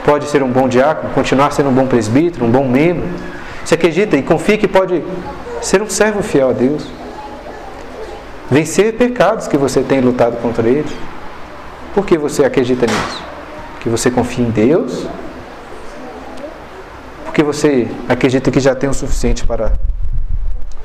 pode 0.03 0.25
ser 0.25 0.43
um 0.43 0.51
bom 0.51 0.67
diácono, 0.67 1.13
continuar 1.13 1.51
sendo 1.51 1.69
um 1.69 1.73
bom 1.73 1.87
presbítero, 1.87 2.43
um 2.43 2.51
bom 2.51 2.67
membro. 2.67 3.07
Você 3.63 3.75
acredita 3.75 4.17
e 4.17 4.21
confia 4.21 4.57
que 4.57 4.67
pode 4.67 5.01
ser 5.61 5.81
um 5.81 5.89
servo 5.89 6.21
fiel 6.21 6.49
a 6.49 6.53
Deus. 6.53 6.85
Vencer 8.51 8.97
pecados 8.97 9.47
que 9.47 9.57
você 9.57 9.81
tem 9.83 10.01
lutado 10.01 10.37
contra 10.41 10.67
eles. 10.67 10.91
Por 11.93 12.05
que 12.05 12.17
você 12.17 12.43
acredita 12.43 12.85
nisso? 12.85 13.23
Porque 13.73 13.89
você 13.89 14.09
confia 14.09 14.45
em 14.45 14.49
Deus? 14.49 15.07
Porque 17.25 17.43
você 17.43 17.87
acredita 18.07 18.49
que 18.51 18.59
já 18.59 18.75
tem 18.75 18.89
o 18.89 18.93
suficiente 18.93 19.45
para 19.45 19.73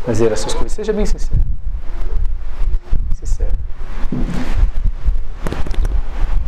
fazer 0.04 0.30
essas 0.30 0.52
coisas? 0.52 0.72
Seja 0.72 0.92
bem 0.92 1.06
sincero. 1.06 1.40
Sincero. 3.18 3.50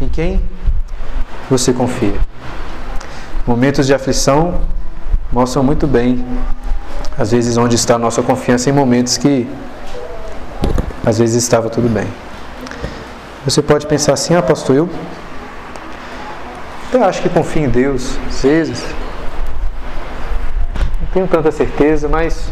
Em 0.01 0.09
quem 0.09 0.43
você 1.49 1.73
confia? 1.73 2.15
Momentos 3.47 3.87
de 3.87 3.95
aflição 3.95 4.61
mostram 5.33 5.63
muito 5.63 5.87
bem, 5.87 6.25
às 7.17 7.31
vezes, 7.33 7.57
onde 7.57 7.75
está 7.77 7.95
a 7.95 7.99
nossa 7.99 8.23
confiança 8.23 8.69
em 8.69 8.73
momentos 8.73 9.17
que, 9.17 9.49
às 11.07 11.19
vezes, 11.19 11.41
estava 11.41 11.71
tudo 11.71 11.89
bem. 11.89 12.09
Você 13.45 13.63
pode 13.63 13.87
pensar 13.87 14.13
assim: 14.13 14.35
ah, 14.35 14.43
pastor, 14.43 14.75
eu, 14.75 14.89
eu 16.93 17.05
acho 17.05 17.23
que 17.23 17.29
confio 17.29 17.63
em 17.63 17.69
Deus, 17.69 18.19
às 18.29 18.43
vezes. 18.43 18.85
Não 21.01 21.07
tenho 21.15 21.29
tanta 21.29 21.53
certeza, 21.53 22.09
mas 22.09 22.51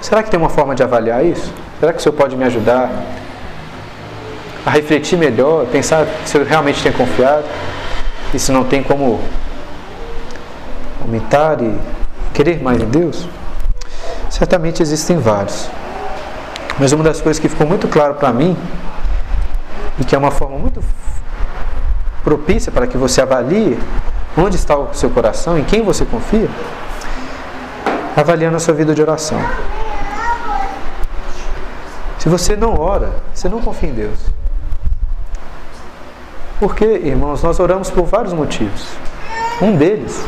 será 0.00 0.22
que 0.22 0.30
tem 0.30 0.38
uma 0.38 0.48
forma 0.48 0.76
de 0.76 0.84
avaliar 0.84 1.24
isso? 1.24 1.52
Será 1.80 1.92
que 1.92 1.98
o 1.98 2.02
senhor 2.02 2.14
pode 2.14 2.36
me 2.36 2.44
ajudar 2.44 2.88
a 4.64 4.70
refletir 4.70 5.18
melhor, 5.18 5.66
pensar 5.66 6.06
se 6.24 6.38
eu 6.38 6.44
realmente 6.44 6.80
tenho 6.80 6.94
confiado 6.94 7.44
e 8.32 8.38
se 8.38 8.52
não 8.52 8.62
tem 8.62 8.80
como 8.80 9.20
aumentar 11.02 11.60
e 11.60 11.76
querer 12.32 12.62
mais 12.62 12.80
em 12.80 12.86
Deus? 12.86 13.26
Certamente 14.30 14.80
existem 14.80 15.18
vários. 15.18 15.68
Mas 16.80 16.92
uma 16.92 17.04
das 17.04 17.20
coisas 17.20 17.38
que 17.38 17.46
ficou 17.46 17.66
muito 17.66 17.86
claro 17.86 18.14
para 18.14 18.32
mim, 18.32 18.56
e 19.98 20.04
que 20.04 20.14
é 20.14 20.18
uma 20.18 20.30
forma 20.30 20.56
muito 20.56 20.82
propícia 22.24 22.72
para 22.72 22.86
que 22.86 22.96
você 22.96 23.20
avalie 23.20 23.78
onde 24.34 24.56
está 24.56 24.78
o 24.78 24.94
seu 24.94 25.10
coração, 25.10 25.58
em 25.58 25.64
quem 25.64 25.82
você 25.82 26.06
confia, 26.06 26.48
avaliando 28.16 28.56
a 28.56 28.58
sua 28.58 28.72
vida 28.72 28.94
de 28.94 29.02
oração. 29.02 29.38
Se 32.18 32.30
você 32.30 32.56
não 32.56 32.80
ora, 32.80 33.12
você 33.34 33.46
não 33.46 33.60
confia 33.60 33.90
em 33.90 33.94
Deus. 33.94 34.18
Porque, 36.58 36.84
irmãos, 36.84 37.42
nós 37.42 37.60
oramos 37.60 37.90
por 37.90 38.04
vários 38.04 38.32
motivos. 38.32 38.86
Um 39.60 39.76
deles 39.76 40.24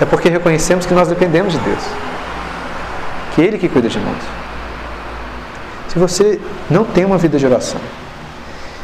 é 0.00 0.04
porque 0.04 0.28
reconhecemos 0.28 0.86
que 0.86 0.94
nós 0.94 1.08
dependemos 1.08 1.52
de 1.52 1.58
Deus. 1.58 1.82
Que 3.34 3.42
Ele 3.42 3.58
que 3.58 3.68
cuida 3.68 3.88
de 3.88 3.98
nós. 3.98 4.43
Se 5.94 5.98
você 6.00 6.40
não 6.68 6.84
tem 6.84 7.04
uma 7.04 7.16
vida 7.16 7.38
de 7.38 7.46
oração, 7.46 7.80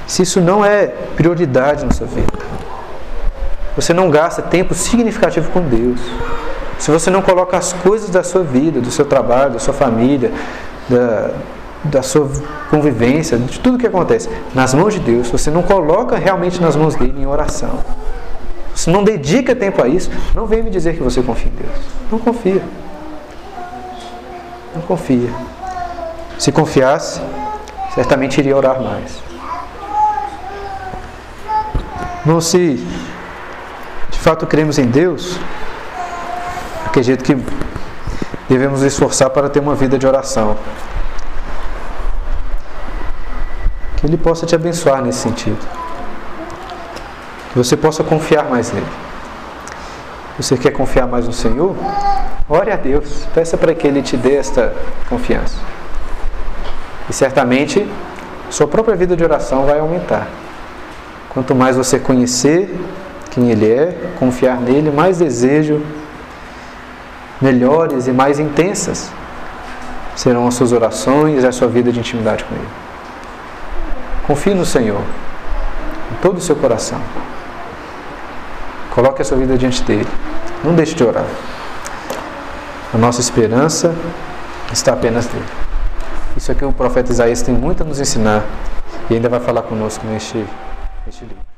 se 0.06 0.22
isso 0.22 0.40
não 0.40 0.64
é 0.64 0.86
prioridade 1.16 1.84
na 1.84 1.90
sua 1.90 2.06
vida, 2.06 2.38
você 3.74 3.92
não 3.92 4.08
gasta 4.08 4.40
tempo 4.40 4.74
significativo 4.74 5.50
com 5.50 5.60
Deus, 5.60 6.00
se 6.78 6.88
você 6.92 7.10
não 7.10 7.20
coloca 7.20 7.56
as 7.56 7.72
coisas 7.72 8.10
da 8.10 8.22
sua 8.22 8.44
vida, 8.44 8.80
do 8.80 8.92
seu 8.92 9.04
trabalho, 9.04 9.54
da 9.54 9.58
sua 9.58 9.74
família, 9.74 10.30
da, 10.88 11.30
da 11.82 12.00
sua 12.00 12.30
convivência, 12.70 13.36
de 13.36 13.58
tudo 13.58 13.76
que 13.76 13.88
acontece, 13.88 14.28
nas 14.54 14.72
mãos 14.72 14.94
de 14.94 15.00
Deus, 15.00 15.28
você 15.28 15.50
não 15.50 15.64
coloca 15.64 16.16
realmente 16.16 16.62
nas 16.62 16.76
mãos 16.76 16.94
dele 16.94 17.20
em 17.20 17.26
oração, 17.26 17.80
se 18.72 18.88
não 18.88 19.02
dedica 19.02 19.52
tempo 19.56 19.82
a 19.82 19.88
isso, 19.88 20.12
não 20.32 20.46
vem 20.46 20.62
me 20.62 20.70
dizer 20.70 20.94
que 20.94 21.02
você 21.02 21.20
confia 21.20 21.50
em 21.50 21.56
Deus. 21.56 21.84
Não 22.10 22.20
confia. 22.20 22.62
Não 24.76 24.82
confia. 24.82 25.28
Se 26.40 26.50
confiasse, 26.50 27.20
certamente 27.94 28.38
iria 28.38 28.56
orar 28.56 28.80
mais. 28.80 29.22
Não 32.24 32.40
se 32.40 32.76
de 34.10 34.18
fato 34.18 34.46
cremos 34.46 34.78
em 34.78 34.86
Deus, 34.86 35.38
acredito 36.86 37.22
que 37.22 37.36
devemos 38.48 38.82
esforçar 38.82 39.28
para 39.30 39.50
ter 39.50 39.60
uma 39.60 39.74
vida 39.74 39.98
de 39.98 40.06
oração. 40.06 40.56
Que 43.98 44.06
Ele 44.06 44.16
possa 44.16 44.46
te 44.46 44.54
abençoar 44.54 45.02
nesse 45.02 45.18
sentido 45.18 45.58
que 47.52 47.58
você 47.58 47.76
possa 47.76 48.02
confiar 48.02 48.44
mais 48.48 48.72
nele. 48.72 48.86
Você 50.38 50.56
quer 50.56 50.70
confiar 50.70 51.06
mais 51.06 51.26
no 51.26 51.34
Senhor? 51.34 51.76
Ore 52.48 52.70
a 52.70 52.76
Deus, 52.76 53.26
peça 53.34 53.58
para 53.58 53.74
que 53.74 53.86
Ele 53.86 54.00
te 54.00 54.16
dê 54.16 54.36
esta 54.36 54.72
confiança. 55.08 55.56
E 57.10 57.12
certamente 57.12 57.90
sua 58.48 58.68
própria 58.68 58.94
vida 58.94 59.16
de 59.16 59.24
oração 59.24 59.66
vai 59.66 59.80
aumentar. 59.80 60.28
Quanto 61.28 61.56
mais 61.56 61.76
você 61.76 61.98
conhecer 61.98 62.72
quem 63.32 63.50
Ele 63.50 63.68
é, 63.68 64.12
confiar 64.16 64.60
nele, 64.60 64.92
mais 64.92 65.18
desejo 65.18 65.84
melhores 67.40 68.06
e 68.06 68.12
mais 68.12 68.38
intensas 68.38 69.10
serão 70.14 70.46
as 70.46 70.54
suas 70.54 70.70
orações 70.70 71.42
e 71.42 71.46
a 71.46 71.50
sua 71.50 71.66
vida 71.66 71.90
de 71.90 71.98
intimidade 71.98 72.44
com 72.44 72.54
Ele. 72.54 72.68
Confie 74.28 74.54
no 74.54 74.64
Senhor, 74.64 75.00
em 76.12 76.14
todo 76.22 76.38
o 76.38 76.40
seu 76.40 76.54
coração. 76.54 77.00
Coloque 78.94 79.20
a 79.20 79.24
sua 79.24 79.36
vida 79.36 79.58
diante 79.58 79.82
dele. 79.82 80.08
Não 80.62 80.74
deixe 80.74 80.94
de 80.94 81.02
orar. 81.02 81.26
A 82.94 82.98
nossa 82.98 83.20
esperança 83.20 83.92
está 84.72 84.92
apenas 84.92 85.26
nele. 85.32 85.69
Isso 86.36 86.50
aqui 86.52 86.64
o 86.64 86.72
profeta 86.72 87.12
Isaías 87.12 87.42
tem 87.42 87.54
muito 87.54 87.82
a 87.82 87.86
nos 87.86 88.00
ensinar 88.00 88.44
e 89.08 89.14
ainda 89.14 89.28
vai 89.28 89.40
falar 89.40 89.62
conosco 89.62 90.06
neste, 90.06 90.44
neste 91.06 91.24
livro. 91.24 91.49